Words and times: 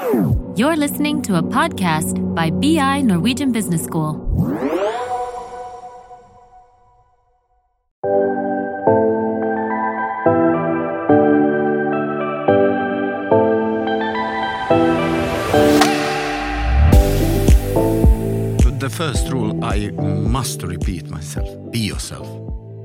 You're 0.00 0.76
listening 0.76 1.20
to 1.22 1.36
a 1.36 1.42
podcast 1.42 2.34
by 2.34 2.48
BI 2.50 3.02
Norwegian 3.02 3.52
Business 3.52 3.84
School. 3.84 4.14
The 18.80 18.88
first 18.88 19.28
rule 19.28 19.62
I 19.62 19.90
must 20.30 20.62
repeat 20.62 21.10
myself 21.10 21.48
be 21.70 21.80
yourself. 21.80 22.26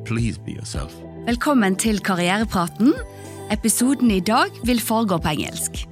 Please 0.05 0.37
be 0.37 0.51
yourself. 0.51 0.91
Velkommen 1.25 1.75
til 1.75 1.99
Karrierepraten. 1.99 2.93
Episoden 3.51 4.11
i 4.11 4.19
dag 4.19 4.51
vil 4.63 4.81
foregå 4.81 5.17
på 5.17 5.27
engelsk. 5.27 5.85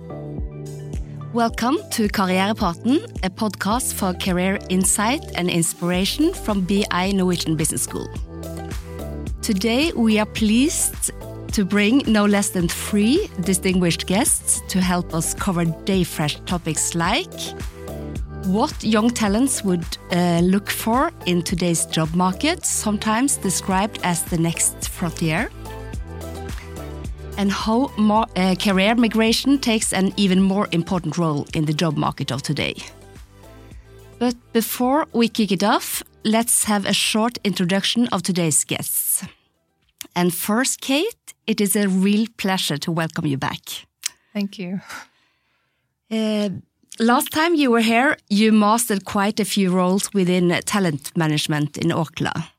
Welcome 1.34 1.80
to 1.90 2.08
Karrierepraten, 2.10 3.06
a 3.24 3.30
podcast 3.32 3.96
for 3.96 4.14
career 4.14 4.60
insight 4.70 5.24
and 5.34 5.50
inspiration 5.50 6.32
from 6.32 6.62
BI 6.62 7.12
Norwegian 7.12 7.56
Business 7.56 7.82
School. 7.82 8.08
Today 9.42 9.92
we 9.94 10.20
are 10.20 10.28
pleased 10.28 11.10
to 11.54 11.66
bring 11.66 12.04
no 12.06 12.26
less 12.26 12.50
than 12.50 12.68
three 12.68 13.32
distinguished 13.42 14.06
guests 14.06 14.62
to 14.68 14.80
help 14.80 15.16
us 15.16 15.34
cover 15.34 15.66
day 15.66 16.04
fresh 16.04 16.40
topics 16.42 16.94
like 16.94 17.34
what 18.46 18.84
young 18.84 19.10
talents 19.10 19.64
would 19.64 19.86
uh, 20.12 20.40
look 20.44 20.70
for 20.70 21.12
in 21.26 21.42
today's 21.42 21.88
job 21.88 22.14
market, 22.14 22.64
sometimes 22.64 23.38
described 23.38 24.00
as 24.04 24.22
the 24.24 24.38
next 24.38 24.90
frontier, 24.90 25.50
and 27.38 27.52
how 27.52 27.92
uh, 28.36 28.56
career 28.56 28.96
migration 28.96 29.58
takes 29.60 29.94
an 29.94 30.14
even 30.18 30.42
more 30.42 30.68
important 30.72 31.18
role 31.18 31.48
in 31.54 31.66
the 31.66 31.74
job 31.74 31.98
market 31.98 32.32
of 32.32 32.42
today. 32.42 32.76
But 34.20 34.36
before 34.54 35.08
we 35.14 35.28
kick 35.28 35.52
it 35.52 35.64
off, 35.64 36.04
let's 36.24 36.64
have 36.66 36.86
a 36.86 36.94
short 36.94 37.38
introduction 37.44 38.08
of 38.12 38.24
today's 38.24 38.64
guests. 38.64 39.26
And 40.16 40.34
first, 40.34 40.82
Kate, 40.82 41.34
it 41.48 41.60
is 41.60 41.76
a 41.76 41.88
real 41.88 42.28
pleasure 42.38 42.78
to 42.78 42.92
welcome 42.92 43.26
you 43.26 43.38
back. 43.38 43.62
Thank 44.34 44.58
you. 44.60 44.82
Uh, 46.10 46.50
last 47.00 47.32
time 47.32 47.56
you 47.56 47.72
were 47.72 47.82
here, 47.82 48.18
you 48.30 48.52
mastered 48.52 49.06
quite 49.06 49.40
a 49.40 49.46
few 49.46 49.72
roles 49.72 50.14
within 50.14 50.50
talent 50.66 51.12
management 51.18 51.78
in 51.78 51.90
Orkla. 51.90 52.50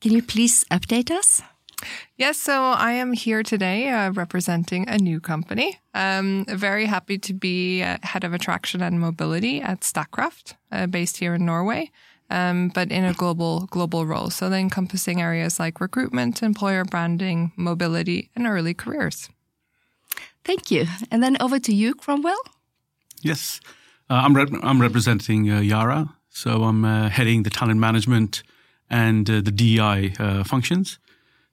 Can 0.00 0.12
you 0.12 0.22
please 0.22 0.64
update 0.70 1.10
us? 1.10 1.42
Yes, 2.16 2.38
so 2.38 2.62
I 2.62 2.92
am 2.92 3.12
here 3.12 3.42
today 3.42 3.88
uh, 3.88 4.10
representing 4.12 4.88
a 4.88 4.98
new 4.98 5.20
company. 5.20 5.78
Um, 5.94 6.44
very 6.48 6.86
happy 6.86 7.18
to 7.18 7.34
be 7.34 7.82
uh, 7.82 7.98
head 8.02 8.24
of 8.24 8.32
attraction 8.32 8.82
and 8.82 9.00
mobility 9.00 9.60
at 9.60 9.80
Statkraft, 9.80 10.54
uh, 10.70 10.86
based 10.86 11.18
here 11.18 11.34
in 11.34 11.44
Norway, 11.44 11.90
um, 12.30 12.70
but 12.74 12.90
in 12.90 13.04
a 13.04 13.12
global 13.12 13.66
global 13.70 14.06
role. 14.06 14.30
So 14.30 14.48
then 14.48 14.60
encompassing 14.60 15.20
areas 15.20 15.58
like 15.58 15.80
recruitment, 15.80 16.42
employer 16.42 16.84
branding, 16.84 17.52
mobility, 17.56 18.30
and 18.36 18.46
early 18.46 18.74
careers. 18.74 19.28
Thank 20.44 20.70
you. 20.70 20.86
And 21.10 21.22
then 21.22 21.36
over 21.40 21.58
to 21.58 21.74
you, 21.74 21.94
Cromwell. 21.94 22.42
Yes, 23.22 23.60
uh, 24.10 24.14
I'm 24.14 24.36
rep- 24.36 24.62
I'm 24.62 24.80
representing 24.80 25.50
uh, 25.50 25.60
Yara, 25.60 26.14
so 26.28 26.64
I'm 26.64 26.84
uh, 26.84 27.08
heading 27.08 27.42
the 27.42 27.50
talent 27.50 27.80
management 27.80 28.42
and 28.90 29.28
uh, 29.28 29.40
the 29.40 29.50
DI 29.50 30.12
uh, 30.18 30.44
functions. 30.44 30.98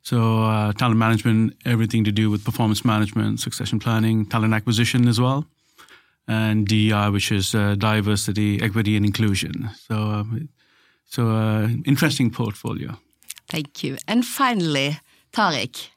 So 0.03 0.43
uh, 0.43 0.73
talent 0.73 0.97
management, 0.97 1.53
everything 1.65 2.03
to 2.05 2.11
do 2.11 2.29
with 2.29 2.43
performance 2.43 2.83
management, 2.83 3.39
succession 3.39 3.79
planning, 3.79 4.25
talent 4.25 4.53
acquisition 4.53 5.07
as 5.07 5.19
well, 5.19 5.45
and 6.27 6.67
DI, 6.67 7.09
which 7.09 7.31
is 7.31 7.53
uh, 7.53 7.75
diversity, 7.75 8.61
equity, 8.61 8.95
and 8.95 9.05
inclusion. 9.05 9.69
So, 9.87 9.95
um, 9.95 10.49
so 11.05 11.29
uh, 11.29 11.67
interesting 11.85 12.31
portfolio. 12.31 12.97
Thank 13.47 13.83
you. 13.83 13.97
And 14.07 14.25
finally, 14.25 14.99
Tarek. 15.31 15.89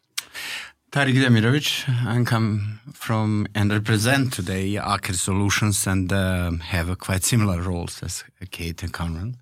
Tarek 0.91 1.15
Demirovic, 1.15 1.89
I 2.07 2.23
come 2.25 2.79
from 2.93 3.49
and 3.55 3.73
represent 3.73 4.33
today 4.33 4.75
Aker 4.75 5.15
Solutions 5.15 5.87
and 5.87 6.13
uh, 6.13 6.53
have 6.53 6.97
quite 6.99 7.25
similar 7.25 7.61
roles 7.61 8.01
as 8.03 8.23
Kate 8.51 8.83
and 8.83 8.93
Conrad 8.93 9.35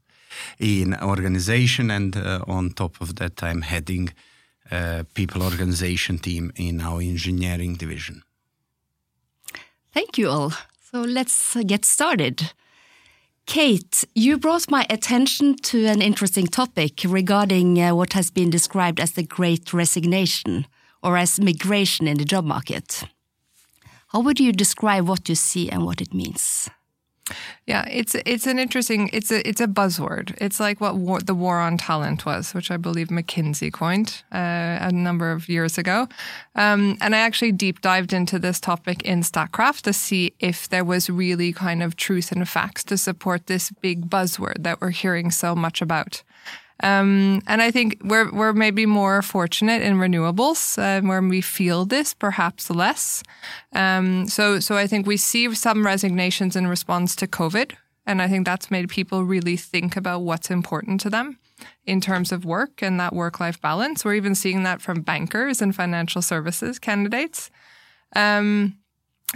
in 0.58 0.94
organization 1.02 1.90
and 1.90 2.16
uh, 2.16 2.40
on 2.46 2.70
top 2.70 3.00
of 3.02 3.16
that 3.16 3.42
I'm 3.42 3.62
heading 3.62 4.14
uh, 4.72 5.04
people 5.14 5.42
organization 5.42 6.18
team 6.18 6.52
in 6.56 6.80
our 6.80 7.00
engineering 7.00 7.74
division. 7.76 8.22
Thank 9.92 10.16
you 10.18 10.28
all. 10.28 10.52
So 10.90 11.02
let's 11.02 11.56
get 11.66 11.84
started. 11.84 12.52
Kate, 13.46 14.04
you 14.14 14.38
brought 14.38 14.70
my 14.70 14.86
attention 14.88 15.56
to 15.56 15.86
an 15.86 16.00
interesting 16.00 16.46
topic 16.46 17.00
regarding 17.06 17.80
uh, 17.80 17.94
what 17.94 18.12
has 18.14 18.30
been 18.30 18.50
described 18.50 19.00
as 19.00 19.12
the 19.12 19.22
great 19.22 19.74
resignation 19.74 20.66
or 21.02 21.16
as 21.16 21.40
migration 21.40 22.06
in 22.06 22.16
the 22.16 22.24
job 22.24 22.44
market. 22.44 23.04
How 24.08 24.20
would 24.20 24.38
you 24.38 24.52
describe 24.52 25.08
what 25.08 25.28
you 25.28 25.34
see 25.34 25.68
and 25.70 25.84
what 25.84 26.00
it 26.00 26.14
means? 26.14 26.70
Yeah, 27.66 27.86
it's 27.88 28.14
it's 28.26 28.46
an 28.46 28.58
interesting 28.58 29.10
it's 29.12 29.30
a 29.30 29.46
it's 29.48 29.60
a 29.60 29.66
buzzword. 29.66 30.34
It's 30.38 30.58
like 30.58 30.80
what 30.80 30.96
war, 30.96 31.20
the 31.20 31.34
war 31.34 31.60
on 31.60 31.78
talent 31.78 32.26
was, 32.26 32.54
which 32.54 32.70
I 32.70 32.76
believe 32.76 33.08
McKinsey 33.08 33.72
coined 33.72 34.22
uh, 34.32 34.78
a 34.80 34.90
number 34.92 35.30
of 35.30 35.48
years 35.48 35.78
ago. 35.78 36.08
Um, 36.54 36.98
and 37.00 37.14
I 37.14 37.18
actually 37.18 37.52
deep 37.52 37.80
dived 37.80 38.12
into 38.12 38.38
this 38.38 38.60
topic 38.60 39.02
in 39.02 39.20
Statkraft 39.20 39.82
to 39.82 39.92
see 39.92 40.34
if 40.40 40.68
there 40.68 40.84
was 40.84 41.08
really 41.08 41.52
kind 41.52 41.82
of 41.82 41.96
truth 41.96 42.32
and 42.32 42.48
facts 42.48 42.84
to 42.84 42.96
support 42.98 43.46
this 43.46 43.70
big 43.70 44.10
buzzword 44.10 44.62
that 44.62 44.80
we're 44.80 44.90
hearing 44.90 45.30
so 45.30 45.54
much 45.54 45.80
about. 45.80 46.22
Um, 46.82 47.42
and 47.46 47.62
I 47.62 47.70
think 47.70 48.00
we're 48.02 48.30
we're 48.32 48.52
maybe 48.52 48.86
more 48.86 49.22
fortunate 49.22 49.82
in 49.82 49.94
renewables 49.94 50.78
uh, 50.78 51.06
where 51.06 51.22
we 51.22 51.40
feel 51.40 51.84
this 51.84 52.14
perhaps 52.14 52.70
less. 52.70 53.22
Um, 53.72 54.26
so 54.28 54.60
so 54.60 54.76
I 54.76 54.86
think 54.86 55.06
we 55.06 55.16
see 55.16 55.54
some 55.54 55.86
resignations 55.86 56.56
in 56.56 56.66
response 56.66 57.14
to 57.16 57.26
COVID, 57.26 57.72
and 58.06 58.20
I 58.20 58.28
think 58.28 58.46
that's 58.46 58.70
made 58.70 58.88
people 58.88 59.24
really 59.24 59.56
think 59.56 59.96
about 59.96 60.22
what's 60.22 60.50
important 60.50 61.00
to 61.02 61.10
them 61.10 61.38
in 61.84 62.00
terms 62.00 62.32
of 62.32 62.44
work 62.44 62.82
and 62.82 62.98
that 62.98 63.12
work 63.12 63.38
life 63.38 63.60
balance. 63.60 64.04
We're 64.04 64.14
even 64.14 64.34
seeing 64.34 64.64
that 64.64 64.82
from 64.82 65.02
bankers 65.02 65.62
and 65.62 65.74
financial 65.74 66.22
services 66.22 66.78
candidates. 66.78 67.50
Um, 68.16 68.76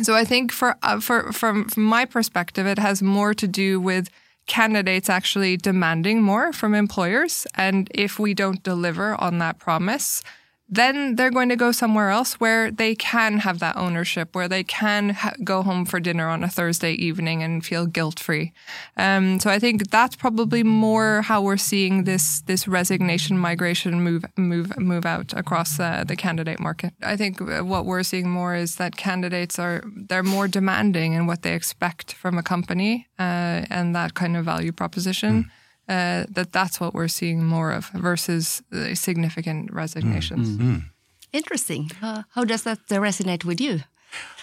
so 0.03 0.15
I 0.15 0.25
think 0.25 0.53
for 0.53 0.77
uh, 0.83 1.01
for 1.01 1.33
from, 1.33 1.69
from 1.69 1.85
my 1.85 2.05
perspective, 2.05 2.67
it 2.67 2.79
has 2.79 3.03
more 3.03 3.35
to 3.35 3.47
do 3.47 3.81
with 3.81 4.11
candidates 4.47 5.09
actually 5.09 5.57
demanding 5.57 6.23
more 6.23 6.53
from 6.53 6.75
employers. 6.75 7.47
And 7.55 7.91
if 7.95 8.19
we 8.19 8.35
don't 8.35 8.63
deliver 8.63 9.15
on 9.21 9.39
that 9.39 9.59
promise, 9.59 10.23
then 10.69 11.15
they're 11.15 11.31
going 11.31 11.49
to 11.49 11.57
go 11.57 11.71
somewhere 11.71 12.11
else 12.11 12.35
where 12.35 12.71
they 12.71 12.97
can 12.97 13.39
have 13.39 13.61
that 13.61 13.77
ownership, 13.77 14.35
where 14.35 14.49
they 14.49 14.65
can 14.65 15.11
ha- 15.11 15.35
go 15.45 15.63
home 15.63 15.85
for 15.85 16.01
dinner 16.01 16.29
on 16.29 16.43
a 16.43 16.49
Thursday 16.49 16.93
evening 16.93 17.43
and 17.43 17.65
feel 17.65 17.87
guilt 17.87 18.19
free. 18.19 18.53
Um, 18.97 19.39
so 19.39 19.49
I 19.49 19.61
think 19.61 19.91
that's 19.91 20.17
probably 20.17 20.65
more 20.65 21.23
how 21.23 21.41
we're 21.41 21.57
seeing 21.57 22.05
this 22.05 22.41
this 22.43 22.67
resignation 22.67 23.39
migration 23.39 24.03
move 24.03 24.25
move 24.37 24.77
move 24.79 25.07
out 25.07 25.33
across 25.35 25.79
uh, 25.79 26.03
the 26.07 26.17
candidate 26.17 26.59
market. 26.59 26.93
I 27.03 27.17
think 27.17 27.41
uh, 27.41 27.61
what 27.61 27.87
we're 27.87 28.03
seeing 28.03 28.29
more 28.29 28.57
is 28.57 28.77
that 28.77 28.97
candidates 28.97 29.59
are 29.59 29.85
they're 30.09 30.25
more 30.25 30.49
demanding 30.49 31.13
in 31.13 31.27
what 31.27 31.43
they 31.43 31.55
expect 31.55 32.13
from 32.13 32.39
a 32.39 32.43
company 32.43 33.07
uh, 33.21 33.67
and 33.71 33.95
that 33.95 34.15
kind 34.15 34.37
of 34.37 34.45
value 34.45 34.73
proposition. 34.73 35.45
Mm 35.45 35.51
uh, 35.89 36.25
that 36.29 36.53
that's 36.53 36.81
what 36.81 36.95
we're 36.95 37.09
seeing 37.09 37.45
more 37.45 37.73
of 37.73 37.91
versus 37.95 38.63
significant 38.95 39.73
resignations. 39.73 40.49
Mm 40.49 40.59
-hmm. 40.59 40.83
Interesting. 41.31 41.91
Uh, 42.03 42.23
how 42.29 42.45
does 42.45 42.63
that 42.63 42.79
resonate 42.89 43.47
with 43.47 43.61
you? 43.61 43.81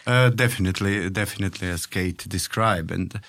Uh, 0.06 0.30
definitely, 0.36 1.12
definitely, 1.12 1.72
as 1.72 1.88
Kate 1.88 2.30
described, 2.30 2.92
and 2.92 3.20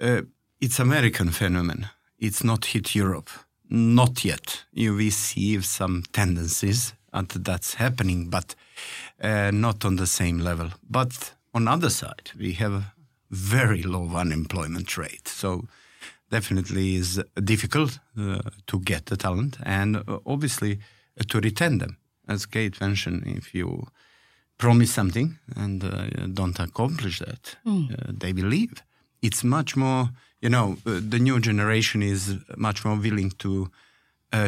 uh, 0.00 0.20
it's 0.58 0.80
American 0.80 1.32
phenomenon. 1.32 1.90
It's 2.16 2.42
not 2.42 2.64
hit 2.64 2.94
Europe, 2.94 3.30
not 3.68 4.24
yet. 4.24 4.66
You 4.70 4.96
we 4.96 5.10
see 5.10 5.62
some 5.62 6.02
tendencies 6.10 6.94
and 7.12 7.28
that's 7.28 7.74
happening, 7.74 8.30
but 8.30 8.54
uh, 9.20 9.50
not 9.52 9.84
on 9.84 9.96
the 9.96 10.06
same 10.06 10.38
level. 10.38 10.70
But 10.88 11.34
on 11.54 11.68
other 11.68 11.90
side, 11.90 12.30
we 12.38 12.52
have 12.54 12.84
very 13.30 13.82
low 13.82 14.08
unemployment 14.16 14.96
rate, 14.96 15.28
so 15.28 15.66
definitely 16.32 16.96
is 16.96 17.22
difficult 17.44 18.00
uh, 18.18 18.38
to 18.66 18.80
get 18.80 19.06
the 19.06 19.16
talent 19.16 19.58
and 19.64 19.96
uh, 19.96 20.18
obviously 20.24 20.72
uh, 20.72 21.24
to 21.28 21.40
retain 21.40 21.78
them. 21.78 21.96
As 22.26 22.46
Kate 22.46 22.80
mentioned, 22.80 23.22
if 23.26 23.54
you 23.54 23.86
promise 24.56 24.92
something 24.92 25.38
and 25.56 25.84
uh, 25.84 26.26
don't 26.32 26.58
accomplish 26.58 27.18
that, 27.18 27.56
mm. 27.66 27.88
they 28.20 28.32
will 28.32 28.48
leave. 28.48 28.82
It's 29.20 29.44
much 29.44 29.76
more, 29.76 30.08
you 30.40 30.48
know, 30.48 30.76
the 30.84 31.18
new 31.18 31.38
generation 31.40 32.02
is 32.02 32.36
much 32.56 32.84
more 32.84 32.96
willing 32.96 33.32
to 33.38 33.68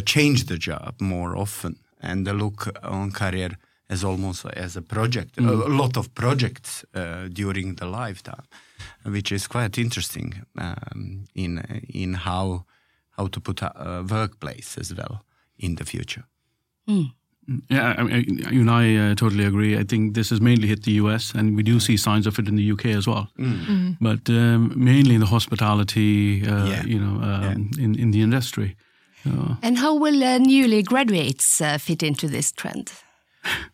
change 0.05 0.47
the 0.47 0.57
job 0.59 0.95
more 1.01 1.37
often 1.37 1.77
and 2.01 2.27
look 2.27 2.69
on 2.83 3.13
career 3.13 3.51
as 3.89 4.03
almost 4.05 4.45
as 4.57 4.77
a 4.77 4.83
project, 4.83 5.39
a 5.39 5.43
lot 5.69 5.97
of 5.97 6.09
projects 6.15 6.85
uh, 6.95 7.29
during 7.33 7.77
the 7.77 7.87
lifetime, 7.87 8.45
which 9.03 9.31
is 9.33 9.47
quite 9.47 9.79
interesting 9.81 10.35
um, 10.59 11.25
in 11.35 11.59
in 11.95 12.15
how 12.15 12.65
how 13.19 13.29
to 13.29 13.41
put 13.41 13.63
a, 13.63 13.71
a 13.89 14.03
workplace 14.03 14.81
as 14.81 14.93
well 14.93 15.23
in 15.57 15.75
the 15.77 15.85
future. 15.85 16.25
Yeah, 17.71 17.95
I 17.99 18.03
mean, 18.05 18.39
you 18.51 18.61
and 18.63 18.71
I 18.71 18.97
uh, 18.97 19.15
totally 19.15 19.45
agree. 19.45 19.81
I 19.81 19.85
think 19.85 20.15
this 20.15 20.31
has 20.31 20.41
mainly 20.41 20.67
hit 20.69 20.83
the 20.85 20.93
US, 21.03 21.35
and 21.35 21.57
we 21.57 21.63
do 21.63 21.79
see 21.79 21.97
signs 21.99 22.27
of 22.27 22.39
it 22.39 22.49
in 22.49 22.57
the 22.57 22.73
UK 22.73 22.87
as 22.97 23.07
well. 23.07 23.27
But 24.01 24.29
um, 24.29 24.73
mainly 24.77 25.15
in 25.15 25.21
the 25.21 25.27
hospitality, 25.27 26.43
uh, 26.43 26.65
Yeah. 26.67 26.87
you 26.87 26.99
know, 26.99 27.21
um, 27.23 27.71
in 27.79 27.95
in 27.99 28.11
the 28.13 28.21
industry. 28.23 28.77
Uh, 29.27 29.57
And 29.63 29.79
how 29.79 29.95
will 30.01 30.23
uh, 30.23 30.39
newly 30.39 30.83
graduates 30.83 31.61
uh, 31.61 31.79
fit 31.79 32.03
into 32.03 32.29
this 32.29 32.53
trend? 32.53 32.91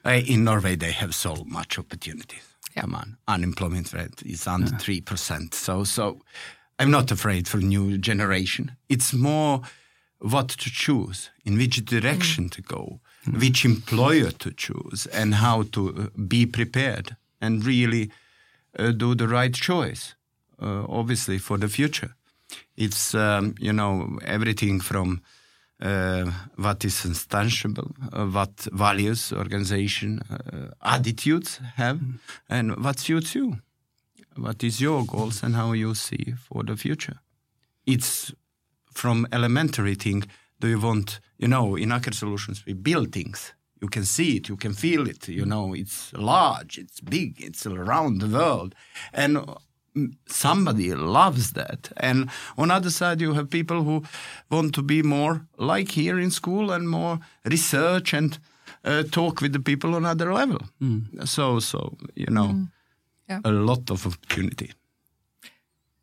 Uh, 0.05 0.20
in 0.26 0.44
Norway, 0.44 0.76
they 0.76 0.93
have 0.93 1.14
so 1.14 1.44
much 1.46 1.78
opportunities. 1.78 2.43
Come 2.76 2.94
on, 2.94 3.17
unemployment 3.26 3.93
rate 3.93 4.22
is 4.25 4.46
under 4.46 4.76
three 4.78 5.00
percent. 5.00 5.55
So, 5.55 5.84
so 5.84 6.20
I'm 6.78 6.90
not 6.90 7.11
afraid 7.11 7.49
for 7.49 7.58
new 7.58 7.99
generation. 7.99 8.76
It's 8.88 9.12
more 9.12 9.62
what 10.20 10.49
to 10.49 10.70
choose, 10.70 11.31
in 11.44 11.56
which 11.56 11.84
direction 11.84 12.49
to 12.50 12.62
go, 12.62 13.00
which 13.38 13.64
employer 13.64 14.31
to 14.31 14.50
choose, 14.52 15.06
and 15.12 15.34
how 15.34 15.62
to 15.72 15.88
uh, 15.88 16.20
be 16.28 16.46
prepared 16.46 17.17
and 17.40 17.64
really 17.64 18.11
uh, 18.78 18.93
do 18.93 19.14
the 19.14 19.26
right 19.26 19.55
choice. 19.55 20.14
Uh, 20.62 20.84
obviously, 20.88 21.38
for 21.38 21.58
the 21.58 21.69
future, 21.69 22.14
it's 22.76 23.14
um, 23.14 23.55
you 23.58 23.72
know 23.72 24.19
everything 24.25 24.81
from 24.81 25.20
what 26.56 26.85
is 26.85 27.06
instangible, 27.06 27.93
uh, 28.12 28.27
what 28.27 28.69
values 28.73 29.32
organization 29.32 30.21
uh, 30.31 30.75
attitudes 30.82 31.61
have, 31.77 32.00
and 32.49 32.77
what 32.85 32.99
suits 32.99 33.35
you. 33.35 33.59
What 34.37 34.62
is 34.62 34.81
your 34.81 35.05
goals 35.05 35.43
and 35.43 35.55
how 35.55 35.73
you 35.73 35.94
see 35.94 36.35
for 36.49 36.62
the 36.62 36.77
future? 36.77 37.21
It's 37.87 38.32
from 38.93 39.27
elementary 39.32 39.94
thing. 39.94 40.25
Do 40.61 40.69
you 40.69 40.79
want, 40.79 41.21
you 41.38 41.49
know, 41.49 41.77
in 41.77 41.88
Aker 41.88 42.15
Solutions 42.15 42.65
we 42.67 42.75
build 42.75 43.12
things. 43.12 43.55
You 43.81 43.88
can 43.88 44.05
see 44.05 44.37
it, 44.37 44.49
you 44.49 44.56
can 44.56 44.75
feel 44.75 45.09
it. 45.09 45.29
You 45.29 45.47
know, 45.47 45.73
it's 45.75 46.12
large, 46.12 46.77
it's 46.77 47.00
big, 47.00 47.41
it's 47.41 47.67
around 47.67 48.21
the 48.21 48.29
world, 48.29 48.75
and 49.15 49.38
somebody 50.26 50.94
loves 50.94 51.52
that. 51.52 51.92
And 51.96 52.31
on 52.56 52.70
other 52.70 52.90
side, 52.90 53.20
you 53.20 53.34
have 53.34 53.50
people 53.50 53.82
who 53.82 54.04
want 54.50 54.75
to 54.75 54.82
be 54.82 55.02
more 55.02 55.46
like 55.58 55.90
here 55.90 56.19
in 56.19 56.31
school 56.31 56.70
and 56.70 56.88
more 56.88 57.19
research 57.44 58.14
and 58.14 58.38
uh, 58.84 59.02
talk 59.10 59.40
with 59.40 59.52
the 59.52 59.60
people 59.60 59.94
on 59.94 60.06
other 60.06 60.32
level. 60.32 60.60
Mm. 60.81 61.26
So, 61.26 61.60
so 61.60 61.96
you 62.14 62.26
know, 62.31 62.48
mm. 62.48 62.69
Yeah. 63.28 63.40
a 63.44 63.52
lot 63.52 63.90
of 63.90 64.06
opportunity. 64.06 64.72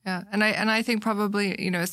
Yeah, 0.06 0.24
and 0.32 0.42
I 0.42 0.50
and 0.52 0.72
I 0.72 0.82
think 0.84 1.02
probably 1.02 1.62
you 1.62 1.70
know 1.70 1.84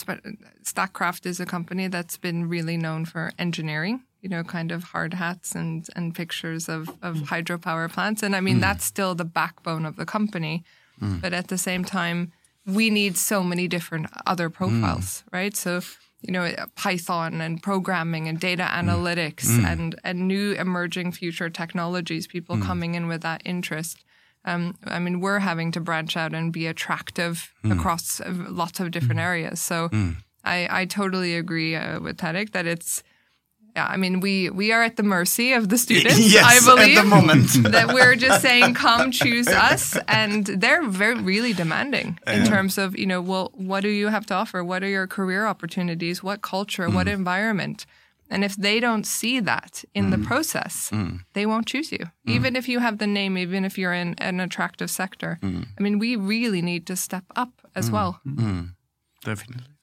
Statkraft 0.62 1.26
is 1.26 1.40
a 1.40 1.47
company 1.47 1.88
that's 1.88 2.17
been 2.17 2.49
really 2.49 2.76
known 2.76 3.05
for 3.05 3.32
engineering. 3.38 4.05
You 4.20 4.29
know, 4.29 4.44
kind 4.44 4.70
of 4.70 4.85
hard 4.85 5.14
hats 5.14 5.56
and 5.56 5.88
and 5.97 6.14
pictures 6.14 6.69
of 6.69 6.88
of 7.02 7.17
mm. 7.17 7.26
hydropower 7.26 7.90
plants, 7.90 8.23
and 8.23 8.37
I 8.37 8.40
mean 8.40 8.61
that's 8.61 8.85
still 8.85 9.17
the 9.17 9.25
backbone 9.25 9.85
of 9.85 9.97
the 9.97 10.06
company. 10.06 10.62
Mm. 11.00 11.20
But 11.20 11.32
at 11.32 11.49
the 11.49 11.58
same 11.58 11.85
time, 11.85 12.32
we 12.67 12.91
need 12.91 13.17
so 13.17 13.43
many 13.43 13.69
different 13.69 14.06
other 14.26 14.49
mm. 14.49 14.55
profiles, 14.55 15.25
right? 15.32 15.56
So 15.56 15.81
you 16.20 16.32
know, 16.32 16.55
Python 16.75 17.43
and 17.43 17.62
programming 17.62 18.29
and 18.29 18.41
data 18.41 18.62
mm. 18.62 18.82
analytics 18.82 19.46
and 19.64 19.94
and 20.05 20.26
new 20.26 20.52
emerging 20.52 21.12
future 21.12 21.50
technologies. 21.50 22.26
People 22.26 22.58
coming 22.58 22.94
in 22.94 23.06
with 23.08 23.20
that 23.23 23.43
interest. 23.44 24.05
Um, 24.46 24.76
I 24.85 24.99
mean, 24.99 25.20
we're 25.20 25.38
having 25.38 25.73
to 25.73 25.81
branch 25.81 26.17
out 26.17 26.35
and 26.35 26.52
be 26.52 26.67
attractive 26.67 27.52
across 27.64 28.20
lots 28.26 28.79
of 28.79 28.90
different 28.90 29.20
areas. 29.20 29.58
So 29.58 29.88
I, 30.44 30.82
I 30.82 30.85
totally 30.85 31.35
agree 31.35 31.75
uh, 31.75 32.00
with 32.00 32.19
Tarek 32.19 32.50
that 32.50 32.67
it's, 32.67 33.02
yeah, 33.75 33.88
I 33.88 33.97
mean, 33.97 34.21
we, 34.21 34.50
we 34.50 34.71
are 34.71 34.85
at 34.85 34.97
the 34.97 35.03
mercy 35.03 35.53
of 35.53 35.69
the 35.69 35.79
students, 35.79 36.19
Yes, 36.32 36.44
I 36.44 36.56
at 36.71 36.76
believe. 36.76 36.97
the 36.97 37.03
moment. 37.03 37.50
that 37.73 37.93
we're 37.93 38.15
just 38.15 38.41
saying, 38.41 38.75
come 38.75 39.11
choose 39.11 39.49
us. 39.71 39.99
And 40.06 40.47
they're 40.47 40.87
very, 40.87 41.17
really 41.17 41.53
demanding 41.53 42.19
in 42.26 42.47
terms 42.47 42.79
of, 42.79 42.97
you 42.97 43.06
know, 43.06 43.21
well, 43.21 43.50
what 43.55 43.81
do 43.81 43.88
you 43.88 44.09
have 44.09 44.26
to 44.26 44.35
offer? 44.35 44.62
What 44.62 44.85
are 44.85 44.88
your 44.88 45.09
career 45.09 45.47
opportunities? 45.47 46.23
What 46.23 46.41
culture? 46.41 46.88
What 46.88 47.09
mm. 47.09 47.15
environment? 47.15 47.85
And 48.31 48.44
if 48.44 48.55
they 48.55 48.79
don't 48.79 49.05
see 49.05 49.41
that 49.41 49.85
in 49.93 50.11
the 50.11 50.17
mm. 50.19 50.25
process, 50.25 50.91
mm. 50.93 51.21
they 51.32 51.44
won't 51.44 51.67
choose 51.67 51.91
you. 51.91 52.06
Even 52.26 52.56
if 52.56 52.69
you 52.69 52.79
have 52.79 52.99
the 52.99 53.06
name, 53.06 53.37
even 53.37 53.65
if 53.65 53.76
you're 53.76 53.93
in 53.93 54.15
an 54.19 54.38
attractive 54.41 54.91
sector. 54.91 55.38
I 55.43 55.82
mean, 55.82 55.99
we 55.99 56.17
really 56.17 56.62
need 56.62 56.87
to 56.87 56.97
step 56.97 57.25
up 57.35 57.50
as 57.75 57.91
well. 57.91 58.21
Definitely. 59.25 59.74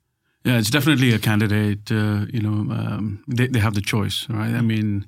Yeah, 0.44 0.58
it's 0.58 0.72
definitely 0.72 1.14
a 1.14 1.20
candidate. 1.20 1.92
Uh, 1.92 2.26
you 2.34 2.42
know, 2.42 2.74
um, 2.74 3.24
they 3.28 3.48
they 3.48 3.60
have 3.60 3.74
the 3.74 3.82
choice, 3.82 4.26
right? 4.30 4.54
I 4.58 4.62
mean, 4.62 5.06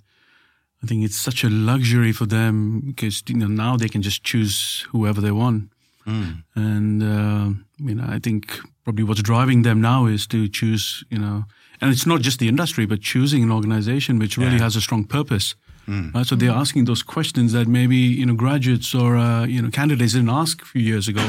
I 0.84 0.88
think 0.88 1.04
it's 1.04 1.16
such 1.18 1.44
a 1.44 1.50
luxury 1.50 2.12
for 2.14 2.28
them 2.28 2.82
because 2.86 3.24
you 3.28 3.38
know 3.38 3.48
now 3.48 3.78
they 3.78 3.90
can 3.90 4.02
just 4.02 4.24
choose 4.24 4.86
whoever 4.92 5.22
they 5.22 5.32
want, 5.32 5.70
and 6.56 7.02
uh, 7.02 7.50
you 7.78 7.96
know 7.96 8.06
I 8.16 8.20
think 8.20 8.60
probably 8.84 9.04
what's 9.04 9.22
driving 9.24 9.64
them 9.64 9.82
now 9.82 10.06
is 10.08 10.28
to 10.28 10.48
choose, 10.50 11.04
you 11.10 11.18
know, 11.18 11.46
and 11.82 11.92
it's 11.92 12.06
not 12.06 12.22
just 12.22 12.38
the 12.40 12.48
industry, 12.48 12.86
but 12.86 13.00
choosing 13.02 13.42
an 13.44 13.52
organization 13.52 14.20
which 14.20 14.38
really 14.38 14.58
has 14.60 14.76
a 14.76 14.82
strong 14.82 15.06
purpose. 15.06 15.56
Right? 16.14 16.26
So 16.28 16.36
they're 16.36 16.52
asking 16.52 16.86
those 16.86 17.04
questions 17.04 17.52
that 17.54 17.68
maybe 17.68 17.96
you 17.98 18.26
know 18.26 18.36
graduates 18.36 18.94
or 18.94 19.16
uh, 19.18 19.46
you 19.46 19.62
know 19.62 19.70
candidates 19.72 20.14
didn't 20.14 20.30
ask 20.30 20.62
a 20.62 20.66
few 20.66 20.82
years 20.82 21.08
ago. 21.08 21.26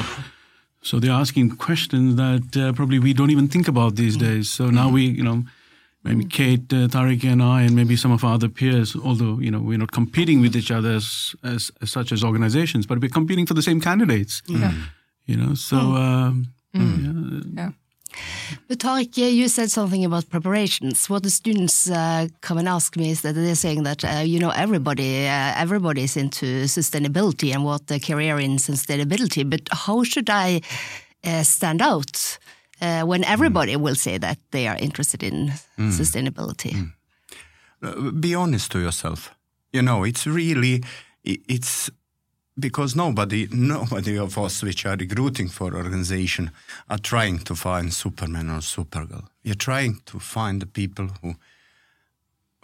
So 0.85 1.01
they're 1.01 1.11
asking 1.25 1.57
questions 1.57 2.17
that 2.17 2.57
uh, 2.57 2.73
probably 2.75 2.99
we 2.99 3.15
don't 3.15 3.31
even 3.31 3.49
think 3.49 3.69
about 3.69 3.97
these 3.97 4.17
days. 4.19 4.51
So 4.51 4.69
now 4.71 4.91
we, 4.91 5.03
you 5.07 5.25
know, 5.25 5.45
maybe 6.03 6.27
Kate, 6.27 6.71
uh, 6.73 6.89
Tariq, 6.89 7.25
and 7.25 7.43
I, 7.43 7.63
and 7.63 7.75
maybe 7.75 7.97
some 7.97 8.13
of 8.13 8.23
our 8.23 8.35
other 8.35 8.51
peers, 8.51 8.95
although 8.95 9.39
you 9.41 9.51
know 9.51 9.61
we're 9.61 9.79
not 9.79 9.93
competing 9.93 10.43
with 10.43 10.55
each 10.55 10.71
other 10.71 10.93
as, 10.93 11.35
as, 11.43 11.71
as 11.81 11.91
such 11.91 12.13
as 12.13 12.23
organizations, 12.23 12.87
but 12.87 13.01
we're 13.01 13.09
competing 13.09 13.47
for 13.47 13.55
the 13.55 13.63
same 13.63 13.81
candidates. 13.81 14.43
Yeah, 14.47 14.75
You 15.25 15.37
know, 15.37 15.55
so 15.55 15.77
um, 15.79 16.53
yeah, 16.75 17.63
Yeah. 17.63 17.71
But 18.67 18.79
Tariq, 18.79 19.19
uh, 19.19 19.27
you 19.27 19.49
said 19.49 19.71
something 19.71 20.05
about 20.05 20.31
preparations. 20.31 21.11
What 21.11 21.23
the 21.23 21.31
students 21.31 21.91
uh, 21.91 22.29
come 22.41 22.57
and 22.57 22.67
ask 22.69 22.97
me 22.97 23.11
is 23.11 23.21
that 23.21 23.35
they're 23.35 23.55
saying 23.55 23.83
that 23.83 24.05
uh, 24.05 24.23
you 24.25 24.39
know 24.39 24.51
everybody 24.51 25.27
uh, 25.27 25.53
everybody 25.57 26.05
is 26.05 26.17
into 26.17 26.65
sustainability 26.65 27.53
and 27.53 27.65
what 27.65 27.87
the 27.89 28.01
career 28.01 28.41
in 28.41 28.57
sustainability. 28.57 29.49
But 29.49 29.69
how 29.71 30.03
should 30.03 30.31
I 30.31 30.63
stand 31.43 31.83
out 31.83 32.39
when 32.81 33.25
everybody 33.25 33.77
will 33.77 33.95
say 33.95 34.19
that 34.19 34.39
they 34.51 34.67
are 34.67 34.77
interested 34.77 35.23
in 35.23 35.53
sustainability? 35.79 36.91
Uh, 37.83 38.11
be 38.13 38.35
honest 38.35 38.73
to 38.73 38.79
yourself. 38.79 39.35
You 39.73 39.83
know, 39.83 40.05
it's 40.05 40.27
really, 40.27 40.83
it's 41.25 41.91
because 42.59 42.95
nobody, 42.95 43.49
nobody 43.53 44.19
of 44.19 44.39
us 44.39 44.63
which 44.63 44.87
are 44.87 44.97
recruiting 44.97 45.49
for 45.49 45.75
organization 45.75 46.51
are 46.89 46.99
trying 46.99 47.39
to 47.39 47.55
find 47.55 47.93
Superman 47.93 48.51
or 48.51 48.61
Supergirl. 48.61 49.27
You're 49.43 49.55
trying 49.55 50.01
to 50.07 50.19
find 50.19 50.63
the 50.63 50.67
people 50.67 51.09
who, 51.23 51.35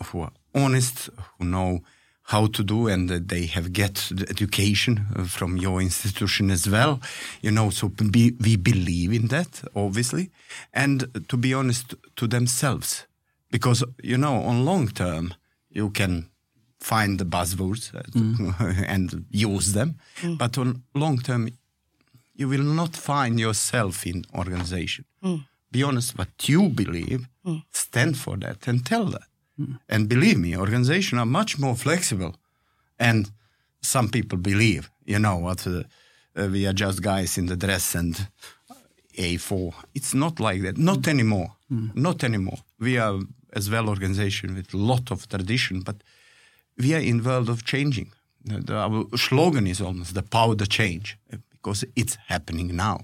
who 0.04 0.20
are 0.22 0.32
honest, 0.54 1.10
who 1.38 1.44
know 1.44 1.80
how 2.24 2.46
to 2.46 2.62
do, 2.62 2.86
and 2.86 3.08
that 3.08 3.28
they 3.28 3.46
have 3.46 3.72
get 3.72 4.08
the 4.10 4.26
education 4.28 5.06
uh, 5.16 5.24
from 5.24 5.56
your 5.56 5.80
institution 5.80 6.50
as 6.50 6.68
well. 6.68 7.00
You 7.40 7.50
know, 7.50 7.70
so 7.70 7.88
be, 7.88 8.36
we 8.40 8.56
believe 8.56 9.12
in 9.12 9.28
that, 9.28 9.62
obviously, 9.74 10.30
and 10.72 11.26
to 11.28 11.36
be 11.36 11.52
honest 11.52 11.94
to 12.16 12.28
themselves 12.28 13.06
because 13.50 13.84
you 14.02 14.16
know 14.16 14.42
on 14.42 14.64
long 14.64 14.88
term 14.88 15.34
you 15.70 15.90
can 15.90 16.28
find 16.80 17.18
the 17.18 17.24
buzzwords 17.24 17.94
uh, 17.94 18.02
mm. 18.14 18.84
and 18.94 19.26
use 19.30 19.72
them. 19.72 19.96
Mm. 20.22 20.38
But 20.38 20.58
on 20.58 20.82
long 20.94 21.18
term 21.18 21.48
you 22.34 22.48
will 22.48 22.62
not 22.62 22.96
find 22.96 23.38
yourself 23.38 24.06
in 24.06 24.24
organization. 24.34 25.04
Mm. 25.22 25.46
Be 25.70 25.82
honest 25.82 26.18
what 26.18 26.48
you 26.48 26.68
believe 26.68 27.28
stand 27.70 28.16
for 28.16 28.36
that 28.38 28.66
and 28.68 28.84
tell 28.84 29.06
that. 29.06 29.28
And 29.88 30.08
believe 30.08 30.38
me 30.38 30.56
organizations 30.56 31.18
are 31.18 31.26
much 31.26 31.58
more 31.58 31.76
flexible. 31.76 32.34
And 32.98 33.30
some 33.82 34.08
people 34.08 34.38
believe 34.38 34.90
you 35.04 35.18
know 35.18 35.36
what 35.36 35.66
uh, 35.66 35.82
uh, 36.36 36.48
we 36.50 36.66
are 36.66 36.72
just 36.72 37.02
guys 37.02 37.36
in 37.36 37.46
the 37.46 37.56
dress 37.56 37.94
and 37.94 38.28
a4. 39.18 39.74
It's 39.94 40.14
not 40.14 40.40
like 40.40 40.62
that. 40.62 40.78
Not 40.78 41.08
anymore. 41.08 41.56
Not 41.94 42.24
anymore. 42.24 42.58
We 42.78 42.98
are 42.98 43.20
as 43.52 43.70
well 43.70 43.88
organization 43.88 44.54
with 44.54 44.72
a 44.74 44.76
lot 44.76 45.10
of 45.10 45.28
tradition, 45.28 45.80
but 45.80 45.96
we 46.82 46.94
are 46.96 47.04
in 47.10 47.22
world 47.22 47.48
of 47.48 47.58
changing. 47.64 48.08
The- 48.44 48.76
our 48.86 49.04
slogan 49.16 49.66
is 49.66 49.80
almost 49.80 50.14
the 50.14 50.22
power 50.22 50.54
to 50.56 50.66
change 50.66 51.06
uh, 51.32 51.36
because 51.50 51.86
it's 51.96 52.16
happening 52.28 52.76
now, 52.76 52.96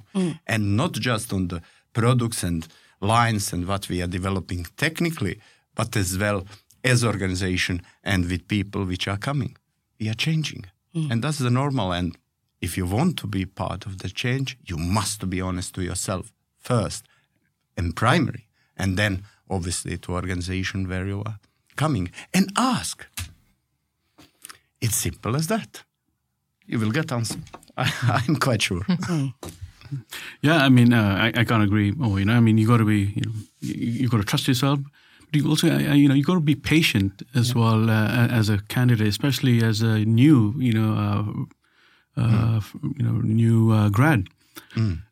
and 0.46 0.76
not 0.76 0.92
just 0.92 1.32
on 1.32 1.48
the 1.48 1.60
products 1.92 2.42
and 2.42 2.66
lines 3.00 3.52
and 3.52 3.66
what 3.66 3.88
we 3.88 4.02
are 4.02 4.10
developing 4.10 4.66
technically, 4.76 5.38
but 5.74 5.96
as 5.96 6.16
well 6.16 6.40
as 6.82 7.04
organization 7.04 7.82
and 8.02 8.24
with 8.30 8.48
people 8.48 8.84
which 8.86 9.06
are 9.08 9.18
coming. 9.18 9.56
we 10.00 10.08
are 10.10 10.14
changing. 10.28 10.64
And 11.10 11.22
that's 11.22 11.38
the 11.38 11.50
normal. 11.50 11.92
And 11.92 12.16
if 12.60 12.76
you 12.78 12.86
want 12.86 13.16
to 13.18 13.26
be 13.26 13.44
part 13.46 13.86
of 13.86 13.92
the 13.98 14.08
change, 14.08 14.56
you 14.70 14.76
must 14.78 15.28
be 15.28 15.40
honest 15.42 15.74
to 15.74 15.82
yourself 15.82 16.32
first 16.58 17.04
and 17.76 17.94
primary. 17.94 18.48
And 18.76 18.96
then 18.96 19.22
obviously 19.50 19.98
to 19.98 20.12
organization 20.14 20.88
where 20.88 21.06
you 21.06 21.22
are 21.26 21.38
coming 21.76 22.10
and 22.32 22.50
ask. 22.56 23.06
It's 24.86 24.96
simple 24.96 25.34
as 25.34 25.48
that. 25.48 25.82
You 26.66 26.78
will 26.78 26.92
get 26.92 27.10
answer. 27.10 27.40
I, 27.76 27.90
I'm 28.28 28.36
quite 28.36 28.62
sure. 28.62 28.82
Yeah, 30.40 30.64
I 30.64 30.68
mean, 30.68 30.92
uh, 30.92 31.16
I, 31.26 31.40
I 31.40 31.44
can't 31.44 31.62
agree 31.62 31.92
more. 31.92 32.18
You 32.18 32.24
know, 32.24 32.34
I 32.34 32.40
mean, 32.40 32.58
you 32.58 32.66
got 32.66 32.78
to 32.78 32.84
be, 32.84 33.02
you 33.14 33.22
know, 33.24 33.32
you, 33.60 33.74
you 34.02 34.08
got 34.08 34.16
to 34.16 34.24
trust 34.24 34.48
yourself. 34.48 34.80
But 35.30 35.36
you 35.40 35.48
also, 35.48 35.68
uh, 35.70 35.94
you 35.94 36.08
know, 36.08 36.14
you 36.14 36.24
got 36.24 36.34
to 36.34 36.40
be 36.40 36.56
patient 36.56 37.22
as 37.36 37.54
well 37.54 37.88
uh, 37.88 38.26
as 38.26 38.48
a 38.48 38.58
candidate, 38.68 39.06
especially 39.06 39.62
as 39.62 39.82
a 39.82 40.04
new, 40.04 40.54
you 40.58 40.72
know, 40.72 41.46
uh, 42.16 42.20
uh, 42.20 42.60
you 42.96 43.04
know, 43.04 43.20
new 43.22 43.70
uh, 43.70 43.88
grad. 43.90 44.26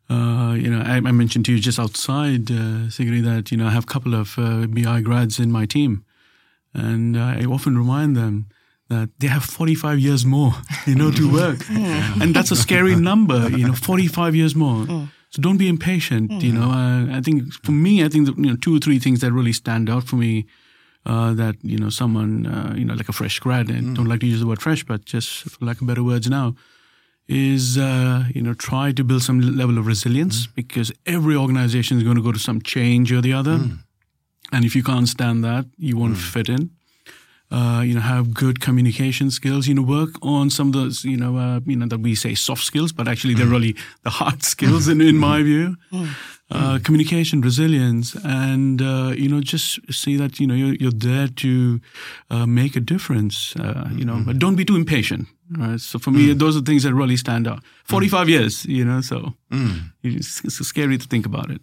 Uh, 0.09 0.55
you 0.59 0.69
know, 0.69 0.81
I, 0.81 0.95
I 0.97 1.11
mentioned 1.11 1.45
to 1.45 1.53
you 1.53 1.59
just 1.59 1.79
outside, 1.79 2.51
uh, 2.51 2.89
Sigrid, 2.89 3.23
that 3.23 3.51
you 3.51 3.57
know 3.57 3.67
I 3.67 3.71
have 3.71 3.85
a 3.85 3.93
couple 3.95 4.13
of 4.13 4.37
uh, 4.37 4.67
BI 4.67 4.99
grads 5.07 5.39
in 5.39 5.53
my 5.53 5.65
team, 5.65 6.03
and 6.73 7.17
I 7.17 7.45
often 7.45 7.77
remind 7.77 8.17
them 8.17 8.47
that 8.89 9.09
they 9.19 9.27
have 9.27 9.43
45 9.43 9.99
years 9.99 10.25
more, 10.25 10.53
you 10.85 10.95
know, 10.95 11.11
to 11.11 11.31
work, 11.31 11.59
and 12.21 12.35
that's 12.35 12.51
a 12.51 12.55
scary 12.55 12.95
number, 13.09 13.49
you 13.49 13.65
know, 13.67 13.73
45 13.73 14.35
years 14.35 14.55
more. 14.55 14.85
So 15.31 15.41
don't 15.41 15.57
be 15.57 15.67
impatient, 15.67 16.31
you 16.43 16.53
know. 16.53 16.69
Uh, 16.71 17.17
I 17.17 17.19
think 17.21 17.51
for 17.65 17.71
me, 17.73 18.03
I 18.05 18.09
think 18.09 18.25
that, 18.27 18.37
you 18.37 18.49
know 18.51 18.55
two 18.55 18.75
or 18.75 18.79
three 18.79 18.99
things 18.99 19.19
that 19.19 19.31
really 19.33 19.51
stand 19.53 19.89
out 19.89 20.03
for 20.07 20.15
me. 20.15 20.45
Uh, 21.05 21.33
that 21.35 21.55
you 21.61 21.77
know, 21.77 21.89
someone 21.89 22.47
uh, 22.47 22.73
you 22.75 22.83
know, 22.85 22.95
like 22.95 23.09
a 23.09 23.13
fresh 23.13 23.37
grad, 23.39 23.69
and 23.69 23.95
don't 23.95 24.07
like 24.07 24.21
to 24.21 24.25
use 24.25 24.39
the 24.39 24.47
word 24.47 24.61
fresh, 24.61 24.83
but 24.83 25.05
just 25.05 25.29
for 25.51 25.63
lack 25.65 25.79
of 25.81 25.85
better 25.87 26.03
words 26.03 26.27
now, 26.29 26.55
is 27.27 27.77
uh, 27.77 28.23
you 28.33 28.41
know 28.41 28.53
try 28.55 28.91
to 28.91 29.03
build 29.03 29.21
some 29.21 29.39
level 29.41 29.77
of 29.77 29.85
resilience 29.85 30.47
because 30.47 30.91
every 31.05 31.35
organization 31.35 31.97
is 31.97 32.03
going 32.03 32.15
to 32.15 32.23
go 32.23 32.31
to 32.31 32.39
some 32.39 32.59
change 32.61 33.11
or 33.11 33.21
the 33.21 33.33
other, 33.33 33.59
and 34.51 34.65
if 34.65 34.75
you 34.75 34.81
can't 34.83 35.07
stand 35.07 35.43
that, 35.43 35.65
you 35.77 35.95
won't 35.97 36.17
fit 36.17 36.49
in. 36.49 36.71
Uh, 37.51 37.83
you 37.85 37.93
know, 37.93 38.01
have 38.01 38.33
good 38.33 38.59
communication 38.59 39.29
skills. 39.31 39.67
You 39.67 39.75
know, 39.75 39.83
work 39.83 40.09
on 40.21 40.49
some 40.49 40.67
of 40.67 40.73
those. 40.73 41.05
You 41.05 41.15
know, 41.17 41.37
uh, 41.37 41.59
you 41.65 41.75
know 41.75 41.87
that 41.87 41.99
we 41.99 42.15
say 42.15 42.35
soft 42.35 42.63
skills, 42.63 42.91
but 42.91 43.07
actually 43.07 43.35
they're 43.35 43.45
really 43.51 43.75
the 44.03 44.09
hard 44.09 44.43
skills 44.43 44.87
in 44.87 44.99
in 44.99 45.17
my 45.17 45.43
view. 45.43 45.75
Uh, 46.51 46.79
communication, 46.83 47.41
resilience, 47.41 48.15
and 48.23 48.81
uh, 48.81 49.13
you 49.15 49.27
know, 49.27 49.41
just 49.41 49.79
see 49.91 50.17
that 50.17 50.39
you 50.39 50.45
know 50.47 50.55
you're, 50.55 50.75
you're 50.79 50.91
there 50.91 51.27
to 51.27 51.79
uh, 52.29 52.45
make 52.45 52.75
a 52.75 52.79
difference. 52.81 53.55
Uh, 53.55 53.89
you 53.95 54.05
know, 54.05 54.21
but 54.25 54.39
don't 54.39 54.55
be 54.55 54.65
too 54.65 54.75
impatient. 54.75 55.27
Right? 55.57 55.79
So 55.79 55.99
for 55.99 56.11
me, 56.11 56.33
those 56.33 56.57
are 56.57 56.61
things 56.63 56.83
that 56.83 56.93
really 56.93 57.17
stand 57.17 57.47
out. 57.47 57.63
Forty-five 57.83 58.27
years, 58.27 58.65
you 58.65 58.83
know, 58.85 59.01
so 59.01 59.33
it's, 60.03 60.43
it's 60.43 60.67
scary 60.67 60.97
to 60.97 61.07
think 61.07 61.25
about 61.25 61.49
it. 61.51 61.61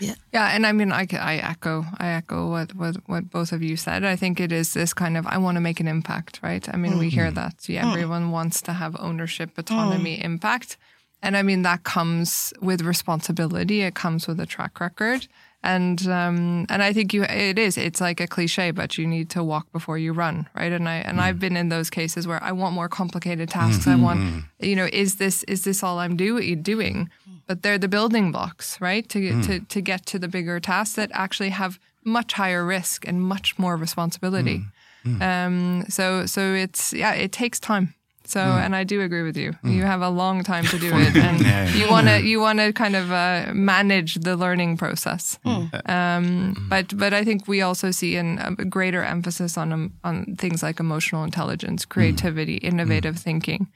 Yeah, 0.00 0.14
Yeah, 0.32 0.54
and 0.54 0.66
I 0.66 0.72
mean, 0.72 0.92
I, 0.92 1.06
I 1.12 1.36
echo, 1.36 1.84
I 1.98 2.08
echo 2.08 2.50
what, 2.50 2.74
what 2.74 2.96
what 3.06 3.30
both 3.30 3.52
of 3.52 3.62
you 3.62 3.76
said. 3.76 4.04
I 4.04 4.16
think 4.16 4.40
it 4.40 4.52
is 4.52 4.74
this 4.74 4.92
kind 4.92 5.16
of 5.16 5.26
I 5.26 5.38
want 5.38 5.56
to 5.56 5.60
make 5.60 5.80
an 5.80 5.88
impact, 5.88 6.40
right? 6.42 6.66
I 6.72 6.76
mean, 6.76 6.98
we 6.98 7.08
hear 7.08 7.30
mm. 7.30 7.34
that 7.34 7.68
yeah, 7.68 7.84
mm. 7.84 7.92
everyone 7.92 8.30
wants 8.30 8.60
to 8.62 8.72
have 8.72 8.96
ownership, 8.98 9.56
autonomy, 9.56 10.18
mm. 10.18 10.24
impact, 10.24 10.76
and 11.22 11.36
I 11.36 11.42
mean 11.42 11.62
that 11.62 11.84
comes 11.84 12.52
with 12.60 12.82
responsibility. 12.82 13.82
It 13.82 13.94
comes 13.94 14.26
with 14.26 14.40
a 14.40 14.46
track 14.46 14.80
record, 14.80 15.28
and 15.62 16.06
um, 16.06 16.66
and 16.68 16.82
I 16.82 16.92
think 16.92 17.12
you 17.12 17.24
it 17.24 17.58
is. 17.58 17.76
It's 17.76 18.00
like 18.00 18.20
a 18.20 18.26
cliche, 18.26 18.70
but 18.70 18.96
you 18.96 19.06
need 19.06 19.30
to 19.30 19.42
walk 19.42 19.70
before 19.72 19.98
you 19.98 20.12
run, 20.12 20.48
right? 20.54 20.72
And 20.72 20.88
I 20.88 20.96
and 20.96 21.20
I've 21.20 21.40
been 21.40 21.56
in 21.56 21.68
those 21.68 21.90
cases 21.90 22.26
where 22.26 22.42
I 22.42 22.52
want 22.52 22.74
more 22.74 22.88
complicated 22.88 23.48
tasks. 23.48 23.86
I 23.86 23.96
want, 24.06 24.44
you 24.60 24.76
know, 24.76 24.88
is 24.92 25.16
this 25.16 25.42
is 25.44 25.64
this 25.64 25.82
all 25.82 25.98
I'm 25.98 26.16
do- 26.16 26.54
doing? 26.56 27.10
But 27.46 27.62
they're 27.62 27.78
the 27.78 27.88
building 27.88 28.32
blocks, 28.32 28.80
right? 28.80 29.08
To 29.08 29.20
get 29.20 29.44
to 29.44 29.60
mm. 29.60 29.68
to 29.68 29.80
get 29.80 30.06
to 30.06 30.18
the 30.18 30.28
bigger 30.28 30.60
tasks 30.60 30.96
that 30.96 31.10
actually 31.12 31.50
have 31.50 31.78
much 32.04 32.32
higher 32.32 32.64
risk 32.64 33.06
and 33.06 33.22
much 33.22 33.58
more 33.58 33.76
responsibility. 33.76 34.58
Mm. 34.58 35.18
Mm. 35.18 35.22
Um, 35.22 35.84
so 35.88 36.26
so 36.26 36.54
it's 36.54 36.92
yeah, 36.92 37.12
it 37.12 37.32
takes 37.32 37.60
time. 37.60 37.94
So 38.26 38.40
mm. 38.40 38.64
and 38.64 38.74
I 38.74 38.84
do 38.84 39.00
agree 39.00 39.22
with 39.22 39.36
you. 39.36 39.52
Mm. 39.62 39.74
You 39.74 39.82
have 39.82 40.02
a 40.02 40.08
long 40.08 40.42
time 40.42 40.64
to 40.64 40.78
do 40.78 40.90
it, 40.94 41.16
and 41.16 41.74
you 41.74 41.88
want 41.88 42.08
to 42.08 42.22
you 42.22 42.40
want 42.40 42.58
to 42.58 42.72
kind 42.72 42.96
of 42.96 43.12
uh, 43.12 43.52
manage 43.54 44.16
the 44.16 44.36
learning 44.36 44.76
process. 44.76 45.38
Mm. 45.44 45.72
Uh, 45.72 45.92
um, 45.92 46.24
mm-hmm. 46.24 46.68
but 46.68 46.96
but 46.96 47.14
I 47.14 47.24
think 47.24 47.48
we 47.48 47.62
also 47.62 47.90
see 47.90 48.16
an, 48.16 48.38
a 48.38 48.64
greater 48.64 49.02
emphasis 49.02 49.56
on 49.56 49.72
um, 49.72 49.92
on 50.04 50.36
things 50.36 50.62
like 50.62 50.80
emotional 50.80 51.24
intelligence, 51.24 51.84
creativity, 51.84 52.56
innovative 52.56 53.18
thinking. 53.18 53.68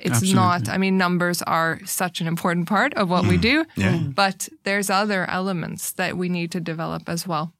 It's 0.00 0.32
not. 0.32 0.68
I 0.68 0.78
mean, 0.78 0.96
numbers 0.98 1.42
are 1.42 1.80
such 1.84 2.20
an 2.20 2.26
important 2.26 2.68
part 2.68 2.94
of 2.94 3.10
what 3.10 3.26
we 3.26 3.36
do, 3.36 3.64
yeah. 3.76 3.98
but 3.98 4.48
there's 4.64 4.90
other 4.90 5.28
elements 5.28 5.92
that 5.92 6.16
we 6.16 6.28
need 6.28 6.50
to 6.52 6.60
develop 6.60 7.08
as 7.08 7.26
well. 7.26 7.52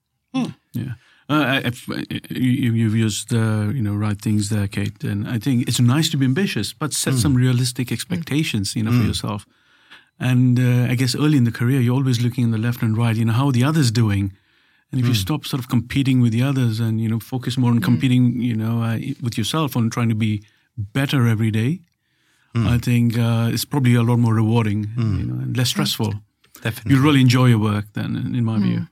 Yeah. 0.73 0.95
Uh, 1.28 1.35
I, 1.35 1.56
I've- 1.66 2.04
you, 2.30 2.73
you've 2.73 2.95
used 2.95 3.28
the 3.30 3.73
you 3.75 3.83
know 3.83 3.95
right 4.06 4.21
things 4.21 4.49
there, 4.49 4.68
Kate, 4.68 5.02
and 5.04 5.26
I 5.28 5.38
think 5.38 5.66
it's 5.68 5.80
nice 5.80 6.09
to 6.11 6.16
be 6.16 6.25
ambitious, 6.25 6.73
but 6.73 6.92
set 6.92 7.14
some 7.14 7.35
realistic 7.35 7.90
expectations, 7.90 8.75
you 8.76 8.83
know, 8.85 8.92
for 8.92 8.99
yourself. 9.06 9.45
And 10.18 10.59
uh, 10.59 10.92
I 10.92 10.95
guess 10.97 11.14
early 11.14 11.37
in 11.37 11.45
the 11.45 11.52
career, 11.52 11.80
you're 11.80 11.95
always 11.97 12.21
looking 12.21 12.45
in 12.45 12.50
the 12.50 12.59
left 12.59 12.80
and 12.83 12.97
right, 12.97 13.16
you 13.16 13.25
know, 13.25 13.33
how 13.35 13.47
are 13.49 13.52
the 13.52 13.64
others 13.64 13.90
doing? 13.90 14.33
And 14.92 15.00
if 15.00 15.06
you 15.06 15.14
stop 15.14 15.45
sort 15.45 15.61
of 15.61 15.68
competing 15.68 16.23
with 16.23 16.33
the 16.33 16.42
others 16.42 16.80
and 16.80 17.00
you 17.00 17.09
know 17.09 17.18
focus 17.21 17.56
more 17.59 17.71
on 17.73 17.80
competing, 17.80 18.40
you 18.40 18.54
know, 18.54 18.83
uh, 18.83 18.99
with 19.21 19.37
yourself 19.37 19.76
on 19.76 19.90
trying 19.90 20.09
to 20.09 20.14
be 20.14 20.42
better 20.78 21.26
every 21.26 21.50
day, 21.50 21.80
I 22.54 22.78
think 22.78 23.18
uh, 23.18 23.50
it's 23.52 23.66
probably 23.66 23.95
a 23.97 24.02
lot 24.02 24.18
more 24.18 24.33
rewarding, 24.35 24.80
you 24.97 25.26
know, 25.26 25.42
and 25.42 25.56
less 25.56 25.68
stressful. 25.71 26.14
Definitely. 26.62 26.95
You 26.95 27.02
really 27.02 27.21
enjoy 27.21 27.47
your 27.49 27.59
work 27.59 27.85
then, 27.92 28.16
in, 28.16 28.35
in 28.35 28.45
my 28.45 28.59
view. 28.59 28.87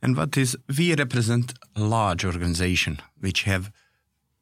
And 0.00 0.16
what 0.16 0.36
is 0.36 0.56
we 0.78 0.94
represent 0.94 1.54
large 1.76 2.24
organization 2.24 3.00
which 3.20 3.42
have 3.44 3.70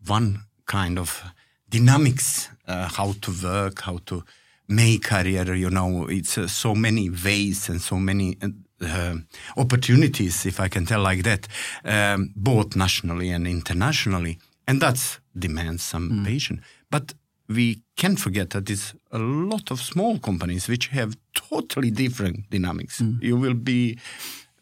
one 0.06 0.40
kind 0.66 0.98
of 0.98 1.22
dynamics, 1.68 2.48
uh, 2.66 2.88
how 2.88 3.14
to 3.20 3.32
work, 3.42 3.82
how 3.82 3.98
to 4.06 4.24
make 4.68 5.02
career. 5.02 5.54
You 5.54 5.70
know, 5.70 6.06
it's 6.08 6.38
uh, 6.38 6.46
so 6.46 6.74
many 6.74 7.10
ways 7.10 7.68
and 7.68 7.80
so 7.80 7.96
many 7.96 8.36
uh, 8.40 8.48
uh, 8.82 9.16
opportunities, 9.56 10.46
if 10.46 10.60
I 10.60 10.68
can 10.68 10.86
tell 10.86 11.02
like 11.02 11.22
that, 11.24 11.48
um, 11.84 12.32
both 12.36 12.76
nationally 12.76 13.30
and 13.30 13.46
internationally, 13.46 14.38
and 14.66 14.80
that 14.80 15.20
demands 15.36 15.82
some 15.82 16.24
patience. 16.24 16.60
But 16.90 17.14
we 17.48 17.82
can't 17.96 18.18
forget 18.18 18.50
that 18.50 18.70
it's 18.70 18.94
a 19.10 19.18
lot 19.18 19.70
of 19.70 19.80
small 19.80 20.18
companies 20.18 20.68
which 20.68 20.88
have 20.88 21.16
totally 21.34 21.90
different 21.90 22.48
dynamics. 22.50 23.02
You 23.20 23.36
will 23.36 23.54
be 23.54 23.98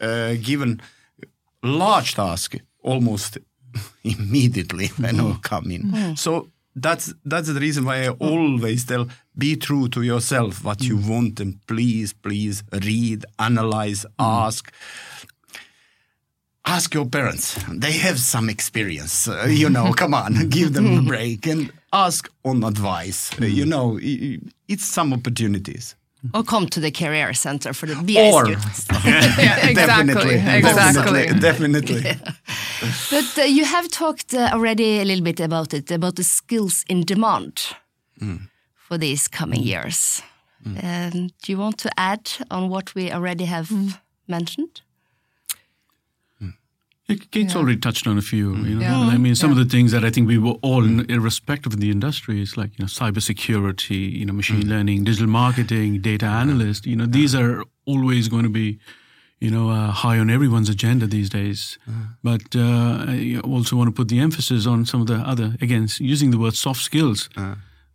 Uh, 0.01 0.35
given 0.41 0.81
large 1.63 2.15
task 2.15 2.57
almost 2.83 3.39
immediately 4.05 4.89
when 4.99 5.17
mm-hmm. 5.17 5.29
you 5.29 5.39
come 5.43 5.71
in. 5.71 5.83
Mm-hmm. 5.83 6.15
So 6.15 6.49
that's 6.77 7.13
that's 7.25 7.49
the 7.49 7.61
reason 7.61 7.85
why 7.85 8.05
I 8.05 8.09
always 8.11 8.85
tell 8.85 9.09
be 9.37 9.57
true 9.57 9.89
to 9.89 10.03
yourself 10.03 10.65
what 10.65 10.83
you 10.83 10.97
mm-hmm. 10.97 11.11
want 11.11 11.41
and 11.41 11.67
please 11.67 12.13
please 12.13 12.63
read 12.73 13.25
analyze 13.39 14.07
ask. 14.19 14.73
Ask 16.65 16.93
your 16.93 17.07
parents. 17.07 17.59
They 17.73 17.93
have 17.93 18.19
some 18.19 18.51
experience 18.51 19.27
uh, 19.29 19.47
you 19.49 19.69
know 19.77 19.93
come 19.93 20.15
on 20.15 20.49
give 20.49 20.75
them 20.75 20.99
a 20.99 21.03
break 21.03 21.47
and 21.47 21.73
ask 21.93 22.31
on 22.45 22.63
advice. 22.65 23.33
Uh, 23.41 23.47
you 23.47 23.67
know 23.67 23.99
it's 24.01 24.85
some 24.85 25.13
opportunities 25.13 25.95
Or 26.35 26.43
come 26.43 26.67
to 26.67 26.81
the 26.81 26.91
career 26.91 27.33
center 27.35 27.73
for 27.73 27.87
the 27.87 27.95
BI 27.95 28.31
or. 28.33 28.49
Yeah, 29.39 29.69
exactly, 29.69 29.75
definitely 29.75 30.35
exactly. 30.35 31.27
definitely, 31.41 31.41
definitely. 31.41 32.03
But 33.11 33.39
uh, 33.39 33.43
you 33.43 33.65
have 33.65 33.89
talked 33.89 34.35
uh, 34.35 34.51
already 34.53 35.01
a 35.01 35.05
little 35.05 35.25
bit 35.25 35.41
about 35.41 35.75
it, 35.75 35.91
about 35.91 36.15
the 36.17 36.25
skills 36.25 36.85
in 36.89 37.05
demand 37.05 37.77
for 38.75 38.99
these 38.99 39.29
coming 39.29 39.63
years. 39.63 40.23
Um, 40.67 41.31
do 41.43 41.53
you 41.53 41.59
want 41.59 41.79
to 41.79 41.91
add 41.97 42.31
on 42.51 42.69
what 42.69 42.95
we 42.95 43.13
already 43.13 43.45
have 43.45 43.71
mentioned? 44.27 44.83
Yeah, 47.09 47.17
Kate's 47.31 47.57
already 47.57 47.79
touched 47.79 48.07
on 48.07 48.19
a 48.19 48.23
few. 48.23 48.55
You 48.57 48.75
know, 48.77 48.81
Yeah. 48.83 49.15
I 49.15 49.19
mean, 49.19 49.35
some 49.35 49.51
of 49.51 49.57
the 49.57 49.65
things 49.65 49.93
that 49.93 50.05
I 50.05 50.11
think 50.11 50.29
we 50.29 50.37
were 50.39 50.57
all, 50.63 50.85
irrespective 51.11 51.73
of 51.73 51.81
the 51.81 51.91
industry, 51.91 52.43
is 52.43 52.57
like 52.57 52.71
you 52.79 52.83
know, 52.85 52.87
cybersecurity, 52.89 54.13
you 54.19 54.25
know, 54.27 54.35
machine 54.35 54.69
learning, 54.69 55.05
digital 55.05 55.27
marketing, 55.29 56.01
data 56.03 56.27
analyst. 56.27 56.87
You 56.87 56.97
know, 56.97 57.07
these 57.07 57.35
are 57.35 57.65
always 57.87 58.29
going 58.29 58.43
to 58.45 58.51
be, 58.51 58.79
you 59.41 59.51
know, 59.51 59.71
uh, 59.71 59.91
high 59.91 60.19
on 60.19 60.29
everyone's 60.29 60.69
agenda 60.69 61.07
these 61.07 61.31
days. 61.31 61.79
But 62.23 62.55
uh, 62.55 63.05
I 63.09 63.41
also 63.43 63.77
want 63.77 63.89
to 63.89 63.93
put 63.93 64.09
the 64.09 64.21
emphasis 64.21 64.67
on 64.67 64.85
some 64.85 65.01
of 65.01 65.07
the 65.07 65.17
other, 65.33 65.57
again, 65.63 65.89
using 65.99 66.31
the 66.31 66.39
word 66.39 66.55
soft 66.55 66.83
skills. 66.83 67.29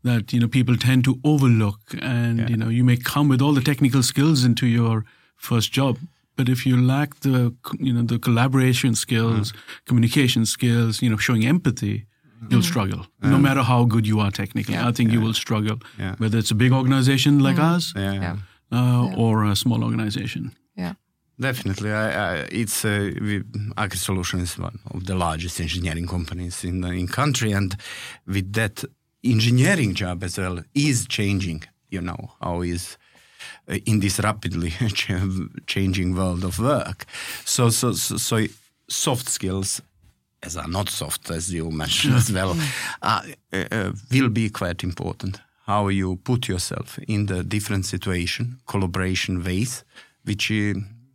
That 0.06 0.34
you 0.34 0.40
know 0.42 0.50
people 0.50 0.76
tend 0.76 1.06
to 1.06 1.14
overlook, 1.24 1.80
and 2.02 2.50
you 2.50 2.58
know 2.58 2.68
you 2.68 2.84
may 2.84 2.98
come 2.98 3.30
with 3.30 3.42
all 3.42 3.54
the 3.54 3.62
technical 3.62 4.04
skills 4.04 4.44
into 4.44 4.66
your 4.68 5.06
first 5.38 5.72
job, 5.72 5.98
but 6.36 6.50
if 6.50 6.66
you 6.66 6.76
lack 6.94 7.10
the 7.22 7.54
you 7.80 7.94
know 7.94 8.04
the 8.14 8.20
collaboration 8.20 8.96
skills, 8.96 9.54
communication 9.86 10.46
skills, 10.46 11.02
you 11.02 11.10
know 11.10 11.18
showing 11.18 11.46
empathy, 11.46 12.06
you'll 12.50 12.64
struggle. 12.74 13.02
No 13.22 13.38
matter 13.38 13.64
how 13.64 13.86
good 13.86 14.06
you 14.08 14.20
are 14.20 14.32
technically, 14.32 14.74
Yeah. 14.76 14.90
I 14.90 14.92
think 14.94 15.12
you 15.12 15.22
will 15.22 15.34
struggle. 15.34 15.78
Yeah. 16.00 16.16
Whether 16.18 16.38
it's 16.40 16.52
a 16.52 16.56
big 16.56 16.72
organization 16.72 17.40
like 17.48 17.60
us 17.76 17.94
Yeah, 17.96 18.14
Yeah. 18.26 18.38
uh, 18.78 19.24
or 19.24 19.34
a 19.52 19.56
small 19.56 19.82
organization. 19.84 20.52
Yeah. 20.78 20.94
definitely. 21.40 21.92
I, 21.92 22.08
I, 22.28 22.34
it's 22.62 22.86
uh, 22.86 23.12
we, 23.26 23.34
Aker 23.84 23.98
Solution 23.98 24.40
is 24.42 24.58
one 24.58 24.78
of 24.96 25.02
the 25.06 25.16
largest 25.16 25.60
engineering 25.60 26.08
companies 26.08 26.64
in 26.64 26.82
the 26.82 26.90
in 27.02 27.08
country, 27.08 27.52
and 27.60 27.76
with 28.36 28.48
that 28.54 28.84
engineering 29.24 29.94
job 29.96 30.24
as 30.24 30.38
well 30.38 30.58
is 30.74 30.98
changing. 31.08 31.64
You 31.90 32.02
know 32.02 32.22
how 32.42 32.62
is 32.64 32.84
uh, 32.98 33.03
in 33.68 34.00
this 34.00 34.20
rapidly 34.20 34.74
changing 35.66 36.16
world 36.16 36.44
of 36.44 36.60
work. 36.60 37.06
So 37.46 37.70
so 37.70 37.94
so, 37.94 38.18
so 38.18 38.48
soft 38.88 39.30
skills. 39.30 39.82
As 40.46 40.58
are 40.58 40.68
not 40.68 40.90
soft, 40.90 41.30
as 41.32 41.54
you 41.54 41.72
mentioned 41.72 42.16
as 42.16 42.30
well, 42.30 42.58
uh, 43.02 43.22
uh, 43.54 43.64
uh, 43.72 43.92
will 44.12 44.28
be 44.28 44.50
quite 44.50 44.84
important. 44.84 45.40
How 45.66 45.88
you 45.88 46.18
put 46.18 46.50
yourself 46.50 47.00
in 47.08 47.28
the 47.28 47.46
different 47.46 47.86
situation, 47.86 48.60
collaboration 48.68 49.42
ways, 49.42 49.86
which 50.26 50.52
uh, 50.52 50.74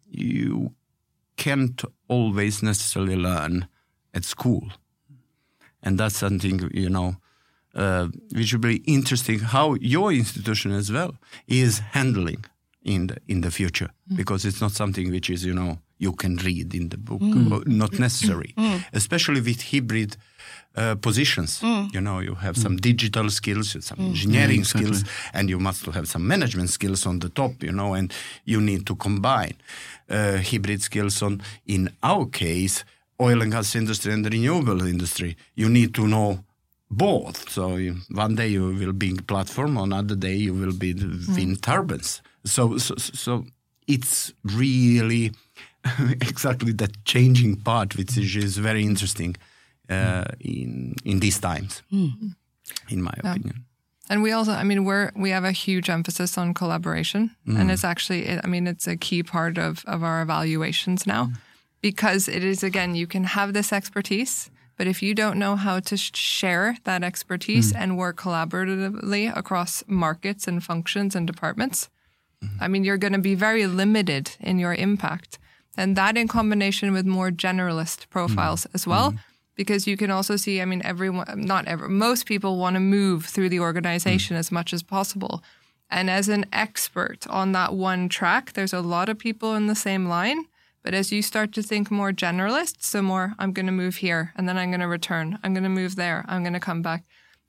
you 0.08 0.72
can't 1.36 1.84
always 2.08 2.62
necessarily 2.62 3.16
learn 3.16 3.68
at 4.14 4.24
school. 4.24 4.64
And 5.82 5.98
that's 5.98 6.16
something, 6.16 6.70
you 6.72 6.88
know, 6.88 7.16
uh, 7.74 8.08
which 8.34 8.52
will 8.52 8.60
be 8.60 8.76
interesting 8.86 9.40
how 9.40 9.74
your 9.80 10.12
institution 10.12 10.72
as 10.72 10.90
well 10.90 11.14
is 11.46 11.80
handling 11.92 12.44
in 12.82 13.08
the, 13.08 13.16
in 13.26 13.40
the 13.40 13.50
future, 13.50 13.90
mm. 14.10 14.16
because 14.16 14.44
it's 14.44 14.60
not 14.60 14.72
something 14.72 15.10
which 15.10 15.30
is, 15.30 15.44
you 15.44 15.54
know, 15.54 15.78
you 15.98 16.12
can 16.12 16.36
read 16.36 16.74
in 16.74 16.88
the 16.88 16.96
book, 16.96 17.20
mm. 17.20 17.50
or 17.52 17.68
not 17.68 17.98
necessary, 17.98 18.54
mm. 18.56 18.82
especially 18.92 19.40
with 19.40 19.70
hybrid 19.70 20.16
uh, 20.76 20.94
positions. 20.94 21.60
You 21.92 22.00
know, 22.00 22.20
you 22.20 22.36
have 22.36 22.56
some 22.56 22.76
digital 22.76 23.30
skills, 23.30 23.76
some 23.84 23.98
engineering 23.98 24.64
skills, 24.64 25.04
and 25.32 25.50
you 25.50 25.58
must 25.58 25.84
have 25.86 26.06
some 26.06 26.26
management 26.26 26.70
skills 26.70 27.04
on 27.04 27.18
the 27.18 27.28
top. 27.28 27.62
You 27.62 27.72
know, 27.72 27.94
and 27.94 28.12
you 28.44 28.60
need 28.60 28.86
to 28.86 28.94
combine 28.94 29.54
uh, 30.08 30.38
hybrid 30.38 30.82
skills 30.82 31.20
on. 31.20 31.42
In 31.66 31.90
our 32.02 32.26
case, 32.26 32.84
oil 33.20 33.42
and 33.42 33.50
gas 33.50 33.74
industry 33.74 34.12
and 34.12 34.24
the 34.24 34.30
renewable 34.30 34.86
industry, 34.86 35.36
you 35.56 35.68
need 35.68 35.94
to 35.94 36.06
know 36.06 36.44
both. 36.90 37.50
So 37.50 37.76
you, 37.76 37.96
one 38.10 38.34
day 38.34 38.48
you 38.48 38.72
will 38.72 38.92
be 38.92 39.14
platform, 39.14 39.76
another 39.76 40.16
day 40.16 40.34
you 40.34 40.54
will 40.54 40.72
be 40.72 40.92
the 40.92 41.06
mm. 41.06 41.36
wind 41.36 41.62
turbines. 41.62 42.22
So, 42.44 42.78
so, 42.78 42.94
so 42.96 43.44
it's 43.86 44.32
really 44.44 45.32
exactly 46.20 46.72
that 46.72 47.04
changing 47.04 47.56
part, 47.56 47.96
which 47.96 48.16
is, 48.16 48.36
is 48.36 48.58
very 48.58 48.82
interesting 48.82 49.36
uh, 49.88 49.94
mm. 49.94 50.24
in 50.40 50.94
in 51.04 51.20
these 51.20 51.40
times, 51.40 51.82
mm. 51.92 52.34
in 52.88 53.02
my 53.02 53.14
opinion. 53.18 53.64
And 54.10 54.22
we 54.22 54.32
also, 54.32 54.52
I 54.52 54.64
mean, 54.64 54.84
we're 54.84 55.10
we 55.14 55.30
have 55.30 55.44
a 55.44 55.52
huge 55.52 55.90
emphasis 55.90 56.38
on 56.38 56.54
collaboration, 56.54 57.30
and 57.46 57.70
it's 57.70 57.84
actually, 57.84 58.40
I 58.42 58.46
mean, 58.46 58.66
it's 58.66 58.86
a 58.86 58.96
key 58.96 59.22
part 59.22 59.58
of 59.58 59.84
of 59.86 60.02
our 60.02 60.22
evaluations 60.22 61.06
now, 61.06 61.30
because 61.82 62.28
it 62.28 62.42
is 62.42 62.62
again, 62.62 62.94
you 62.94 63.06
can 63.06 63.24
have 63.24 63.52
this 63.52 63.72
expertise, 63.72 64.50
but 64.78 64.86
if 64.86 65.02
you 65.02 65.12
don't 65.12 65.38
know 65.38 65.56
how 65.56 65.80
to 65.80 65.96
share 65.96 66.76
that 66.84 67.02
expertise 67.02 67.72
mm. 67.72 67.80
and 67.80 67.98
work 67.98 68.16
collaboratively 68.16 69.36
across 69.36 69.82
markets 69.88 70.46
and 70.46 70.64
functions 70.64 71.16
and 71.16 71.26
departments, 71.26 71.90
mm-hmm. 72.42 72.62
I 72.62 72.68
mean, 72.68 72.84
you're 72.84 72.96
going 72.96 73.12
to 73.12 73.18
be 73.18 73.34
very 73.34 73.66
limited 73.66 74.36
in 74.40 74.60
your 74.60 74.74
impact, 74.74 75.38
and 75.76 75.96
that 75.96 76.16
in 76.16 76.28
combination 76.28 76.92
with 76.92 77.04
more 77.04 77.30
generalist 77.30 78.08
profiles 78.08 78.62
mm. 78.64 78.74
as 78.74 78.86
well 78.86 79.10
mm-hmm. 79.10 79.20
because 79.56 79.88
you 79.88 79.96
can 79.96 80.12
also 80.12 80.36
see, 80.36 80.62
I 80.62 80.64
mean, 80.64 80.80
everyone, 80.84 81.26
not 81.36 81.66
ever, 81.66 81.88
most 81.88 82.26
people 82.26 82.56
want 82.56 82.74
to 82.74 82.80
move 82.80 83.26
through 83.26 83.48
the 83.48 83.60
organization 83.60 84.36
mm. 84.36 84.38
as 84.38 84.52
much 84.52 84.72
as 84.72 84.84
possible. 84.84 85.42
And 85.90 86.08
as 86.08 86.28
an 86.28 86.46
expert 86.52 87.26
on 87.28 87.52
that 87.52 87.74
one 87.74 88.08
track, 88.08 88.52
there's 88.52 88.74
a 88.74 88.80
lot 88.80 89.08
of 89.08 89.18
people 89.18 89.54
in 89.54 89.66
the 89.66 89.74
same 89.74 90.06
line. 90.06 90.44
But 90.82 90.94
as 90.94 91.12
you 91.12 91.22
start 91.22 91.52
to 91.52 91.62
think 91.62 91.90
more 91.90 92.12
generalist, 92.12 92.82
so 92.82 93.02
more, 93.02 93.34
I'm 93.38 93.52
going 93.52 93.66
to 93.66 93.72
move 93.72 93.96
here 93.96 94.32
and 94.36 94.48
then 94.48 94.56
I'm 94.56 94.70
going 94.70 94.80
to 94.80 94.88
return, 94.88 95.38
I'm 95.42 95.52
going 95.52 95.64
to 95.64 95.68
move 95.68 95.96
there, 95.96 96.24
I'm 96.28 96.42
going 96.42 96.52
to 96.54 96.60
come 96.60 96.82
back. 96.82 97.04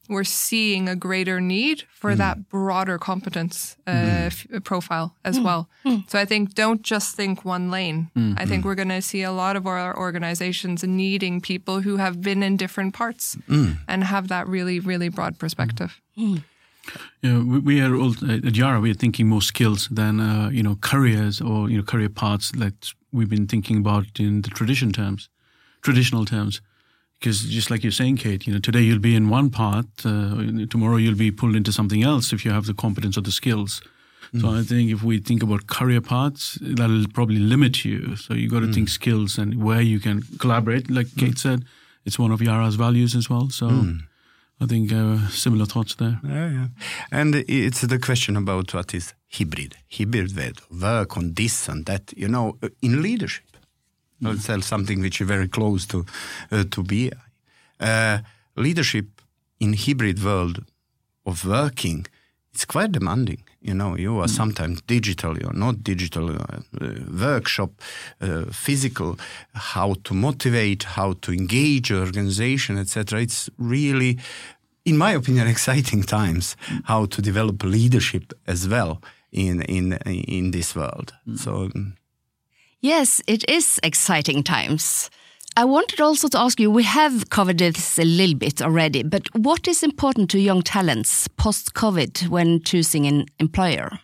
We're 0.09 0.23
seeing 0.23 0.89
a 0.89 0.95
greater 0.95 1.39
need 1.39 1.83
for 1.93 2.13
mm. 2.13 2.17
that 2.17 2.49
broader 2.49 2.97
competence 2.97 3.77
uh, 3.85 3.91
mm. 3.91 4.25
f- 4.25 4.47
uh, 4.51 4.59
profile 4.59 5.15
as 5.23 5.37
mm. 5.37 5.43
well. 5.43 5.69
So 6.07 6.17
I 6.17 6.25
think 6.25 6.55
don't 6.55 6.81
just 6.81 7.15
think 7.15 7.45
one 7.45 7.69
lane. 7.69 8.09
I 8.37 8.47
think 8.47 8.65
we're 8.65 8.73
going 8.73 8.89
to 8.89 9.03
see 9.03 9.21
a 9.21 9.31
lot 9.31 9.55
of 9.55 9.67
our 9.67 9.95
organizations 9.95 10.83
needing 10.83 11.41
people 11.41 11.81
who 11.81 11.97
have 11.97 12.21
been 12.21 12.41
in 12.41 12.57
different 12.57 12.95
parts 12.95 13.37
and 13.87 14.03
have 14.03 14.29
that 14.29 14.47
really, 14.47 14.79
really 14.79 15.09
broad 15.09 15.37
perspective. 15.37 16.01
Yeah, 17.21 17.39
we, 17.43 17.59
we 17.59 17.81
are 17.81 17.95
all, 17.95 18.13
uh, 18.23 18.47
at 18.47 18.55
Yara. 18.55 18.79
We 18.79 18.91
are 18.91 18.95
thinking 18.95 19.27
more 19.27 19.41
skills 19.41 19.87
than 19.89 20.19
uh, 20.19 20.49
you 20.49 20.63
know 20.63 20.77
careers 20.81 21.41
or 21.41 21.69
you 21.69 21.77
know 21.77 21.83
career 21.83 22.09
paths 22.09 22.51
that 22.53 22.93
we've 23.11 23.29
been 23.29 23.47
thinking 23.47 23.77
about 23.77 24.19
in 24.19 24.41
the 24.41 24.49
tradition 24.49 24.91
terms, 24.91 25.29
traditional 25.81 26.25
terms. 26.25 26.61
Because 27.19 27.41
just 27.41 27.69
like 27.69 27.83
you're 27.83 27.91
saying, 27.91 28.15
Kate, 28.15 28.47
you 28.47 28.53
know, 28.53 28.59
today 28.59 28.79
you'll 28.79 28.99
be 28.99 29.13
in 29.13 29.27
one 29.27 29.49
path, 29.49 29.87
uh, 30.05 30.65
tomorrow 30.69 30.95
you'll 30.95 31.17
be 31.17 31.31
pulled 31.31 31.55
into 31.55 31.73
something 31.73 32.01
else 32.01 32.31
if 32.31 32.45
you 32.45 32.51
have 32.51 32.65
the 32.65 32.73
competence 32.73 33.17
or 33.17 33.21
the 33.21 33.31
skills. 33.31 33.81
So 34.33 34.47
mm. 34.47 34.59
I 34.59 34.63
think 34.63 34.89
if 34.91 35.03
we 35.03 35.17
think 35.19 35.43
about 35.43 35.67
career 35.67 35.99
paths, 35.99 36.57
that'll 36.61 37.07
probably 37.13 37.39
limit 37.39 37.83
you. 37.83 38.15
So 38.15 38.35
you 38.35 38.49
got 38.49 38.61
to 38.61 38.67
mm. 38.67 38.73
think 38.73 38.87
skills 38.87 39.37
and 39.37 39.61
where 39.61 39.81
you 39.81 39.99
can 39.99 40.21
collaborate. 40.37 40.89
Like 40.89 41.07
mm. 41.07 41.19
Kate 41.19 41.37
said, 41.37 41.65
it's 42.05 42.17
one 42.17 42.31
of 42.31 42.41
Yara's 42.41 42.75
values 42.75 43.15
as 43.15 43.29
well. 43.29 43.49
So 43.49 43.67
I 44.61 44.65
think 44.65 44.91
uh, 44.91 45.27
similar 45.29 45.65
thoughts 45.65 45.95
there. 45.95 46.19
Yeah, 46.23 46.49
yeah. 46.51 46.67
And 47.11 47.35
it's 47.47 47.81
the 47.81 47.99
question 47.99 48.35
about 48.35 48.73
what 48.73 48.93
is 48.93 49.13
hybrid, 49.31 49.77
hybrid 49.89 50.35
to 50.35 50.53
work 50.69 51.15
on 51.17 51.33
this 51.33 51.69
and 51.69 51.85
that, 51.85 52.13
you 52.17 52.27
know, 52.27 52.57
uh, 52.61 52.69
in 52.81 53.01
leadership. 53.01 53.45
I'll 54.25 54.37
tell 54.37 54.61
something 54.61 54.99
which 54.99 55.21
is 55.21 55.27
very 55.27 55.47
close 55.47 55.85
to 55.87 56.05
uh, 56.51 56.65
to 56.71 56.83
BI. 56.83 57.11
Uh, 57.79 58.19
leadership 58.57 59.21
in 59.59 59.73
hybrid 59.73 60.21
world 60.21 60.65
of 61.25 61.45
working, 61.45 62.05
it's 62.53 62.65
quite 62.65 62.91
demanding. 62.91 63.43
You 63.61 63.73
know, 63.73 63.95
you 63.97 64.19
are 64.19 64.27
sometimes 64.27 64.81
digital, 64.81 65.37
you're 65.37 65.53
not 65.53 65.83
digital. 65.83 66.29
Uh, 66.31 66.61
workshop, 67.11 67.71
uh, 68.21 68.45
physical, 68.51 69.19
how 69.53 69.95
to 70.05 70.13
motivate, 70.13 70.83
how 70.83 71.13
to 71.21 71.31
engage 71.31 71.89
your 71.89 71.99
organization, 72.05 72.77
etc. 72.77 73.21
It's 73.21 73.49
really, 73.57 74.17
in 74.85 74.97
my 74.97 75.11
opinion, 75.11 75.47
exciting 75.55 76.03
times 76.03 76.55
how 76.85 77.05
to 77.05 77.21
develop 77.21 77.63
leadership 77.63 78.33
as 78.47 78.67
well 78.67 79.01
in 79.31 79.61
in 79.63 79.93
in 80.03 80.51
this 80.51 80.75
world. 80.75 81.13
So. 81.35 81.69
mm, 81.69 81.93
Yes, 82.81 83.21
it 83.27 83.43
is 83.49 83.79
exciting 83.83 84.41
times. 84.43 85.09
I 85.55 85.65
wanted 85.65 85.99
also 85.99 86.27
to 86.29 86.39
ask 86.39 86.59
you 86.59 86.71
we 86.71 86.83
have 86.83 87.29
covered 87.29 87.57
this 87.57 87.99
a 87.99 88.05
little 88.05 88.35
bit 88.35 88.61
already, 88.61 89.03
but 89.03 89.27
what 89.35 89.67
is 89.67 89.83
important 89.83 90.29
to 90.31 90.39
young 90.39 90.61
talents 90.61 91.27
post 91.27 91.73
COVID 91.73 92.29
when 92.29 92.61
choosing 92.61 93.05
an 93.05 93.25
employer? 93.39 93.99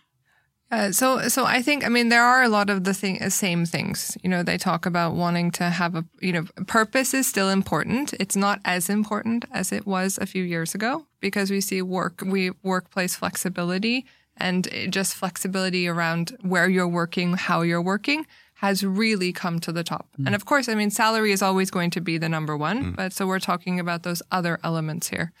Uh, 0.68 0.90
so, 0.90 1.28
so 1.28 1.44
I 1.44 1.62
think, 1.62 1.86
I 1.86 1.88
mean, 1.88 2.08
there 2.08 2.24
are 2.24 2.42
a 2.42 2.48
lot 2.48 2.70
of 2.70 2.82
the 2.82 2.92
thing, 2.92 3.22
uh, 3.22 3.30
same 3.30 3.64
things. 3.66 4.18
You 4.24 4.28
know, 4.28 4.42
they 4.42 4.58
talk 4.58 4.84
about 4.84 5.14
wanting 5.14 5.52
to 5.52 5.70
have 5.70 5.94
a, 5.94 6.04
you 6.20 6.32
know, 6.32 6.44
purpose 6.66 7.14
is 7.14 7.26
still 7.28 7.50
important. 7.50 8.14
It's 8.18 8.34
not 8.34 8.60
as 8.64 8.90
important 8.90 9.44
as 9.52 9.70
it 9.70 9.86
was 9.86 10.18
a 10.18 10.26
few 10.26 10.42
years 10.42 10.74
ago 10.74 11.06
because 11.20 11.52
we 11.52 11.60
see 11.60 11.82
work, 11.82 12.20
we 12.26 12.50
workplace 12.64 13.14
flexibility 13.14 14.06
and 14.36 14.68
just 14.90 15.14
flexibility 15.14 15.86
around 15.86 16.36
where 16.42 16.68
you're 16.68 16.88
working, 16.88 17.34
how 17.34 17.62
you're 17.62 17.80
working 17.80 18.26
has 18.60 18.82
really 18.84 19.32
come 19.32 19.58
to 19.60 19.70
the 19.72 19.84
top. 19.84 20.08
And 20.24 20.34
of 20.34 20.46
course, 20.46 20.68
I 20.68 20.74
mean, 20.74 20.90
salary 20.90 21.32
is 21.32 21.42
always 21.42 21.70
going 21.70 21.90
to 21.90 22.00
be 22.00 22.16
the 22.18 22.28
number 22.28 22.56
one, 22.56 22.92
but 22.92 23.12
so 23.12 23.26
we're 23.26 23.38
talking 23.38 23.78
about 23.78 24.02
those 24.02 24.22
other 24.30 24.58
elements 24.64 25.08
here. 25.08 25.32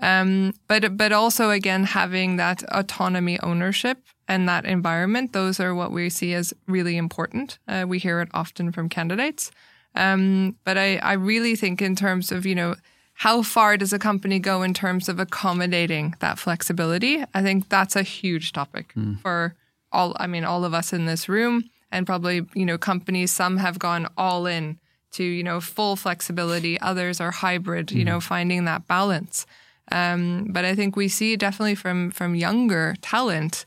Um, 0.00 0.54
but 0.66 0.96
but 0.96 1.12
also 1.12 1.50
again 1.50 1.84
having 1.84 2.36
that 2.36 2.62
autonomy, 2.72 3.38
ownership, 3.40 3.98
and 4.26 4.48
that 4.48 4.64
environment. 4.64 5.32
Those 5.32 5.60
are 5.60 5.74
what 5.74 5.92
we 5.92 6.10
see 6.10 6.34
as 6.34 6.52
really 6.66 6.96
important. 6.96 7.58
Uh, 7.68 7.84
we 7.86 7.98
hear 7.98 8.20
it 8.20 8.28
often 8.34 8.72
from 8.72 8.88
candidates. 8.88 9.50
Um, 9.94 10.56
but 10.64 10.76
I, 10.76 10.96
I 10.96 11.12
really 11.12 11.54
think 11.54 11.80
in 11.80 11.94
terms 11.94 12.32
of 12.32 12.44
you 12.44 12.54
know 12.54 12.74
how 13.14 13.42
far 13.42 13.76
does 13.76 13.92
a 13.92 13.98
company 13.98 14.38
go 14.40 14.62
in 14.62 14.74
terms 14.74 15.08
of 15.08 15.20
accommodating 15.20 16.14
that 16.18 16.38
flexibility? 16.38 17.22
I 17.32 17.42
think 17.42 17.68
that's 17.68 17.94
a 17.94 18.02
huge 18.02 18.52
topic 18.52 18.92
for 19.22 19.54
all. 19.92 20.16
I 20.18 20.26
mean, 20.26 20.44
all 20.44 20.64
of 20.64 20.74
us 20.74 20.92
in 20.92 21.06
this 21.06 21.28
room, 21.28 21.64
and 21.94 22.06
probably 22.06 22.44
you 22.54 22.66
know 22.66 22.76
companies. 22.76 23.30
Some 23.30 23.56
have 23.56 23.78
gone 23.78 24.08
all 24.18 24.46
in 24.46 24.78
to 25.12 25.24
you 25.24 25.42
know 25.42 25.60
full 25.60 25.96
flexibility. 25.96 26.78
Others 26.80 27.20
are 27.20 27.30
hybrid. 27.30 27.92
You 27.92 28.04
know, 28.04 28.20
finding 28.20 28.64
that 28.66 28.86
balance. 28.86 29.46
Um, 29.92 30.48
but 30.50 30.64
I 30.64 30.74
think 30.74 30.96
we 30.96 31.08
see 31.08 31.36
definitely 31.36 31.76
from 31.76 32.10
from 32.10 32.34
younger 32.34 32.96
talent. 33.00 33.64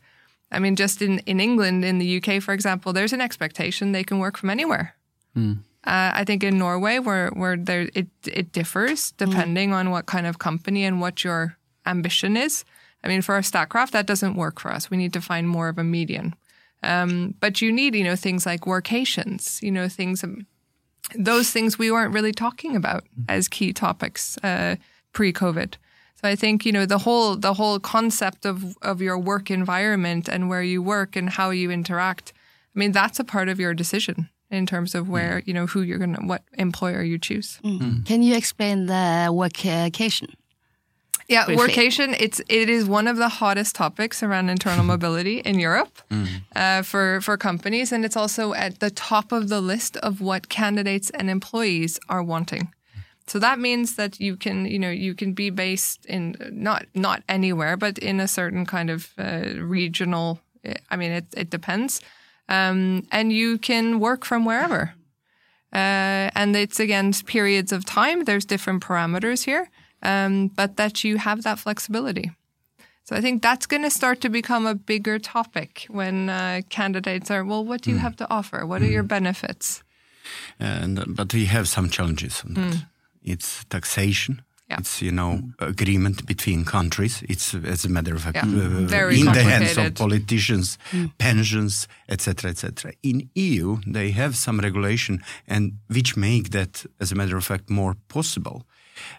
I 0.50 0.58
mean, 0.58 0.76
just 0.76 1.02
in, 1.02 1.18
in 1.20 1.40
England, 1.40 1.84
in 1.84 1.98
the 1.98 2.16
UK, 2.16 2.42
for 2.42 2.54
example, 2.54 2.92
there's 2.94 3.12
an 3.12 3.20
expectation 3.20 3.92
they 3.92 4.04
can 4.04 4.18
work 4.18 4.38
from 4.38 4.48
anywhere. 4.48 4.94
Uh, 5.84 6.10
I 6.14 6.24
think 6.24 6.42
in 6.42 6.58
Norway, 6.58 6.98
where 6.98 7.30
where 7.30 7.56
there 7.56 7.88
it 7.94 8.08
it 8.26 8.52
differs 8.52 9.12
depending 9.12 9.72
on 9.72 9.90
what 9.90 10.06
kind 10.06 10.26
of 10.26 10.38
company 10.38 10.84
and 10.84 11.00
what 11.00 11.24
your 11.24 11.56
ambition 11.86 12.36
is. 12.36 12.64
I 13.02 13.08
mean, 13.08 13.22
for 13.22 13.34
our 13.34 13.42
Statkraft, 13.42 13.92
that 13.92 14.06
doesn't 14.06 14.34
work 14.34 14.58
for 14.60 14.72
us. 14.72 14.90
We 14.90 14.96
need 14.96 15.12
to 15.12 15.20
find 15.20 15.48
more 15.48 15.68
of 15.68 15.78
a 15.78 15.84
median. 15.84 16.34
Um, 16.82 17.34
but 17.40 17.60
you 17.60 17.72
need, 17.72 17.94
you 17.94 18.04
know, 18.04 18.16
things 18.16 18.46
like 18.46 18.62
workations, 18.62 19.60
you 19.62 19.70
know, 19.70 19.88
things, 19.88 20.22
um, 20.22 20.46
those 21.14 21.50
things 21.50 21.78
we 21.78 21.90
weren't 21.90 22.14
really 22.14 22.32
talking 22.32 22.76
about 22.76 23.04
as 23.28 23.48
key 23.48 23.72
topics 23.72 24.38
uh, 24.44 24.76
pre-COVID. 25.12 25.74
So 26.20 26.28
I 26.28 26.34
think 26.34 26.66
you 26.66 26.72
know 26.72 26.84
the 26.84 26.98
whole 26.98 27.36
the 27.36 27.54
whole 27.54 27.78
concept 27.78 28.44
of 28.44 28.76
of 28.82 29.00
your 29.00 29.16
work 29.16 29.50
environment 29.52 30.28
and 30.28 30.48
where 30.48 30.62
you 30.62 30.82
work 30.82 31.14
and 31.14 31.30
how 31.30 31.50
you 31.50 31.70
interact. 31.70 32.32
I 32.74 32.78
mean, 32.78 32.90
that's 32.92 33.20
a 33.20 33.24
part 33.24 33.48
of 33.48 33.60
your 33.60 33.72
decision 33.72 34.28
in 34.50 34.66
terms 34.66 34.94
of 34.96 35.08
where 35.08 35.42
you 35.46 35.54
know 35.54 35.66
who 35.66 35.82
you're 35.82 35.98
gonna 35.98 36.20
what 36.26 36.42
employer 36.54 37.02
you 37.02 37.18
choose. 37.18 37.60
Can 38.04 38.22
you 38.22 38.34
explain 38.36 38.86
the 38.86 39.28
workation? 39.30 40.34
Yeah, 41.28 41.44
Briefly. 41.44 41.68
workation. 41.68 42.16
It's 42.18 42.40
it 42.48 42.70
is 42.70 42.86
one 42.86 43.06
of 43.06 43.18
the 43.18 43.28
hottest 43.28 43.74
topics 43.76 44.22
around 44.22 44.48
internal 44.48 44.84
mobility 44.94 45.40
in 45.40 45.58
Europe 45.58 45.98
uh, 46.56 46.82
for 46.82 47.20
for 47.20 47.36
companies, 47.36 47.92
and 47.92 48.04
it's 48.04 48.16
also 48.16 48.54
at 48.54 48.80
the 48.80 48.90
top 48.90 49.30
of 49.32 49.48
the 49.48 49.60
list 49.60 49.96
of 49.98 50.20
what 50.20 50.48
candidates 50.48 51.10
and 51.10 51.28
employees 51.28 52.00
are 52.08 52.22
wanting. 52.22 52.72
So 53.26 53.38
that 53.40 53.58
means 53.58 53.96
that 53.96 54.18
you 54.18 54.36
can 54.36 54.64
you 54.64 54.78
know 54.78 54.90
you 54.90 55.14
can 55.14 55.34
be 55.34 55.50
based 55.50 56.06
in 56.06 56.34
not 56.50 56.86
not 56.94 57.22
anywhere, 57.28 57.76
but 57.76 57.98
in 57.98 58.20
a 58.20 58.28
certain 58.28 58.64
kind 58.64 58.88
of 58.90 59.12
uh, 59.18 59.60
regional. 59.60 60.40
I 60.90 60.96
mean, 60.96 61.12
it 61.12 61.26
it 61.36 61.50
depends, 61.50 62.00
um, 62.48 63.06
and 63.12 63.32
you 63.32 63.58
can 63.58 64.00
work 64.00 64.24
from 64.24 64.44
wherever. 64.46 64.94
Uh, 65.74 66.30
and 66.34 66.56
it's 66.56 66.80
again 66.80 67.12
periods 67.26 67.72
of 67.72 67.84
time. 67.84 68.24
There's 68.24 68.46
different 68.46 68.82
parameters 68.82 69.44
here, 69.44 69.68
um, 70.02 70.48
but 70.48 70.76
that 70.76 71.04
you 71.04 71.18
have 71.18 71.42
that 71.42 71.58
flexibility. 71.58 72.30
So 73.04 73.16
I 73.16 73.20
think 73.20 73.42
that's 73.42 73.66
going 73.66 73.84
to 73.84 73.90
start 73.90 74.20
to 74.20 74.28
become 74.28 74.66
a 74.66 74.74
bigger 74.74 75.18
topic 75.18 75.86
when 75.88 76.28
uh, 76.28 76.60
candidates 76.68 77.30
are, 77.30 77.42
well, 77.42 77.64
what 77.64 77.80
do 77.80 77.90
you 77.90 77.96
have 77.96 78.16
to 78.16 78.26
offer? 78.30 78.66
What 78.66 78.82
are 78.82 78.90
your 78.90 79.02
benefits? 79.02 79.82
and 80.60 81.04
but 81.16 81.32
we 81.32 81.46
have 81.46 81.68
some 81.68 81.88
challenges 81.88 82.42
on 82.44 82.54
that. 82.54 82.84
It's 83.22 83.64
taxation. 83.64 84.42
Yeah. 84.70 84.80
It's 84.80 85.00
you 85.00 85.12
know 85.12 85.40
agreement 85.58 86.26
between 86.26 86.64
countries. 86.64 87.22
It's 87.28 87.54
as 87.54 87.84
a 87.84 87.88
matter 87.88 88.14
of 88.14 88.22
fact 88.22 88.36
Yeah. 88.36 88.44
uh, 88.46 88.86
Very 88.86 89.20
in 89.20 89.24
the 89.32 89.42
hands 89.42 89.76
of 89.78 89.94
politicians, 89.94 90.78
pensions, 91.16 91.88
etc., 92.08 92.50
etc. 92.50 92.92
In 93.02 93.30
EU, 93.34 93.78
they 93.86 94.10
have 94.10 94.34
some 94.36 94.60
regulation 94.62 95.22
and 95.46 95.72
which 95.88 96.16
make 96.16 96.50
that, 96.50 96.84
as 97.00 97.12
a 97.12 97.14
matter 97.14 97.36
of 97.36 97.44
fact, 97.44 97.70
more 97.70 97.94
possible. 98.08 98.66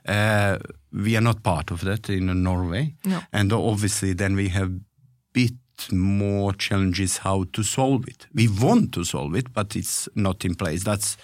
Uh, 0.07 0.57
we 0.91 1.15
are 1.17 1.21
not 1.23 1.41
part 1.41 1.71
of 1.71 1.81
that 1.81 2.09
in 2.09 2.43
Norway, 2.43 2.95
No. 3.05 3.19
and 3.31 3.51
obviously 3.53 4.13
then 4.13 4.35
we 4.35 4.49
have 4.49 4.71
bit 5.33 5.53
more 5.91 6.53
challenges 6.53 7.17
how 7.17 7.45
to 7.53 7.63
solve 7.63 8.07
it. 8.07 8.27
We 8.33 8.47
want 8.47 8.93
to 8.93 9.03
solve 9.03 9.35
it, 9.35 9.53
but 9.53 9.75
it's 9.75 10.09
not 10.15 10.45
in 10.45 10.55
place. 10.55 10.83
That's 10.83 11.17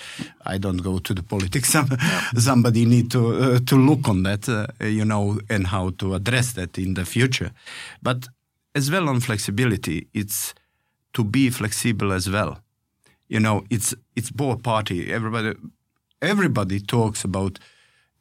I 0.46 0.58
don't 0.58 0.78
go 0.78 1.00
to 1.00 1.14
the 1.14 1.24
politics. 1.24 1.70
Some, 1.76 1.90
Somebody 2.38 2.86
need 2.86 3.12
to 3.12 3.22
uh, 3.44 3.60
to 3.66 3.76
look 3.76 4.08
on 4.08 4.24
that, 4.24 4.48
uh, 4.50 4.68
you 4.86 5.06
know, 5.06 5.40
and 5.50 5.68
how 5.68 5.92
to 5.98 6.16
address 6.16 6.54
that 6.54 6.78
in 6.78 6.94
the 6.94 7.06
future. 7.06 7.52
But 8.02 8.28
as 8.74 8.92
well 8.92 9.10
on 9.10 9.20
flexibility, 9.20 10.08
it's 10.14 10.54
to 11.14 11.24
be 11.24 11.50
flexible 11.50 12.12
as 12.12 12.30
well. 12.30 12.60
You 13.28 13.40
know, 13.40 13.64
it's 13.70 13.96
it's 14.16 14.32
both 14.32 14.62
party. 14.64 15.12
Everybody 15.12 15.56
everybody 16.22 16.80
talks 16.80 17.24
about. 17.24 17.60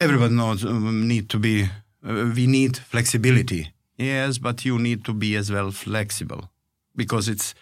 Everybody 0.00 0.34
knows 0.34 0.64
um, 0.64 1.06
need 1.08 1.28
to 1.30 1.38
be. 1.38 1.68
Uh, 2.06 2.32
we 2.34 2.46
need 2.46 2.76
flexibility. 2.76 3.73
Yes, 3.96 4.38
but 4.38 4.64
you 4.64 4.78
need 4.78 5.04
to 5.04 5.12
be 5.12 5.36
as 5.36 5.50
well 5.50 5.70
flexible 5.70 6.50
because 6.96 7.28
it's 7.28 7.54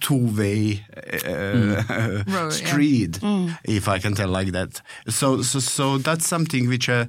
two-way 0.00 0.84
uh, 1.26 2.22
Road, 2.26 2.26
yeah. 2.26 2.48
street, 2.50 3.18
if 3.64 3.88
I 3.88 3.98
can 3.98 4.14
tell 4.14 4.28
like 4.28 4.52
that. 4.52 4.82
So, 5.08 5.42
so, 5.42 5.60
so 5.60 5.98
that's 5.98 6.26
something 6.26 6.68
which 6.68 6.88
uh, 6.88 7.06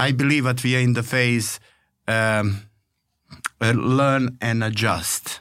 I 0.00 0.12
believe 0.12 0.44
that 0.44 0.64
we 0.64 0.74
are 0.76 0.80
in 0.80 0.94
the 0.94 1.04
phase 1.04 1.60
um, 2.08 2.68
uh, 3.60 3.72
learn 3.72 4.38
and 4.40 4.64
adjust 4.64 5.40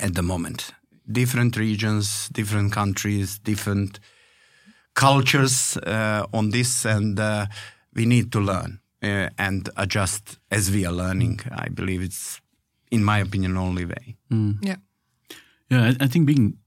at 0.00 0.14
the 0.14 0.22
moment. 0.22 0.72
Different 1.10 1.56
regions, 1.56 2.28
different 2.30 2.72
countries, 2.72 3.38
different 3.38 4.00
cultures 4.94 5.76
uh, 5.76 6.26
on 6.32 6.50
this, 6.50 6.84
and 6.86 7.20
uh, 7.20 7.46
we 7.94 8.06
need 8.06 8.32
to 8.32 8.40
learn 8.40 8.80
uh, 9.06 9.28
and 9.38 9.68
adjust 9.76 10.38
as 10.50 10.70
we 10.70 10.86
are 10.86 10.92
learning. 10.96 11.40
I 11.64 11.68
believe 11.68 12.02
it's, 12.02 12.40
in 12.90 13.02
my 13.04 13.18
opinion, 13.26 13.56
only 13.56 13.84
way. 13.84 14.16
Yeah. 14.62 14.76
Yeah, 15.70 15.82
I, 15.88 16.04
I 16.04 16.08
think 16.08 16.26
being 16.26 16.58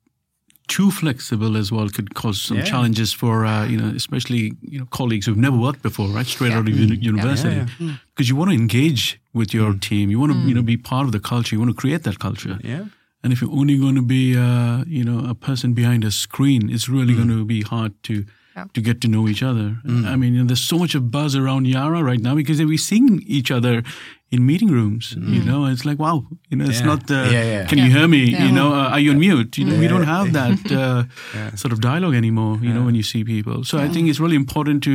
too 0.67 0.91
flexible 0.91 1.57
as 1.57 1.71
well 1.71 1.89
could 1.89 2.13
cause 2.13 2.39
some 2.41 2.57
Yeah. 2.57 2.65
challenges 2.71 3.13
for 3.13 3.45
uh, 3.45 3.65
you 3.71 3.77
know, 3.77 3.89
especially 3.95 4.53
you 4.61 4.79
know 4.79 4.85
colleagues 4.91 5.25
who've 5.25 5.41
never 5.47 5.57
worked 5.57 5.81
before, 5.81 6.07
right? 6.17 6.27
Straight 6.27 6.53
out 6.53 6.67
of 6.69 6.75
uni- 6.79 6.97
university, 7.11 7.61
because 8.09 8.29
you 8.29 8.35
want 8.39 8.51
to 8.51 8.55
engage 8.55 9.19
with 9.33 9.53
your 9.53 9.73
team, 9.79 10.09
you 10.11 10.19
want 10.19 10.31
to 10.33 10.37
you 10.49 10.53
know 10.53 10.61
be 10.61 10.77
part 10.77 11.05
of 11.05 11.11
the 11.11 11.19
culture, 11.19 11.55
you 11.55 11.59
want 11.59 11.71
to 11.75 11.81
create 11.81 12.03
that 12.03 12.17
culture. 12.19 12.59
Yeah. 12.63 12.85
And 13.23 13.33
if 13.33 13.41
you're 13.41 13.51
only 13.61 13.77
going 13.77 13.95
to 13.95 14.01
be, 14.17 14.37
uh, 14.37 14.83
you 14.87 15.03
know, 15.03 15.19
a 15.29 15.33
person 15.35 15.73
behind 15.73 16.03
a 16.05 16.11
screen, 16.11 16.69
it's 16.69 16.87
really 16.87 17.13
going 17.15 17.27
to 17.27 17.43
be 17.45 17.61
hard 17.63 17.91
to 18.03 18.13
Yeah. 18.59 18.67
to 18.75 18.81
get 18.81 18.99
to 19.01 19.07
know 19.07 19.27
each 19.31 19.43
other. 19.49 19.67
I 20.11 20.15
mean, 20.21 20.33
you 20.33 20.39
know, 20.41 20.47
there's 20.51 20.67
so 20.73 20.77
much 20.83 20.95
of 20.95 21.03
buzz 21.11 21.35
around 21.35 21.67
Yara 21.67 21.99
right 22.11 22.21
now 22.27 22.35
because 22.35 22.57
we're 22.71 22.77
seeing 22.91 23.21
each 23.37 23.51
other 23.57 23.75
in 24.31 24.45
meeting 24.45 24.69
rooms. 24.79 25.15
You 25.35 25.43
know, 25.49 25.59
it's 25.73 25.85
like 25.89 25.99
wow, 26.05 26.17
you 26.49 26.57
know, 26.57 26.65
it's 26.71 26.81
Yeah. 26.81 26.91
not. 26.91 27.01
Uh, 27.11 27.29
Yeah, 27.35 27.45
yeah. 27.53 27.63
Can 27.69 27.77
you 27.85 27.89
hear 27.97 28.07
me? 28.07 28.21
Yeah. 28.31 28.45
You 28.45 28.51
know, 28.57 28.69
uh, 28.79 28.93
are 28.93 29.01
you 29.05 29.11
on 29.13 29.19
mute? 29.19 29.57
You 29.59 29.65
know, 29.69 29.77
we 29.83 29.87
don't 29.93 30.09
have 30.17 30.27
that 30.39 30.59
uh, 30.83 31.03
sort 31.63 31.73
of 31.73 31.79
dialogue 31.79 32.15
anymore. 32.23 32.55
You 32.67 32.73
know, 32.75 32.83
when 32.87 32.95
you 32.95 33.03
see 33.13 33.23
people. 33.23 33.63
So 33.63 33.77
I 33.85 33.87
think 33.93 34.09
it's 34.09 34.19
really 34.25 34.35
important 34.45 34.83
to 34.89 34.93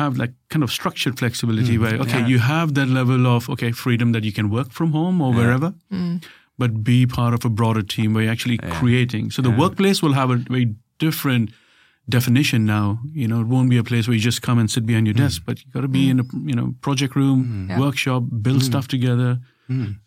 have 0.00 0.12
like 0.22 0.32
kind 0.54 0.62
of 0.62 0.70
structured 0.70 1.18
flexibility 1.18 1.76
where 1.84 1.94
okay 2.04 2.20
Yeah. 2.20 2.32
you 2.32 2.38
have 2.38 2.68
that 2.74 2.88
level 3.00 3.26
of 3.36 3.48
okay 3.54 3.72
freedom 3.72 4.12
that 4.12 4.22
you 4.28 4.32
can 4.32 4.46
work 4.58 4.68
from 4.78 4.92
home 4.92 5.20
or 5.24 5.30
wherever 5.38 5.70
but 6.62 6.70
be 6.84 7.06
part 7.06 7.32
of 7.34 7.44
a 7.44 7.48
broader 7.60 7.82
team 7.94 8.12
where 8.14 8.22
you're 8.24 8.32
actually 8.36 8.58
creating 8.78 9.24
so 9.32 9.42
the 9.42 9.50
workplace 9.62 9.98
will 10.04 10.12
have 10.20 10.30
a 10.30 10.36
very 10.36 10.66
different 10.98 11.50
definition 12.10 12.60
now 12.64 12.98
you 13.20 13.26
know 13.30 13.40
it 13.44 13.48
won't 13.54 13.70
be 13.70 13.78
a 13.78 13.82
place 13.90 14.04
where 14.08 14.16
you 14.18 14.24
just 14.30 14.42
come 14.42 14.58
and 14.60 14.68
sit 14.70 14.84
behind 14.86 15.06
your 15.06 15.18
desk 15.24 15.42
but 15.46 15.56
you 15.60 15.66
got 15.76 15.82
to 15.82 15.88
be 15.88 16.04
in 16.12 16.20
a 16.20 16.26
you 16.50 16.54
know 16.58 16.68
project 16.80 17.14
room 17.16 17.38
workshop 17.84 18.22
build 18.46 18.62
stuff 18.70 18.86
together 18.88 19.30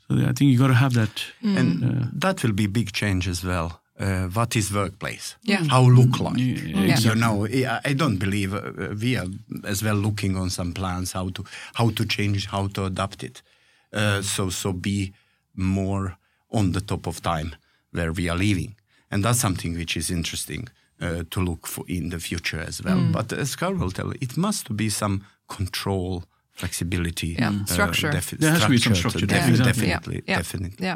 so 0.07 0.13
i 0.29 0.33
think 0.35 0.47
you 0.51 0.57
got 0.63 0.71
to 0.75 0.79
have 0.85 0.93
that 1.01 1.13
And 1.57 1.67
that 2.25 2.43
will 2.43 2.53
be 2.63 2.67
big 2.67 2.89
change 3.01 3.29
as 3.33 3.41
well. 3.43 3.69
Uh, 4.05 4.25
what 4.37 4.55
is 4.55 4.71
workplace? 4.73 5.27
Yeah. 5.51 5.63
How 5.75 5.83
look 5.99 6.13
like? 6.25 6.37
Yeah, 6.39 6.99
You 7.07 7.15
know, 7.23 7.35
I 7.45 7.91
I 7.91 7.93
don't 8.01 8.19
believe 8.25 8.51
uh, 8.53 8.61
we 9.03 9.11
are 9.21 9.29
as 9.73 9.79
well 9.85 9.99
looking 10.07 10.33
on 10.41 10.49
some 10.49 10.71
plans 10.73 11.11
how 11.13 11.29
to 11.35 11.41
how 11.79 11.87
to 11.97 12.03
change, 12.15 12.39
how 12.55 12.63
to 12.75 12.81
adapt 12.85 13.19
it. 13.23 13.35
Uh, 13.99 14.19
so 14.35 14.49
so 14.49 14.73
be 14.73 14.97
more 15.55 16.05
on 16.49 16.71
the 16.73 16.81
top 16.81 17.07
of 17.07 17.15
time 17.21 17.49
where 17.95 18.11
we 18.11 18.23
are 18.31 18.37
living, 18.47 18.71
and 19.11 19.23
that's 19.23 19.39
something 19.39 19.77
which 19.77 19.95
is 19.95 20.09
interesting 20.09 20.67
uh, 21.03 21.23
to 21.29 21.41
look 21.41 21.67
for 21.67 21.83
in 21.87 22.09
the 22.09 22.19
future 22.19 22.59
as 22.67 22.81
well. 22.83 22.97
Mm. 22.97 23.11
But 23.11 23.33
as 23.33 23.55
Carl 23.55 23.75
will 23.75 23.91
tell, 23.91 24.11
it 24.21 24.37
must 24.37 24.75
be 24.75 24.89
some 24.89 25.19
control, 25.47 26.23
flexibility, 26.51 27.27
Yeah. 27.39 27.49
Uh, 27.61 27.65
structure. 27.65 28.11
defi- 28.11 28.37
There 28.37 28.51
has 28.51 28.61
to 28.63 28.69
be 28.69 28.77
some 28.77 28.95
structure, 28.95 29.19
structure, 29.19 29.35
defi- 29.39 29.49
exactly. 29.51 29.87
definitely, 29.87 30.21
yeah. 30.27 30.37
definitely. 30.37 30.85
Yeah. 30.85 30.95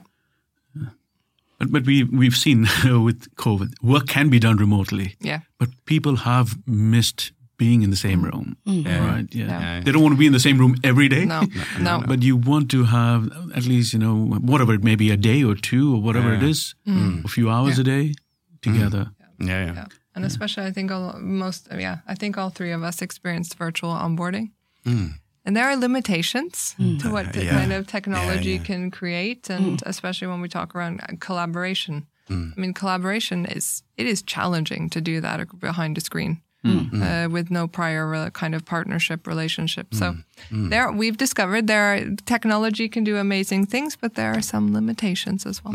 but, 1.59 1.71
but 1.71 1.85
we 1.85 2.03
we've 2.03 2.35
seen 2.35 2.67
with 3.07 3.19
covid 3.35 3.69
work 3.81 4.05
can 4.07 4.29
be 4.29 4.39
done 4.39 4.57
remotely 4.57 5.15
Yeah. 5.19 5.39
but 5.59 5.69
people 5.85 6.15
have 6.17 6.55
missed 6.65 7.31
being 7.57 7.81
in 7.81 7.89
the 7.89 7.95
same 7.97 8.21
mm. 8.21 8.31
room 8.31 8.55
mm. 8.67 8.85
right 8.85 9.27
yeah. 9.35 9.47
Yeah. 9.47 9.81
they 9.83 9.91
don't 9.91 10.03
want 10.03 10.13
to 10.13 10.19
be 10.19 10.27
in 10.27 10.33
the 10.33 10.39
same 10.39 10.57
room 10.59 10.75
every 10.83 11.07
day 11.09 11.25
No. 11.25 11.41
No. 11.79 12.03
but 12.07 12.21
you 12.21 12.35
want 12.37 12.69
to 12.71 12.83
have 12.83 13.31
at 13.55 13.65
least 13.65 13.93
you 13.93 13.99
know 13.99 14.15
whatever 14.51 14.73
it 14.75 14.83
may 14.83 14.95
be 14.95 15.09
a 15.11 15.17
day 15.17 15.43
or 15.43 15.55
two 15.55 15.95
or 15.95 16.01
whatever 16.01 16.33
it 16.33 16.43
is 16.43 16.75
a 17.25 17.27
few 17.27 17.49
hours 17.49 17.79
a 17.79 17.83
day 17.83 18.13
together 18.61 19.09
Yeah, 19.39 19.65
yeah. 19.65 19.73
Yeah. 19.73 19.85
And 20.15 20.25
especially, 20.25 20.65
I 20.65 20.71
think 20.71 20.91
all, 20.91 21.13
most, 21.19 21.67
yeah, 21.71 21.97
I 22.07 22.15
think 22.15 22.37
all 22.37 22.49
three 22.49 22.71
of 22.71 22.83
us 22.83 23.01
experienced 23.01 23.55
virtual 23.57 23.91
onboarding. 23.91 24.51
Mm. 24.83 25.13
And 25.45 25.55
there 25.55 25.65
are 25.65 25.77
limitations 25.77 26.75
mm. 26.79 26.99
to 27.01 27.09
what 27.11 27.27
uh, 27.27 27.31
the 27.31 27.45
Yeah. 27.45 27.59
kind 27.59 27.71
of 27.73 27.85
technology 27.87 28.51
Yeah, 28.51 28.57
yeah. 28.57 28.63
can 28.65 28.91
create, 28.91 29.49
and 29.49 29.77
mm. 29.77 29.83
especially 29.85 30.27
when 30.27 30.41
we 30.41 30.49
talk 30.49 30.75
around 30.75 31.01
uh, 31.01 31.15
collaboration. 31.19 32.07
I 32.29 32.59
mean, 32.59 32.73
collaboration 32.73 33.45
is 33.45 33.83
it 33.95 34.05
is 34.05 34.21
challenging 34.21 34.89
to 34.89 34.99
do 34.99 35.21
that 35.21 35.47
behind 35.59 35.97
a 35.97 36.01
screen 36.01 36.41
uh, 36.65 37.29
with 37.31 37.49
no 37.49 37.67
prior 37.67 38.09
re- 38.09 38.31
kind 38.33 38.53
of 38.53 38.65
partnership 38.65 39.25
relationship. 39.27 39.93
So 39.93 40.15
there, 40.51 40.91
we've 40.91 41.15
discovered 41.15 41.67
there 41.67 41.93
are, 41.93 42.15
technology 42.25 42.89
can 42.89 43.05
do 43.05 43.15
amazing 43.15 43.67
things, 43.67 43.95
but 43.95 44.15
there 44.15 44.33
are 44.33 44.41
some 44.41 44.73
limitations 44.73 45.45
as 45.45 45.63
well. 45.63 45.73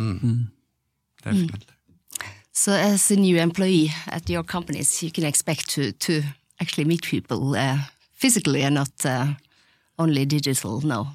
Definitely. 1.23 1.61
So, 2.55 2.73
as 2.73 3.11
a 3.11 3.17
new 3.17 3.39
employee 3.39 3.91
at 4.07 4.29
your 4.29 4.43
companies, 4.45 5.03
you 5.03 5.11
can 5.11 5.25
expect 5.25 5.69
to 5.71 5.93
to 5.93 6.23
actually 6.61 6.85
meet 6.87 7.03
people 7.03 7.55
uh, 7.57 7.79
physically 8.15 8.63
and 8.65 8.75
not 8.75 8.91
uh, 9.05 9.27
only 9.99 10.27
digital. 10.27 10.81
No, 10.83 11.07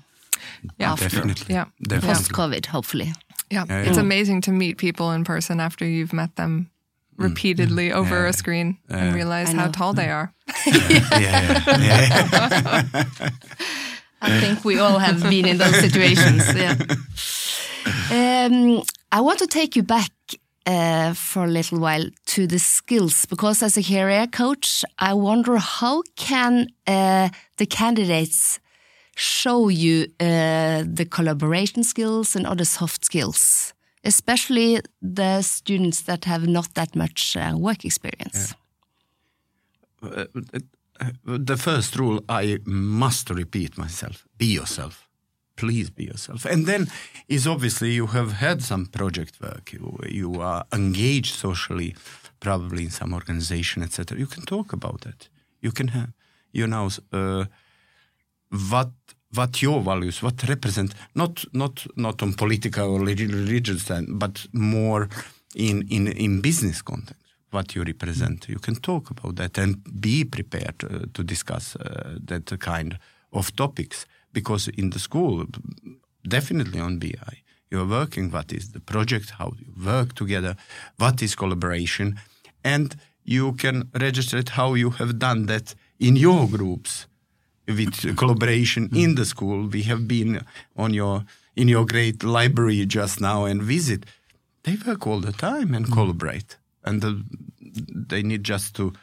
Yeah, 0.79 0.95
Definitely. 0.95 1.55
Yeah. 1.55 1.65
Definitely. 1.81 2.07
post 2.15 2.31
COVID, 2.31 2.65
hopefully. 2.65 3.13
Yeah, 3.51 3.65
Yeah, 3.69 3.83
it's 3.87 3.97
yeah. 3.97 4.03
amazing 4.03 4.41
to 4.41 4.51
meet 4.51 4.77
people 4.77 5.11
in 5.15 5.23
person 5.23 5.59
after 5.59 5.85
you've 5.85 6.13
met 6.13 6.35
them 6.35 6.69
repeatedly 7.17 7.93
over 7.93 8.15
Yeah. 8.23 8.29
a 8.29 8.33
screen 8.33 8.77
and 8.89 9.15
realize 9.15 9.51
how 9.53 9.65
know. 9.65 9.71
tall 9.71 9.93
they 9.93 10.09
are. 10.09 10.31
yeah, 10.65 11.63
yeah, 11.79 11.79
yeah. 11.79 13.03
I 14.21 14.39
think 14.39 14.65
we 14.65 14.79
all 14.79 14.99
have 14.99 15.21
been 15.29 15.45
in 15.47 15.57
those 15.57 15.79
situations. 15.79 16.43
Yeah. 16.55 16.75
Um, 18.11 18.81
I 19.11 19.21
want 19.21 19.39
to 19.39 19.47
take 19.47 19.75
you 19.77 19.83
back 19.83 20.11
uh, 20.67 21.13
for 21.13 21.45
a 21.45 21.47
little 21.47 21.79
while 21.79 22.05
to 22.25 22.45
the 22.45 22.59
skills 22.59 23.25
because 23.25 23.63
as 23.63 23.77
a 23.77 23.83
career 23.83 24.27
coach, 24.27 24.83
I 24.99 25.13
wonder 25.13 25.57
how 25.57 26.03
can 26.15 26.67
uh, 26.85 27.29
the 27.57 27.65
candidates 27.65 28.59
show 29.15 29.69
you 29.69 30.07
uh, 30.19 30.83
the 30.85 31.07
collaboration 31.09 31.83
skills 31.83 32.35
and 32.35 32.45
other 32.45 32.65
soft 32.65 33.05
skills, 33.05 33.73
especially 34.03 34.81
the 35.01 35.41
students 35.41 36.01
that 36.01 36.25
have 36.25 36.47
not 36.47 36.73
that 36.73 36.95
much 36.95 37.35
uh, 37.35 37.53
work 37.57 37.85
experience. 37.85 38.53
Uh, 40.03 40.25
the 41.23 41.57
first 41.57 41.95
rule 41.95 42.23
I 42.27 42.59
must 42.65 43.29
repeat 43.29 43.77
myself 43.77 44.25
be 44.37 44.45
yourself. 44.45 45.06
Please 45.57 45.89
be 45.89 46.05
yourself. 46.05 46.45
And 46.45 46.65
then 46.65 46.87
is 47.27 47.45
obviously 47.45 47.91
you 47.91 48.07
have 48.07 48.33
had 48.33 48.61
some 48.61 48.85
project 48.85 49.41
work, 49.41 49.73
you, 49.73 49.99
you 50.07 50.41
are 50.41 50.63
engaged 50.71 51.33
socially, 51.35 51.95
probably 52.39 52.83
in 52.83 52.91
some 52.91 53.13
organization, 53.13 53.83
etc. 53.83 54.17
You 54.17 54.27
can 54.27 54.43
talk 54.45 54.71
about 54.71 55.05
it. 55.05 55.29
You 55.61 55.71
can 55.71 55.89
have, 55.89 56.11
you 56.51 56.67
know, 56.67 56.89
uh, 57.11 57.45
what 58.69 58.91
what 59.33 59.61
your 59.61 59.81
values, 59.81 60.21
what 60.23 60.47
represent 60.47 60.93
not 61.13 61.43
not 61.53 61.85
not 61.95 62.21
on 62.23 62.33
political 62.33 62.95
or 62.95 62.99
religious 62.99 63.81
stand, 63.81 64.19
but 64.19 64.47
more 64.53 65.09
in 65.55 65.85
in 65.89 66.07
in 66.07 66.41
business 66.41 66.81
context. 66.81 67.23
What 67.51 67.75
you 67.75 67.83
represent, 67.83 68.49
you 68.49 68.59
can 68.59 68.75
talk 68.75 69.09
about 69.09 69.35
that 69.37 69.57
and 69.57 69.77
be 70.01 70.25
prepared 70.25 70.83
uh, 70.83 71.05
to 71.13 71.23
discuss 71.23 71.75
uh, 71.77 72.17
that 72.25 72.59
kind 72.59 72.99
of 73.31 73.55
topics. 73.55 74.05
Because 74.33 74.67
in 74.67 74.91
the 74.91 74.99
school, 74.99 75.45
definitely 76.27 76.79
on 76.79 76.99
BI, 76.99 77.43
you 77.71 77.81
are 77.81 77.85
working. 77.85 78.31
What 78.31 78.51
is 78.53 78.71
the 78.71 78.79
project? 78.79 79.31
How 79.31 79.53
you 79.57 79.73
work 79.83 80.13
together? 80.13 80.55
What 80.97 81.21
is 81.21 81.35
collaboration? 81.35 82.19
And 82.63 82.95
you 83.23 83.53
can 83.53 83.89
register 83.99 84.37
it 84.37 84.49
how 84.49 84.73
you 84.75 84.91
have 84.91 85.19
done 85.19 85.45
that 85.47 85.75
in 85.99 86.15
your 86.15 86.47
groups 86.47 87.07
with 87.67 88.17
collaboration 88.17 88.87
mm-hmm. 88.87 88.97
in 88.97 89.15
the 89.15 89.25
school. 89.25 89.67
We 89.67 89.83
have 89.83 90.07
been 90.07 90.41
on 90.75 90.93
your 90.93 91.25
in 91.55 91.67
your 91.67 91.85
great 91.85 92.23
library 92.23 92.85
just 92.85 93.19
now 93.19 93.45
and 93.45 93.61
visit. 93.61 94.05
They 94.63 94.77
work 94.85 95.07
all 95.07 95.19
the 95.19 95.31
time 95.31 95.73
and 95.73 95.85
mm. 95.87 95.93
collaborate, 95.93 96.57
and 96.83 97.01
the, 97.01 97.23
they 98.09 98.21
need 98.21 98.43
just 98.43 98.75
to, 98.75 98.93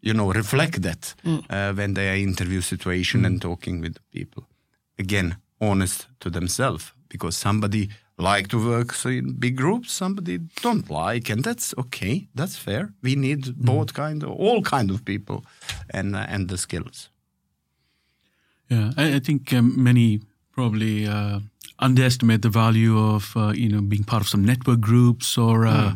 you 0.00 0.14
know, 0.14 0.32
reflect 0.32 0.82
that 0.82 1.14
mm. 1.24 1.44
uh, 1.50 1.72
when 1.74 1.94
they 1.94 2.08
are 2.10 2.16
interview 2.16 2.60
situation 2.60 3.22
mm. 3.22 3.26
and 3.26 3.42
talking 3.42 3.80
with 3.80 3.96
people. 4.10 4.46
Again, 4.98 5.36
honest 5.60 6.06
to 6.20 6.30
themselves 6.30 6.92
because 7.08 7.36
somebody 7.36 7.88
like 8.18 8.48
to 8.48 8.58
work 8.58 8.92
so 8.92 9.08
in 9.08 9.32
big 9.32 9.56
groups, 9.56 9.92
somebody 9.92 10.38
don't 10.62 10.88
like, 10.90 11.28
and 11.30 11.44
that's 11.44 11.74
okay. 11.76 12.28
That's 12.34 12.56
fair. 12.56 12.92
We 13.02 13.16
need 13.16 13.56
both 13.56 13.92
kind, 13.92 14.22
of, 14.22 14.30
all 14.30 14.62
kind 14.62 14.90
of 14.90 15.04
people, 15.04 15.44
and 15.90 16.14
uh, 16.14 16.26
and 16.28 16.48
the 16.48 16.56
skills. 16.56 17.10
Yeah, 18.68 18.92
I, 18.96 19.16
I 19.16 19.20
think 19.20 19.52
um, 19.52 19.82
many 19.82 20.20
probably 20.52 21.06
uh, 21.06 21.40
underestimate 21.78 22.42
the 22.42 22.48
value 22.48 22.98
of 22.98 23.36
uh, 23.36 23.52
you 23.54 23.68
know 23.68 23.80
being 23.80 24.04
part 24.04 24.22
of 24.22 24.28
some 24.28 24.44
network 24.44 24.80
groups 24.80 25.36
or 25.36 25.66
uh, 25.66 25.94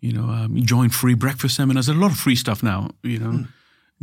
you 0.00 0.12
know 0.12 0.24
um, 0.24 0.56
join 0.62 0.90
free 0.90 1.14
breakfast 1.14 1.56
seminars. 1.56 1.86
There's 1.86 1.96
a 1.96 2.00
lot 2.00 2.10
of 2.10 2.18
free 2.18 2.36
stuff 2.36 2.62
now. 2.62 2.90
You 3.02 3.18
know, 3.18 3.44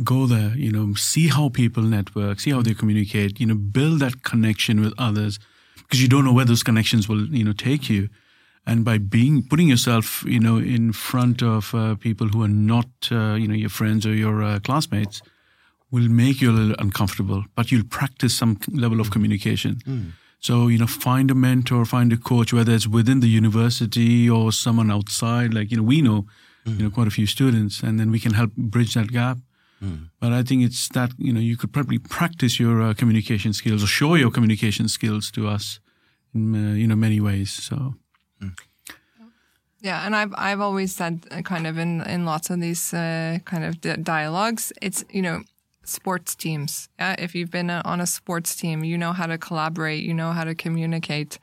go 0.02 0.26
there. 0.26 0.54
You 0.56 0.70
know, 0.72 0.94
see 0.94 1.28
how 1.28 1.48
people 1.48 1.82
network, 1.82 2.40
see 2.40 2.50
how 2.50 2.62
they 2.62 2.74
communicate. 2.74 3.40
You 3.40 3.46
know, 3.46 3.54
build 3.54 4.00
that 4.00 4.22
connection 4.22 4.80
with 4.80 4.94
others 4.98 5.38
because 5.76 6.02
you 6.02 6.08
don't 6.08 6.24
know 6.24 6.32
where 6.32 6.44
those 6.44 6.62
connections 6.62 7.08
will 7.08 7.26
you 7.26 7.44
know 7.44 7.52
take 7.52 7.88
you. 7.90 8.08
And 8.66 8.84
by 8.84 8.98
being 8.98 9.42
putting 9.42 9.68
yourself, 9.68 10.22
you 10.26 10.38
know, 10.38 10.58
in 10.58 10.92
front 10.92 11.42
of 11.42 11.74
uh, 11.74 11.94
people 11.94 12.28
who 12.28 12.42
are 12.42 12.48
not, 12.48 12.86
uh, 13.10 13.34
you 13.34 13.48
know, 13.48 13.54
your 13.54 13.70
friends 13.70 14.04
or 14.06 14.14
your 14.14 14.42
uh, 14.42 14.58
classmates, 14.60 15.22
will 15.90 16.08
make 16.08 16.40
you 16.40 16.50
a 16.50 16.52
little 16.52 16.76
uncomfortable, 16.78 17.44
but 17.56 17.72
you'll 17.72 17.84
practice 17.84 18.36
some 18.36 18.58
level 18.72 19.00
of 19.00 19.10
communication. 19.10 19.80
So, 20.38 20.68
you 20.68 20.78
know, 20.78 20.86
find 20.86 21.30
a 21.30 21.34
mentor, 21.34 21.84
find 21.84 22.12
a 22.12 22.16
coach, 22.16 22.52
whether 22.52 22.72
it's 22.72 22.86
within 22.86 23.20
the 23.20 23.28
university 23.28 24.30
or 24.30 24.52
someone 24.52 24.90
outside. 24.90 25.52
Like, 25.52 25.70
you 25.70 25.76
know, 25.76 25.82
we 25.82 26.00
know, 26.00 26.26
you 26.64 26.84
know, 26.84 26.90
quite 26.90 27.08
a 27.08 27.10
few 27.10 27.26
students, 27.26 27.82
and 27.82 27.98
then 27.98 28.10
we 28.10 28.20
can 28.20 28.34
help 28.34 28.52
bridge 28.56 28.94
that 28.94 29.10
gap. 29.10 29.38
But 30.20 30.32
I 30.32 30.42
think 30.42 30.62
it's 30.62 30.88
that, 30.90 31.10
you 31.18 31.32
know, 31.32 31.40
you 31.40 31.56
could 31.56 31.72
probably 31.72 31.98
practice 31.98 32.60
your 32.60 32.82
uh, 32.82 32.94
communication 32.94 33.52
skills 33.52 33.82
or 33.82 33.86
show 33.86 34.14
your 34.14 34.30
communication 34.30 34.88
skills 34.88 35.30
to 35.30 35.48
us 35.48 35.80
in, 36.34 36.54
uh, 36.54 36.74
you 36.74 36.86
know, 36.86 36.96
many 36.96 37.20
ways. 37.20 37.50
So, 37.50 37.94
Yeah, 39.82 40.04
and 40.04 40.14
I've 40.14 40.34
I've 40.36 40.60
always 40.60 40.94
said 40.94 41.26
uh, 41.30 41.40
kind 41.42 41.66
of 41.66 41.78
in 41.78 42.02
in 42.02 42.26
lots 42.26 42.50
of 42.50 42.60
these 42.60 42.92
uh, 42.92 43.38
kind 43.44 43.64
of 43.64 43.80
di- 43.80 43.96
dialogues, 43.96 44.72
it's 44.82 45.04
you 45.10 45.22
know 45.22 45.42
sports 45.84 46.34
teams. 46.34 46.88
Yeah, 46.98 47.16
if 47.18 47.34
you've 47.34 47.50
been 47.50 47.70
uh, 47.70 47.82
on 47.84 48.00
a 48.00 48.06
sports 48.06 48.54
team, 48.56 48.84
you 48.84 48.98
know 48.98 49.12
how 49.12 49.26
to 49.26 49.38
collaborate, 49.38 50.04
you 50.04 50.12
know 50.14 50.32
how 50.32 50.44
to 50.44 50.54
communicate. 50.54 51.38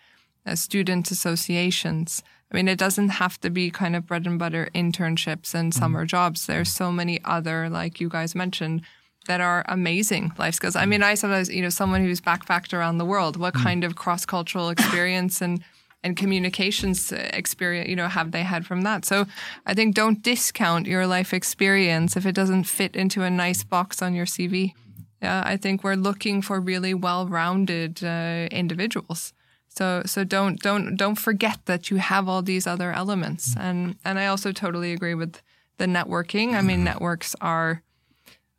Uh, 0.46 0.56
student 0.56 1.12
associations. 1.12 2.24
I 2.52 2.56
mean, 2.56 2.68
it 2.68 2.80
doesn't 2.80 3.10
have 3.10 3.40
to 3.42 3.50
be 3.50 3.70
kind 3.72 3.96
of 3.96 4.06
bread 4.06 4.26
and 4.26 4.40
butter 4.40 4.70
internships 4.74 5.54
and 5.54 5.72
mm-hmm. 5.72 5.80
summer 5.80 6.06
jobs. 6.06 6.46
There's 6.46 6.72
so 6.72 6.92
many 6.92 7.20
other, 7.26 7.70
like 7.70 8.00
you 8.00 8.10
guys 8.10 8.36
mentioned, 8.36 8.82
that 9.28 9.42
are 9.42 9.66
amazing 9.68 10.32
life 10.38 10.56
skills. 10.56 10.76
I 10.76 10.86
mean, 10.86 11.02
mm-hmm. 11.02 11.12
I 11.12 11.16
sometimes, 11.16 11.50
you 11.50 11.62
know, 11.62 11.70
someone 11.70 12.02
who's 12.02 12.22
backpacked 12.22 12.74
around 12.74 12.98
the 12.98 13.06
world, 13.06 13.38
what 13.38 13.54
mm-hmm. 13.54 13.64
kind 13.64 13.84
of 13.84 13.96
cross 13.96 14.26
cultural 14.26 14.70
experience 14.70 15.42
and 15.42 15.64
and 16.04 16.16
communications 16.16 17.12
experience, 17.12 17.90
you 17.90 17.96
know, 17.96 18.08
have 18.08 18.32
they 18.32 18.44
had 18.44 18.66
from 18.66 18.82
that? 18.82 19.04
So 19.04 19.26
I 19.66 19.74
think 19.74 19.96
don't 19.96 20.22
discount 20.22 20.86
your 20.86 21.08
life 21.08 21.34
experience 21.34 22.16
if 22.16 22.26
it 22.26 22.34
doesn't 22.34 22.66
fit 22.66 22.96
into 22.96 23.24
a 23.24 23.30
nice 23.30 23.64
box 23.64 24.02
on 24.02 24.14
your 24.14 24.26
CV. 24.26 24.74
Yeah, 25.22 25.42
I 25.46 25.58
think 25.58 25.84
we're 25.84 25.96
looking 25.96 26.44
for 26.44 26.60
really 26.60 26.94
well-rounded 26.94 28.04
uh, 28.04 28.48
individuals. 28.52 29.34
So 29.78 30.02
so 30.06 30.24
don't 30.24 30.60
don't 30.60 30.96
don't 30.96 31.20
forget 31.20 31.60
that 31.66 31.92
you 31.92 31.98
have 31.98 32.28
all 32.28 32.42
these 32.42 32.66
other 32.66 32.92
elements. 32.92 33.54
Mm. 33.56 33.62
And 33.62 33.96
and 34.04 34.20
I 34.20 34.26
also 34.28 34.52
totally 34.52 34.92
agree 34.92 35.14
with 35.14 35.42
the 35.78 35.86
networking. 35.86 36.54
I 36.54 36.62
mean, 36.62 36.78
mm-hmm. 36.78 36.86
networks 36.86 37.36
are 37.42 37.84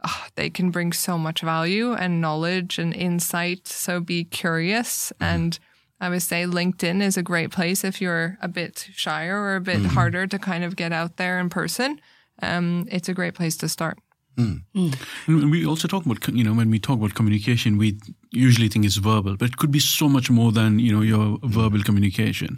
oh, 0.07 0.27
they 0.37 0.49
can 0.49 0.71
bring 0.71 0.93
so 0.93 1.19
much 1.19 1.41
value 1.41 1.93
and 1.93 2.21
knowledge 2.21 2.79
and 2.79 2.95
insight. 2.95 3.67
So 3.67 4.01
be 4.01 4.25
curious. 4.25 5.13
Mm-hmm. 5.15 5.25
And 5.35 5.59
I 6.01 6.09
would 6.09 6.23
say 6.23 6.45
LinkedIn 6.45 7.03
is 7.03 7.17
a 7.17 7.23
great 7.23 7.51
place 7.51 7.83
if 7.83 8.01
you're 8.01 8.39
a 8.41 8.47
bit 8.47 8.89
shyer 8.93 9.37
or 9.37 9.57
a 9.57 9.61
bit 9.61 9.79
mm-hmm. 9.79 9.87
harder 9.87 10.27
to 10.29 10.39
kind 10.39 10.63
of 10.63 10.77
get 10.77 10.93
out 10.93 11.17
there 11.17 11.41
in 11.41 11.49
person. 11.49 12.01
Um, 12.41 12.87
it's 12.89 13.09
a 13.09 13.15
great 13.15 13.35
place 13.35 13.57
to 13.57 13.69
start. 13.69 13.99
And 14.39 15.51
we 15.51 15.67
also 15.67 15.89
talk 15.89 16.07
about, 16.07 16.27
you 16.29 16.45
know, 16.45 16.55
when 16.55 16.71
we 16.71 16.79
talk 16.79 16.99
about 16.99 17.15
communication, 17.15 17.77
we 17.77 17.99
usually 18.31 18.69
think 18.69 18.85
it's 18.85 18.97
verbal, 18.97 19.37
but 19.37 19.49
it 19.51 19.57
could 19.57 19.73
be 19.73 19.81
so 19.81 20.09
much 20.09 20.31
more 20.31 20.53
than, 20.53 20.79
you 20.79 20.93
know, 20.93 21.03
your 21.03 21.39
verbal 21.43 21.83
communication. 21.83 22.57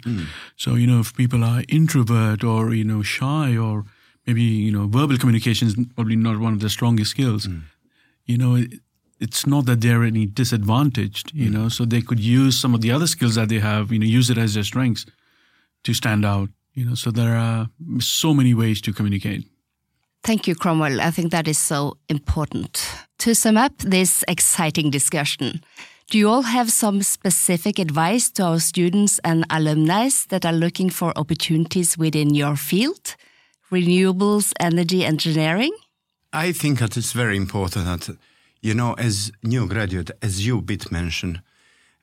So, 0.57 0.75
you 0.75 0.85
know, 0.87 0.99
if 0.99 1.15
people 1.15 1.43
are 1.43 1.63
introvert 1.69 2.43
or, 2.43 2.73
you 2.73 2.83
know, 2.83 3.01
shy 3.01 3.57
or 3.57 3.85
maybe, 4.27 4.43
you 4.43 4.71
know, 4.71 4.87
verbal 4.87 5.17
communication 5.17 5.67
is 5.67 5.75
probably 5.95 6.15
not 6.15 6.39
one 6.39 6.53
of 6.53 6.59
their 6.59 6.69
strongest 6.69 7.11
skills, 7.11 7.47
you 8.25 8.37
know, 8.37 8.63
it's 9.19 9.45
not 9.45 9.65
that 9.65 9.81
they're 9.81 10.03
any 10.03 10.25
disadvantaged, 10.25 11.31
you 11.33 11.49
know, 11.49 11.69
so 11.69 11.85
they 11.85 12.01
could 12.01 12.19
use 12.19 12.59
some 12.59 12.73
of 12.75 12.81
the 12.81 12.91
other 12.91 13.07
skills 13.07 13.35
that 13.35 13.49
they 13.49 13.59
have, 13.59 13.91
you 13.91 13.99
know, 13.99 14.05
use 14.05 14.29
it 14.29 14.37
as 14.37 14.53
their 14.53 14.63
strengths 14.63 15.05
to 15.83 15.93
stand 15.93 16.25
out, 16.25 16.49
you 16.73 16.85
know, 16.85 16.95
so 16.95 17.11
there 17.11 17.35
are 17.35 17.69
so 17.99 18.33
many 18.33 18.53
ways 18.53 18.81
to 18.81 18.93
communicate. 18.93 19.50
Thank 20.23 20.47
you, 20.47 20.55
Cromwell. 20.55 21.01
I 21.01 21.11
think 21.11 21.31
that 21.31 21.47
is 21.47 21.57
so 21.57 21.97
important. 22.07 22.87
To 23.19 23.33
sum 23.33 23.57
up 23.57 23.77
this 23.79 24.23
exciting 24.27 24.91
discussion, 24.91 25.61
do 26.11 26.17
you 26.17 26.29
all 26.29 26.43
have 26.43 26.71
some 26.71 27.01
specific 27.01 27.79
advice 27.79 28.29
to 28.31 28.43
our 28.43 28.59
students 28.59 29.19
and 29.23 29.45
alumni 29.49 30.09
that 30.29 30.45
are 30.45 30.53
looking 30.53 30.89
for 30.89 31.17
opportunities 31.17 31.97
within 31.97 32.35
your 32.35 32.55
field, 32.55 33.15
renewables, 33.71 34.53
energy 34.59 35.05
engineering? 35.05 35.75
I 36.33 36.51
think 36.51 36.79
that 36.79 36.97
it's 36.97 37.13
very 37.13 37.35
important 37.35 37.85
that, 37.85 38.15
you 38.61 38.73
know, 38.73 38.93
as 38.93 39.31
new 39.41 39.67
graduate, 39.67 40.11
as 40.21 40.45
you 40.45 40.61
bit 40.61 40.91
mentioned, 40.91 41.41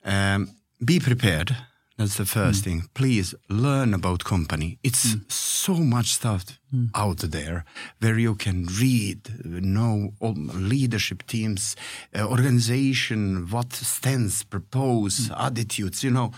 um, 0.03 0.49
be 0.83 0.99
prepared 0.99 1.55
That's 1.99 2.15
the 2.15 2.25
first 2.25 2.61
mm. 2.61 2.63
thing. 2.63 2.89
Please 2.93 3.35
learn 3.49 3.93
about 3.93 4.23
company. 4.23 4.79
It's 4.83 5.15
mm. 5.15 5.29
so 5.29 5.73
much 5.73 6.13
stuff 6.13 6.45
mm. 6.73 6.89
out 6.95 7.17
there 7.17 7.65
where 7.99 8.17
you 8.17 8.35
can 8.35 8.67
read, 8.79 9.29
know 9.43 10.13
all 10.21 10.31
leadership 10.33 11.27
teams, 11.27 11.75
uh, 12.15 12.25
organization, 12.25 13.49
what 13.49 13.73
stands, 13.73 14.43
propose, 14.43 15.29
attitudes. 15.37 16.01
You 16.01 16.11
know, 16.11 16.31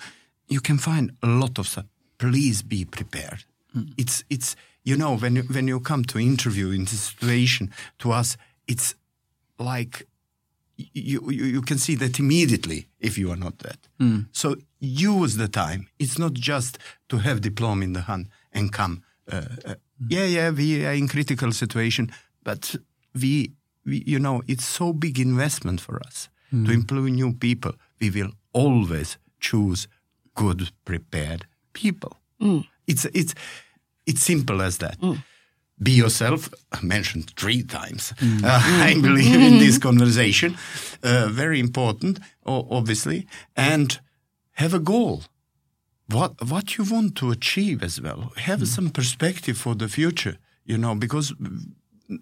you 0.47 0.61
can 0.61 0.79
find 0.79 1.11
a 1.21 1.27
lot 1.27 1.59
of 1.59 1.67
stuff. 1.67 1.85
Please 2.17 2.63
be 2.63 2.83
prepared. 2.83 3.45
It's 3.99 4.23
it's 4.31 4.55
you 4.83 4.97
know 4.97 5.15
when 5.15 5.35
you, 5.35 5.43
when 5.43 5.67
you 5.67 5.79
come 5.79 6.03
to 6.05 6.17
interview 6.17 6.71
in 6.71 6.85
this 6.85 7.01
situation 7.01 7.71
to 7.99 8.11
us, 8.11 8.35
it's 8.67 8.95
like 9.59 10.07
you, 10.93 11.31
you 11.31 11.45
you 11.45 11.61
can 11.61 11.77
see 11.77 11.95
that 11.95 12.19
immediately 12.19 12.87
if 12.99 13.17
you 13.17 13.31
are 13.31 13.37
not 13.37 13.59
that. 13.59 13.77
Hmm. 13.99 14.19
So 14.31 14.55
use 14.79 15.37
the 15.37 15.47
time. 15.47 15.87
It's 15.99 16.17
not 16.17 16.33
just 16.33 16.77
to 17.07 17.17
have 17.17 17.41
diploma 17.41 17.83
in 17.83 17.93
the 17.93 18.01
hand 18.01 18.27
and 18.51 18.71
come. 18.71 19.03
Uh, 19.31 19.45
uh, 19.65 19.75
hmm. 19.97 20.07
Yeah, 20.09 20.25
yeah, 20.25 20.49
we 20.51 20.85
are 20.85 20.93
in 20.93 21.07
critical 21.07 21.51
situation, 21.51 22.11
but 22.43 22.75
we, 23.13 23.51
we, 23.85 24.03
you 24.05 24.19
know, 24.19 24.41
it's 24.47 24.65
so 24.65 24.93
big 24.93 25.19
investment 25.19 25.81
for 25.81 25.99
us 26.07 26.29
to 26.49 26.57
hmm. 26.57 26.71
employ 26.71 27.09
new 27.09 27.33
people. 27.33 27.73
We 27.99 28.09
will 28.09 28.31
always 28.53 29.17
choose 29.39 29.87
good 30.35 30.71
prepared 30.85 31.45
people. 31.73 32.17
It's 32.87 33.05
it's 33.13 33.33
it's 34.05 34.23
simple 34.23 34.61
as 34.61 34.77
that 34.77 34.97
be 35.81 35.91
yourself 35.91 36.49
mentioned 36.81 37.31
three 37.35 37.63
times 37.63 38.13
uh, 38.21 38.61
i 38.89 38.93
believe 38.93 39.41
in 39.41 39.57
this 39.59 39.77
mm. 39.77 39.81
conversation. 39.81 40.57
Uh, 41.03 41.27
very 41.31 41.59
important 41.59 42.19
obviously. 42.45 43.27
And 43.55 43.99
have 44.53 44.73
a 44.73 44.79
goal. 44.79 45.23
What 46.07 46.33
what 46.49 46.77
you 46.77 46.83
want 46.83 47.15
to 47.15 47.31
achieve 47.31 47.83
as 47.83 48.01
well. 48.01 48.33
Have 48.35 48.59
mm. 48.59 48.67
some 48.67 48.89
perspective 48.89 49.57
for 49.57 49.75
the 49.75 49.87
future 49.87 50.37
you 50.65 50.77
know 50.77 50.95
because 50.95 51.33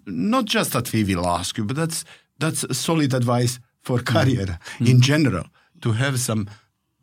not 0.06 0.44
just 0.44 0.72
that 0.72 0.92
we 0.92 1.04
will 1.04 1.26
ask 1.26 1.58
you 1.58 1.64
but 1.64 1.76
that's 1.76 2.04
that's 2.38 2.64
solid 2.76 3.14
advice 3.14 3.60
for 3.82 3.98
mm. 3.98 4.06
career 4.06 4.58
in 4.80 5.00
general 5.00 5.44
to 5.82 5.92
have 5.92 6.18
some 6.18 6.48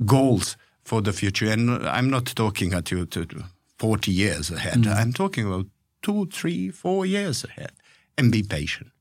goals 0.06 0.58
for 0.84 1.02
the 1.02 1.14
future. 1.14 1.52
And 1.52 1.88
i'm 1.88 2.10
not 2.10 2.26
talking 2.36 2.74
at 2.74 2.92
you 2.92 3.06
to 3.06 3.26
to 3.26 3.44
40 3.80 4.12
years 4.12 4.50
ahead. 4.52 4.88
I'm 4.88 5.14
talking 5.14 5.46
about 5.46 5.68
two 6.08 6.22
three 6.38 6.72
four 6.84 7.00
years 7.06 7.38
ahead 7.50 7.74
and 8.18 8.32
be 8.32 8.42
patient 8.44 8.92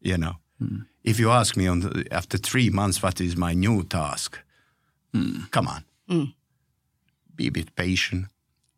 you 0.00 0.16
know. 0.16 0.36
Hmm. 0.58 0.82
If 1.04 1.18
you 1.18 1.30
ask 1.30 1.56
me 1.56 1.66
on 1.66 1.80
the, 1.80 2.06
after 2.10 2.38
three 2.38 2.70
months 2.70 3.02
what 3.02 3.20
is 3.20 3.36
my 3.36 3.54
new 3.54 3.82
task? 3.84 4.38
Hmm. 5.12 5.44
Come 5.50 5.68
on. 5.68 5.84
Hmm. 6.08 6.24
Be 7.34 7.46
a 7.46 7.52
bit 7.52 7.74
patient 7.76 8.26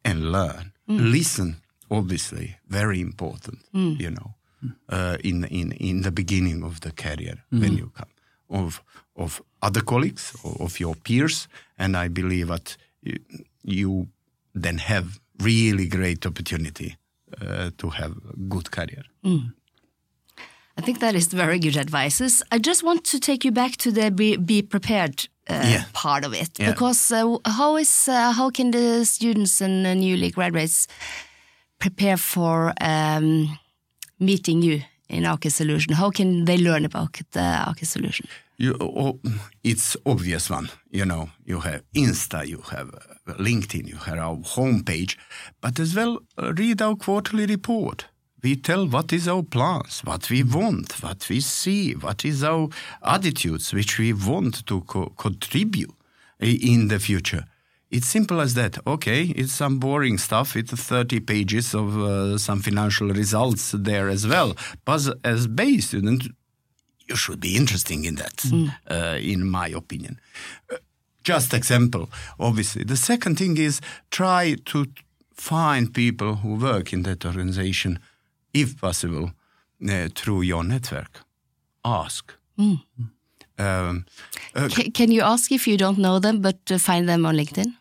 and 0.04 0.32
learn. 0.32 0.72
Listen, 0.88 1.56
obviously, 1.90 2.56
very 2.68 3.00
important. 3.00 3.58
You 4.00 4.10
know, 4.10 4.34
uh, 4.88 5.16
in 5.24 5.44
in 5.44 5.72
in 5.72 6.02
the 6.02 6.10
beginning 6.10 6.62
of 6.62 6.80
the 6.80 6.92
career 6.92 7.36
when 7.50 7.78
you 7.78 7.90
come 7.94 8.10
of 8.50 8.82
of 9.16 9.42
other 9.62 9.82
colleagues 9.82 10.36
or 10.44 10.56
of 10.60 10.78
your 10.80 10.94
peers, 10.96 11.48
and 11.78 11.96
I 11.96 12.08
believe 12.08 12.48
that 12.48 12.76
you, 13.02 13.18
you 13.62 14.08
then 14.62 14.78
have 14.78 15.20
really 15.38 15.86
great 15.86 16.26
opportunity 16.26 16.96
uh, 17.40 17.70
to 17.78 17.90
have 17.90 18.12
a 18.12 18.36
good 18.48 18.70
career. 18.70 19.04
I 20.78 20.80
think 20.80 21.00
that 21.00 21.14
is 21.14 21.26
very 21.28 21.58
good 21.58 21.76
advices. 21.76 22.42
I 22.50 22.58
just 22.58 22.82
want 22.82 23.04
to 23.04 23.18
take 23.18 23.44
you 23.44 23.52
back 23.52 23.76
to 23.78 23.90
the 23.92 24.10
be, 24.10 24.36
be 24.36 24.62
prepared 24.62 25.28
uh, 25.50 25.62
Yeah. 25.66 25.84
part 25.92 26.24
of 26.24 26.32
it 26.32 26.50
Yeah. 26.58 26.70
because 26.70 27.12
uh, 27.12 27.36
how 27.44 27.76
is 27.76 28.06
how 28.06 28.50
can 28.50 28.70
the 28.70 29.04
students 29.04 29.60
and 29.60 29.82
newly 30.00 30.30
graduates 30.30 30.86
prepare 31.78 32.16
for 32.16 32.72
um, 32.80 33.58
meeting 34.18 34.62
you 34.62 34.82
in 35.08 35.24
Aker 35.24 35.50
Solution? 35.50 35.94
How 35.94 36.10
can 36.10 36.44
they 36.46 36.56
learn 36.56 36.84
about 36.84 37.12
the 37.32 37.40
Aker 37.68 37.86
Solution? 37.86 38.26
You, 38.62 38.76
oh, 38.80 39.18
it's 39.64 39.96
obvious 40.06 40.48
one. 40.48 40.70
You 40.88 41.04
know, 41.04 41.30
you 41.44 41.58
have 41.58 41.82
Insta, 41.96 42.46
you 42.46 42.62
have 42.70 42.94
uh, 42.94 43.32
LinkedIn, 43.34 43.88
you 43.88 43.96
have 43.96 44.18
our 44.18 44.36
homepage, 44.36 45.16
but 45.60 45.80
as 45.80 45.96
well 45.96 46.20
uh, 46.38 46.52
read 46.52 46.80
our 46.80 46.94
quarterly 46.94 47.46
report. 47.46 48.06
We 48.40 48.54
tell 48.54 48.86
what 48.86 49.12
is 49.12 49.26
our 49.26 49.42
plans, 49.42 50.02
what 50.04 50.30
we 50.30 50.44
want, 50.44 51.02
what 51.02 51.28
we 51.28 51.40
see, 51.40 51.94
what 51.94 52.24
is 52.24 52.44
our 52.44 52.68
attitudes, 53.02 53.74
which 53.74 53.98
we 53.98 54.12
want 54.12 54.64
to 54.66 54.82
co- 54.82 55.12
contribute 55.18 55.96
in 56.38 56.86
the 56.86 57.00
future. 57.00 57.46
It's 57.90 58.06
simple 58.06 58.40
as 58.40 58.54
that. 58.54 58.78
Okay, 58.86 59.24
it's 59.34 59.52
some 59.52 59.80
boring 59.80 60.18
stuff. 60.18 60.54
It's 60.54 60.72
30 60.72 61.18
pages 61.18 61.74
of 61.74 61.98
uh, 61.98 62.38
some 62.38 62.62
financial 62.62 63.08
results 63.08 63.72
there 63.72 64.08
as 64.08 64.24
well. 64.24 64.54
But 64.84 65.08
as 65.24 65.48
base 65.48 65.88
student, 65.88 66.28
you 67.08 67.16
should 67.16 67.40
be 67.40 67.56
interesting 67.56 68.04
in 68.04 68.16
that, 68.16 68.44
uh, 68.90 69.18
in 69.20 69.48
my 69.48 69.68
opinion. 69.68 70.20
Uh, 70.70 70.76
just 71.24 71.54
example, 71.54 72.08
obviously. 72.38 72.84
The 72.84 72.96
second 72.96 73.38
thing 73.38 73.56
is 73.58 73.80
try 74.10 74.56
to 74.66 74.86
find 75.34 75.92
people 75.92 76.36
who 76.36 76.54
work 76.54 76.92
in 76.92 77.02
that 77.02 77.24
organization, 77.24 77.98
if 78.52 78.80
possible, 78.80 79.30
uh, 79.88 80.08
through 80.14 80.42
your 80.42 80.64
network. 80.64 81.20
Ask. 81.84 82.34
Um, 82.58 84.04
uh, 84.54 84.68
Ca 84.68 84.90
can 84.90 85.12
you 85.12 85.22
ask 85.22 85.52
if 85.52 85.66
you 85.66 85.76
don't 85.76 85.98
know 85.98 86.18
them, 86.18 86.40
but 86.40 86.58
uh, 86.70 86.78
find 86.78 87.08
them 87.08 87.26
on 87.26 87.36
LinkedIn? 87.36 87.74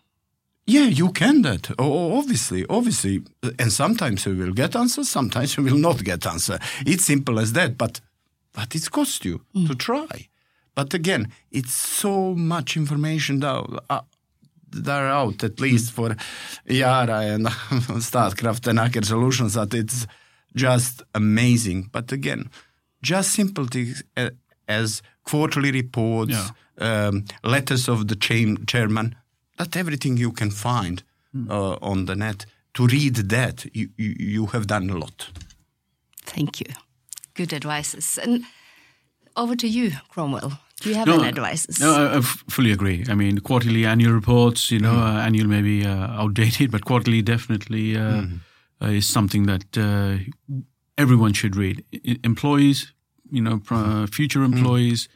Yeah, 0.68 0.86
you 0.86 1.12
can 1.12 1.42
that. 1.42 1.72
Oh, 1.80 2.18
obviously, 2.18 2.66
obviously. 2.70 3.24
And 3.60 3.72
sometimes 3.72 4.26
you 4.26 4.36
will 4.36 4.54
get 4.54 4.76
answer, 4.76 5.04
sometimes 5.04 5.58
you 5.58 5.64
will 5.64 5.78
not 5.78 6.04
get 6.04 6.26
answer. 6.26 6.60
It's 6.86 7.06
simple 7.06 7.40
as 7.40 7.54
that, 7.54 7.78
but 7.78 8.00
but 8.54 8.76
it's 8.76 8.90
cost 8.90 9.26
you 9.26 9.42
to 9.68 9.76
try. 9.76 10.30
But 10.76 10.94
again, 10.94 11.32
it's 11.52 11.74
so 11.74 12.34
much 12.34 12.78
information 12.78 13.40
that 13.42 13.82
uh, 13.90 14.02
that 14.72 15.02
are 15.02 15.08
out, 15.08 15.44
at 15.44 15.60
least 15.60 15.92
for 15.92 16.16
Yara 16.66 17.20
and 17.20 17.46
Statkraft 18.00 18.68
and 18.68 18.80
Aker 18.80 19.04
Solutions, 19.04 19.54
that 19.56 19.74
it's 19.74 20.08
just 20.56 21.04
amazing. 21.14 21.90
But 21.92 22.12
again, 22.12 22.50
just 23.02 23.32
simple 23.32 23.66
things 23.66 24.04
uh, 24.16 24.30
as 24.68 25.02
quarterly 25.24 25.72
reports, 25.72 26.52
um, 26.78 27.26
letters 27.44 27.90
of 27.90 28.08
the 28.08 28.16
chain, 28.16 28.66
chairman, 28.66 29.16
that 29.58 29.76
everything 29.76 30.18
you 30.18 30.32
can 30.32 30.52
find 30.52 31.04
uh, 31.50 31.74
on 31.82 32.06
the 32.06 32.16
net. 32.16 32.46
To 32.76 32.88
read 32.88 33.16
that, 33.16 33.66
you, 33.76 33.90
you, 33.98 34.16
you 34.18 34.46
have 34.48 34.68
done 34.68 34.90
a 34.90 34.98
lot. 34.98 35.30
Thank 36.24 36.62
you. 36.62 36.68
Good 37.34 37.54
advices. 37.54 38.18
And 38.22 38.44
over 39.36 39.56
to 39.56 39.68
you, 39.68 39.92
Cromwell. 40.10 40.60
Do 40.82 40.90
you 40.90 40.96
have 40.96 41.08
No, 41.08 41.20
any 41.20 41.28
advices? 41.28 41.80
No, 41.80 41.94
I, 41.94 42.14
I 42.16 42.18
f- 42.18 42.44
fully 42.50 42.72
agree. 42.72 43.06
I 43.08 43.14
mean, 43.14 43.38
quarterly 43.40 43.86
annual 43.86 44.14
reports, 44.14 44.72
you 44.72 44.80
know, 44.80 44.94
uh, 44.98 45.22
annual 45.26 45.48
maybe 45.48 45.86
uh, 45.86 46.22
outdated, 46.22 46.72
but 46.72 46.84
quarterly 46.86 47.22
definitely 47.22 47.96
uh, 47.98 48.24
uh, 48.82 48.88
is 48.88 49.08
something 49.08 49.46
that 49.46 49.78
uh, 49.78 50.18
everyone 50.98 51.34
should 51.34 51.56
read. 51.56 51.84
I- 51.94 52.18
employees, 52.24 52.94
you 53.32 53.42
know, 53.42 53.60
pro- 53.60 54.08
future 54.08 54.44
employees, 54.44 55.08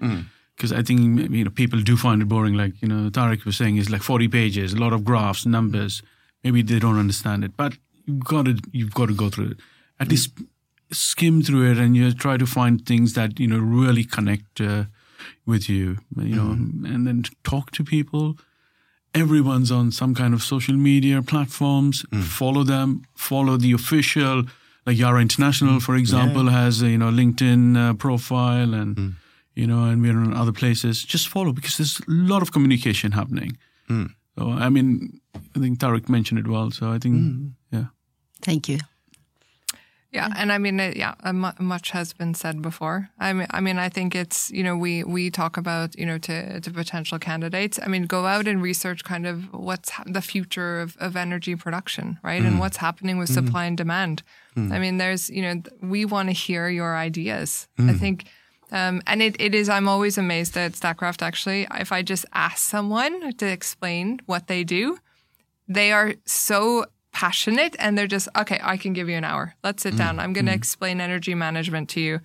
because 0.56 0.72
I 0.72 0.84
think 0.84 1.32
you 1.32 1.44
know 1.44 1.50
people 1.52 1.82
do 1.82 1.98
find 1.98 2.22
it 2.22 2.28
boring. 2.28 2.54
Like 2.54 2.80
you 2.82 2.88
know, 2.88 3.10
Tarek 3.10 3.44
was 3.44 3.58
saying, 3.58 3.78
it's 3.78 3.90
like 3.90 4.04
forty 4.04 4.28
pages, 4.28 4.74
a 4.74 4.78
lot 4.80 4.94
of 4.94 5.04
graphs, 5.04 5.46
numbers. 5.46 6.02
Maybe 6.44 6.62
they 6.62 6.78
don't 6.80 7.00
understand 7.00 7.44
it, 7.44 7.58
but 7.58 7.74
you've 8.06 8.24
got 8.24 8.46
to 8.46 8.56
you've 8.72 8.94
got 8.94 9.08
to 9.08 9.16
go 9.16 9.30
through 9.30 9.52
it. 9.52 9.58
At 10.00 10.10
least 10.10 10.30
skim 10.96 11.42
through 11.42 11.72
it 11.72 11.78
and 11.78 11.96
you 11.96 12.12
try 12.14 12.38
to 12.38 12.46
find 12.46 12.86
things 12.86 13.14
that 13.14 13.40
you 13.40 13.48
know 13.48 13.60
really 13.60 14.04
connect 14.04 14.62
uh, 14.62 14.86
with 15.46 15.70
you 15.70 15.98
you 16.18 16.36
know 16.36 16.56
mm-hmm. 16.56 16.86
and 16.86 17.08
then 17.08 17.24
talk 17.44 17.72
to 17.72 17.84
people. 17.84 18.38
Everyone's 19.14 19.72
on 19.72 19.92
some 19.92 20.14
kind 20.14 20.34
of 20.34 20.44
social 20.44 20.76
media 20.76 21.22
platforms. 21.22 22.04
Mm. 22.12 22.24
Follow 22.24 22.64
them. 22.64 23.06
Follow 23.16 23.56
the 23.56 23.72
official 23.72 24.44
like 24.86 24.98
yara 24.98 25.22
international 25.22 25.80
mm. 25.80 25.82
for 25.82 25.96
example 25.96 26.50
has 26.50 26.82
a 26.82 26.90
you 26.90 26.98
know 26.98 27.10
linkedin 27.10 27.78
uh, 27.78 27.94
profile 27.94 28.74
and 28.74 28.96
mm. 28.96 29.14
you 29.54 29.68
know 29.68 29.86
and 29.86 30.02
we're 30.02 30.18
on 30.18 30.34
other 30.34 30.52
places. 30.52 31.04
Just 31.04 31.28
follow 31.30 31.54
because 31.54 31.78
there's 31.78 32.00
a 32.00 32.04
lot 32.08 32.42
of 32.42 32.52
communication 32.52 33.12
happening. 33.14 33.58
So 34.38 34.52
i 34.52 34.70
mean 34.70 35.22
i 35.56 35.60
think 35.60 35.80
tarek 35.80 36.10
mentioned 36.10 36.40
it 36.40 36.48
well 36.48 36.72
so 36.72 36.92
i 36.92 37.00
think 37.00 37.16
yeah. 37.72 37.86
Thank 38.42 38.70
you. 38.70 38.80
Yeah, 40.16 40.30
mm-hmm. 40.30 40.40
and 40.40 40.52
I 40.54 40.58
mean, 40.58 40.80
uh, 40.80 40.94
yeah, 40.96 41.16
much 41.60 41.92
has 41.92 42.14
been 42.14 42.34
said 42.34 42.62
before. 42.62 43.10
I 43.20 43.34
mean, 43.34 43.48
I 43.52 43.60
mean, 43.60 43.78
I 43.78 43.90
think 43.90 44.16
it's 44.16 44.50
you 44.50 44.64
know 44.64 44.78
we 44.78 45.04
we 45.04 45.30
talk 45.30 45.58
about 45.58 46.00
you 46.00 46.06
know 46.06 46.18
to 46.20 46.62
to 46.62 46.72
potential 46.72 47.20
candidates. 47.20 47.80
I 47.84 47.88
mean, 47.88 48.04
go 48.04 48.26
out 48.26 48.48
and 48.48 48.62
research 48.62 49.04
kind 49.04 49.28
of 49.28 49.54
what's 49.54 49.90
ha- 49.90 50.06
the 50.08 50.22
future 50.22 50.80
of, 50.80 50.96
of 51.02 51.18
energy 51.18 51.56
production, 51.58 52.18
right, 52.24 52.42
and 52.42 52.56
mm. 52.56 52.60
what's 52.60 52.78
happening 52.78 53.18
with 53.18 53.30
mm-hmm. 53.30 53.46
supply 53.46 53.66
and 53.66 53.78
demand. 53.78 54.24
Mm. 54.56 54.72
I 54.72 54.80
mean, 54.80 54.98
there's 55.00 55.30
you 55.30 55.42
know 55.42 55.62
we 55.82 56.06
want 56.06 56.30
to 56.30 56.34
hear 56.34 56.70
your 56.70 56.96
ideas. 56.96 57.68
I 57.78 57.82
mm. 57.82 58.00
think 58.00 58.26
Um, 58.72 59.02
and 59.06 59.22
it, 59.22 59.36
it 59.40 59.54
is, 59.54 59.70
I'm 59.70 59.88
always 59.88 60.18
amazed 60.18 60.58
at 60.58 60.74
Statkraft 60.74 61.22
actually. 61.22 61.68
If 61.80 61.92
I 61.92 62.02
just 62.02 62.26
ask 62.34 62.58
someone 62.58 63.34
to 63.38 63.46
explain 63.46 64.20
what 64.26 64.48
they 64.48 64.64
do, 64.64 64.98
they 65.68 65.92
are 65.92 66.16
so 66.26 66.86
passionate 67.16 67.78
and 67.80 67.98
they're 67.98 68.08
just, 68.08 68.28
okay, 68.38 68.60
I 68.62 68.76
can 68.76 68.92
give 68.92 69.08
you 69.08 69.16
an 69.16 69.24
hour. 69.24 69.56
Let's 69.64 69.84
sit 69.84 69.96
down. 69.96 70.20
I'm 70.20 70.34
going 70.34 70.46
to 70.48 70.52
mm-hmm. 70.52 70.58
explain 70.58 71.00
energy 71.00 71.34
management 71.34 71.88
to 71.92 72.02
you. 72.02 72.20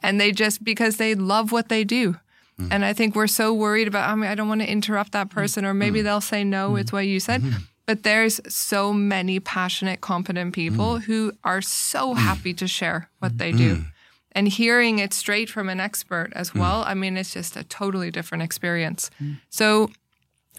And 0.00 0.20
they 0.20 0.32
just, 0.32 0.62
because 0.62 0.98
they 0.98 1.14
love 1.14 1.50
what 1.50 1.70
they 1.70 1.82
do. 1.82 2.12
Mm-hmm. 2.12 2.68
And 2.70 2.84
I 2.84 2.92
think 2.92 3.14
we're 3.14 3.26
so 3.26 3.54
worried 3.54 3.88
about, 3.88 4.08
I 4.10 4.14
mean, 4.14 4.30
I 4.30 4.34
don't 4.34 4.46
want 4.46 4.60
to 4.60 4.70
interrupt 4.70 5.12
that 5.12 5.28
mm-hmm. 5.28 5.40
person, 5.40 5.64
or 5.64 5.72
maybe 5.72 6.02
they'll 6.02 6.20
say, 6.20 6.44
no, 6.44 6.76
it's 6.76 6.92
what 6.92 7.06
you 7.06 7.20
said. 7.20 7.42
But 7.86 8.02
there's 8.02 8.38
so 8.46 8.92
many 8.92 9.40
passionate, 9.40 10.02
competent 10.02 10.54
people 10.54 10.98
who 10.98 11.32
are 11.42 11.62
so 11.62 12.12
happy 12.12 12.52
to 12.54 12.68
share 12.68 13.08
what 13.20 13.38
they 13.38 13.50
do. 13.50 13.84
And 14.32 14.48
hearing 14.48 14.98
it 14.98 15.14
straight 15.14 15.48
from 15.48 15.68
an 15.70 15.80
expert 15.80 16.32
as 16.34 16.54
well, 16.54 16.82
I 16.86 16.94
mean, 16.94 17.16
it's 17.16 17.32
just 17.32 17.56
a 17.56 17.64
totally 17.64 18.10
different 18.10 18.42
experience. 18.42 19.10
Mm. 19.22 19.38
So, 19.48 19.90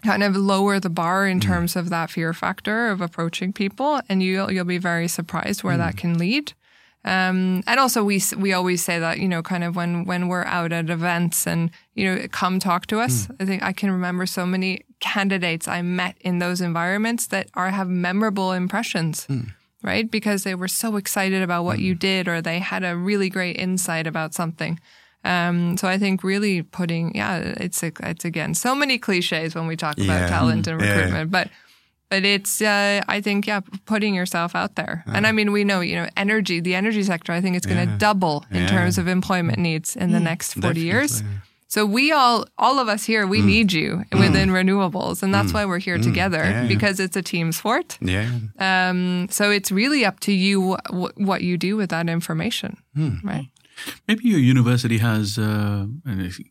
kind 0.06 0.22
of 0.22 0.36
lower 0.36 0.78
the 0.80 0.88
bar 0.88 1.26
in 1.26 1.40
mm-hmm. 1.40 1.50
terms 1.50 1.76
of 1.76 1.90
that 1.90 2.10
fear 2.10 2.32
factor 2.32 2.88
of 2.88 3.00
approaching 3.00 3.52
people, 3.52 4.00
and 4.08 4.22
you'll 4.22 4.50
you'll 4.50 4.64
be 4.64 4.78
very 4.78 5.08
surprised 5.08 5.62
where 5.62 5.76
that 5.76 5.94
mm. 5.94 5.98
can 5.98 6.18
lead. 6.18 6.52
Um, 7.04 7.62
and 7.66 7.78
also, 7.78 8.02
we 8.02 8.22
we 8.36 8.52
always 8.52 8.84
say 8.84 8.98
that 8.98 9.18
you 9.18 9.28
know, 9.28 9.42
kind 9.42 9.64
of 9.64 9.76
when 9.76 10.04
when 10.04 10.28
we're 10.28 10.44
out 10.44 10.72
at 10.72 10.90
events 10.90 11.46
and 11.46 11.70
you 11.94 12.04
know, 12.04 12.26
come 12.30 12.58
talk 12.58 12.86
to 12.86 13.00
us. 13.00 13.26
Mm. 13.26 13.36
I 13.40 13.44
think 13.44 13.62
I 13.62 13.72
can 13.72 13.90
remember 13.90 14.26
so 14.26 14.46
many 14.46 14.82
candidates 15.00 15.68
I 15.68 15.82
met 15.82 16.16
in 16.20 16.38
those 16.38 16.60
environments 16.60 17.26
that 17.28 17.48
are 17.54 17.70
have 17.70 17.88
memorable 17.88 18.52
impressions, 18.52 19.26
mm. 19.26 19.52
right? 19.82 20.10
Because 20.10 20.42
they 20.42 20.54
were 20.54 20.68
so 20.68 20.96
excited 20.96 21.42
about 21.42 21.64
what 21.64 21.78
you 21.78 21.94
did, 21.94 22.28
or 22.28 22.40
they 22.40 22.58
had 22.58 22.82
a 22.84 22.96
really 22.96 23.28
great 23.28 23.56
insight 23.56 24.06
about 24.06 24.34
something. 24.34 24.80
Um, 25.26 25.76
so 25.76 25.88
I 25.88 25.98
think 25.98 26.22
really 26.24 26.62
putting, 26.62 27.14
yeah, 27.16 27.38
it's 27.64 27.82
it's 27.82 28.24
again 28.24 28.54
so 28.54 28.74
many 28.74 28.98
cliches 28.98 29.54
when 29.54 29.66
we 29.66 29.76
talk 29.76 29.96
about 29.98 30.20
Yeah. 30.20 30.28
talent 30.28 30.66
and 30.68 30.80
Yeah. 30.80 30.88
recruitment, 30.88 31.30
but 31.30 31.48
but 32.08 32.24
it's 32.24 32.62
uh, 32.62 33.00
I 33.16 33.20
think 33.20 33.46
yeah, 33.46 33.60
putting 33.84 34.14
yourself 34.14 34.54
out 34.54 34.74
there. 34.76 35.02
And 35.06 35.26
I 35.26 35.32
mean, 35.32 35.50
we 35.52 35.64
know 35.64 35.80
you 35.80 35.96
know 35.96 36.08
energy, 36.16 36.60
the 36.60 36.74
energy 36.76 37.02
sector. 37.02 37.32
I 37.32 37.40
think 37.40 37.56
it's 37.56 37.66
going 37.66 37.84
to 37.86 37.90
Yeah. 37.92 37.98
double 37.98 38.44
in 38.50 38.62
Yeah. 38.62 38.68
terms 38.68 38.98
of 38.98 39.08
employment 39.08 39.58
needs 39.58 39.96
in 39.96 40.12
the 40.12 40.20
next 40.20 40.54
forty 40.54 40.80
years. 40.80 41.22
So 41.68 41.84
we 41.84 42.12
all, 42.12 42.46
all 42.58 42.78
of 42.78 42.86
us 42.88 43.04
here, 43.06 43.26
we 43.26 43.40
need 43.42 43.72
you 43.72 44.04
within 44.12 44.50
renewables, 44.50 45.20
and 45.24 45.34
that's 45.34 45.52
why 45.52 45.64
we're 45.64 45.80
here 45.80 45.98
together 45.98 46.44
Yeah. 46.44 46.66
because 46.68 47.00
it's 47.00 47.16
a 47.16 47.22
team 47.22 47.50
sport. 47.50 47.98
Yeah. 48.00 48.28
Um, 48.60 49.26
so 49.30 49.50
it's 49.50 49.72
really 49.72 50.04
up 50.06 50.20
to 50.20 50.32
you 50.32 50.76
wh- 50.90 51.18
what 51.18 51.40
you 51.42 51.56
do 51.58 51.76
with 51.76 51.90
that 51.90 52.08
information, 52.08 52.76
right? 53.24 53.48
Maybe 54.08 54.28
your 54.28 54.40
university 54.40 54.98
has, 54.98 55.38
uh, 55.38 55.86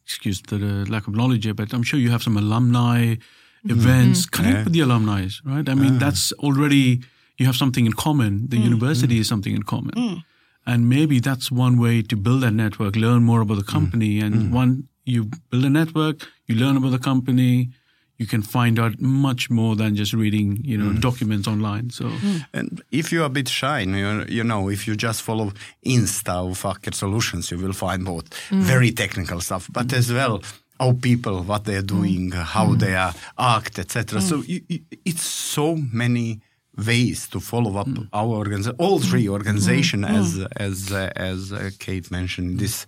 excuse 0.03 0.41
the 0.41 0.85
lack 0.89 1.07
of 1.07 1.15
knowledge 1.15 1.45
here, 1.45 1.53
but 1.53 1.73
I'm 1.73 1.83
sure 1.83 1.99
you 1.99 2.11
have 2.11 2.23
some 2.23 2.37
alumni 2.37 3.15
mm-hmm. 3.15 3.71
events. 3.71 4.25
Mm-hmm. 4.25 4.35
Connect 4.35 4.57
Yeah. 4.57 4.63
with 4.65 4.73
the 4.73 4.81
alumni, 4.81 5.27
right? 5.43 5.67
I 5.67 5.73
mean, 5.73 5.97
that's 5.97 6.31
already, 6.33 7.01
you 7.37 7.45
have 7.45 7.55
something 7.55 7.85
in 7.85 7.93
common. 7.93 8.47
The 8.49 8.57
mm-hmm. 8.57 8.65
university 8.71 9.17
is 9.19 9.27
something 9.27 9.55
in 9.55 9.63
common. 9.63 9.95
Mm. 9.95 10.23
And 10.65 10.89
maybe 10.89 11.19
that's 11.19 11.51
one 11.51 11.77
way 11.77 12.01
to 12.01 12.15
build 12.15 12.41
that 12.41 12.53
network, 12.53 12.95
learn 12.95 13.23
more 13.23 13.41
about 13.41 13.57
the 13.57 13.63
mm. 13.63 13.77
company. 13.77 14.19
And 14.19 14.35
mm. 14.35 14.51
one, 14.51 14.87
you 15.05 15.29
build 15.49 15.65
a 15.65 15.69
network, 15.69 16.27
you 16.47 16.55
learn 16.55 16.75
about 16.77 16.91
the 16.91 16.99
company, 16.99 17.69
you 18.17 18.25
can 18.25 18.41
find 18.41 18.79
out 18.79 18.99
much 19.01 19.49
more 19.49 19.75
than 19.75 19.95
just 19.95 20.13
reading, 20.13 20.59
you 20.63 20.77
know, 20.77 20.91
mm. 20.91 21.01
documents 21.01 21.47
online. 21.47 21.89
So, 21.89 22.05
mm. 22.05 22.45
And 22.53 22.81
if 22.91 23.11
you're 23.11 23.25
a 23.25 23.29
bit 23.29 23.49
shy, 23.49 23.81
you, 23.81 24.25
you 24.29 24.43
know, 24.43 24.69
if 24.69 24.87
you 24.87 24.95
just 24.95 25.21
follow 25.21 25.51
Insta 25.85 26.45
or 26.45 26.51
Facker 26.51 26.93
Solutions, 26.93 27.51
you 27.51 27.57
will 27.57 27.73
find 27.73 28.05
both 28.05 28.29
mm. 28.49 28.61
very 28.61 28.91
technical 28.91 29.41
stuff, 29.41 29.69
but 29.71 29.91
as 29.93 30.11
well 30.11 30.41
how 30.79 30.93
people, 30.93 31.43
what 31.43 31.63
they're 31.63 31.81
doing, 31.81 32.31
how 32.31 32.73
they 32.75 32.95
are 32.95 33.13
act, 33.37 33.79
etc. 33.79 34.19
So 34.21 34.41
you, 34.41 34.61
you, 34.67 34.79
it's 35.05 35.21
so 35.21 35.77
many 35.93 36.41
ways 36.77 37.27
to 37.29 37.39
follow 37.39 37.77
up 37.77 37.87
our 38.11 38.27
organization, 38.27 38.75
all 38.77 38.99
three 38.99 39.29
organization, 39.29 40.03
as 40.03 40.45
as 40.57 40.91
uh, 40.91 41.11
as 41.15 41.53
uh, 41.53 41.69
Kate 41.79 42.11
mentioned, 42.11 42.59
this 42.59 42.85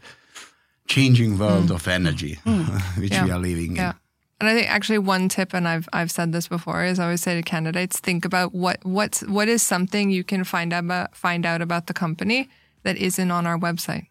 changing 0.88 1.38
world 1.38 1.72
of 1.72 1.88
energy 1.88 2.40
which 2.98 3.12
we 3.12 3.32
are 3.32 3.40
living 3.40 3.76
Yeah. 3.76 3.92
in. 3.92 3.96
And 4.40 4.48
I 4.48 4.54
think 4.54 4.70
actually 4.70 5.00
one 5.00 5.30
tip, 5.30 5.54
and 5.54 5.68
I've 5.68 5.90
I've 5.92 6.12
said 6.12 6.32
this 6.32 6.48
before, 6.48 6.84
is 6.84 7.00
I 7.00 7.06
always 7.06 7.22
say 7.22 7.36
to 7.36 7.42
candidates, 7.42 8.00
think 8.00 8.24
about 8.24 8.54
what 8.54 8.80
what's 8.84 9.22
what 9.22 9.48
is 9.48 9.64
something 9.64 10.12
you 10.12 10.24
can 10.24 10.44
find 10.44 10.74
out 10.74 10.84
about 10.84 11.16
find 11.16 11.46
out 11.46 11.62
about 11.62 11.88
the 11.88 11.94
company 11.94 12.50
that 12.84 12.98
isn't 12.98 13.32
on 13.32 13.48
our 13.48 13.58
website. 13.58 14.08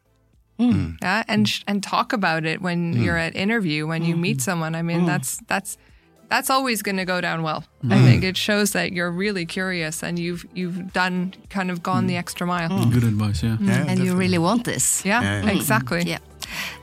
Hmm. 0.58 0.72
Hmm. 0.72 0.90
Yeah, 1.02 1.22
and 1.28 1.48
sh- 1.48 1.62
and 1.68 1.82
talk 1.82 2.12
about 2.12 2.44
it 2.44 2.60
when 2.60 2.92
hmm. 2.94 3.02
you're 3.02 3.16
at 3.16 3.36
interview, 3.36 3.86
when 3.86 4.04
you 4.04 4.16
meet 4.16 4.40
someone. 4.40 4.74
I 4.74 4.82
mean, 4.82 5.06
that's 5.06 5.38
that's 5.46 5.78
that's 6.28 6.50
always 6.50 6.82
going 6.82 6.96
to 6.96 7.04
go 7.04 7.20
down 7.20 7.42
well. 7.42 7.64
I 7.88 7.98
think 8.02 8.24
it 8.24 8.36
shows 8.36 8.72
that 8.72 8.92
you're 8.92 9.10
really 9.12 9.46
curious 9.46 10.02
and 10.02 10.18
you've 10.18 10.44
you've 10.54 10.92
done 10.92 11.34
kind 11.50 11.70
of 11.70 11.82
gone 11.82 12.06
the 12.06 12.16
extra 12.16 12.46
mile. 12.46 12.68
good 12.86 13.04
advice, 13.04 13.42
yeah. 13.42 13.56
Yeah, 13.60 13.84
and 13.86 14.04
you 14.04 14.16
really 14.16 14.38
want 14.38 14.64
this. 14.64 15.04
Yeah, 15.04 15.22
Yeah. 15.22 15.50
exactly. 15.50 16.02
Yeah. 16.02 16.18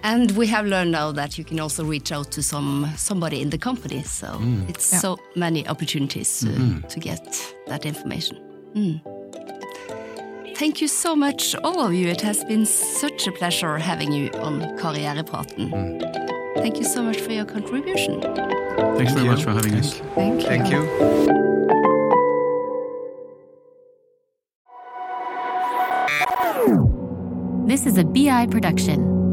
And 0.04 0.32
we 0.32 0.48
have 0.48 0.66
learned 0.66 0.92
now 0.92 1.12
that 1.14 1.38
you 1.38 1.44
can 1.44 1.60
also 1.60 1.84
reach 1.86 2.12
out 2.12 2.32
to 2.32 2.42
some 2.44 2.90
somebody 2.98 3.42
in 3.42 3.50
the 3.50 3.58
company. 3.58 4.04
So 4.04 4.28
it's 4.68 4.92
Yeah. 4.92 5.00
so 5.02 5.18
many 5.36 5.68
opportunities 5.68 6.44
uh, 6.46 6.82
to 6.90 7.00
get 7.00 7.24
that 7.68 7.86
information. 7.86 8.38
Mm. 8.76 9.02
Thank 10.56 10.82
you 10.82 10.88
so 10.88 11.16
much, 11.16 11.56
all 11.64 11.80
of 11.80 11.94
you. 11.94 12.08
It 12.10 12.22
has 12.22 12.44
been 12.46 12.66
such 12.66 13.28
a 13.28 13.32
pleasure 13.32 13.78
having 13.80 14.12
you 14.14 14.30
on 14.42 14.62
Karrierepraten. 14.78 15.72
Thank 16.56 16.78
you 16.78 16.86
so 16.86 17.02
much 17.02 17.20
for 17.20 17.32
your 17.34 17.46
contribution. 17.46 18.22
Thanks 18.98 19.14
very 19.14 19.26
you. 19.26 19.32
much 19.32 19.44
for 19.44 19.52
having 19.52 19.74
us. 19.76 20.00
Thank 20.16 20.42
you. 20.42 20.48
Thank 20.48 20.72
you. 20.72 20.84
This 27.66 27.86
is 27.86 27.98
a 27.98 28.04
BI 28.04 28.46
production. 28.48 29.23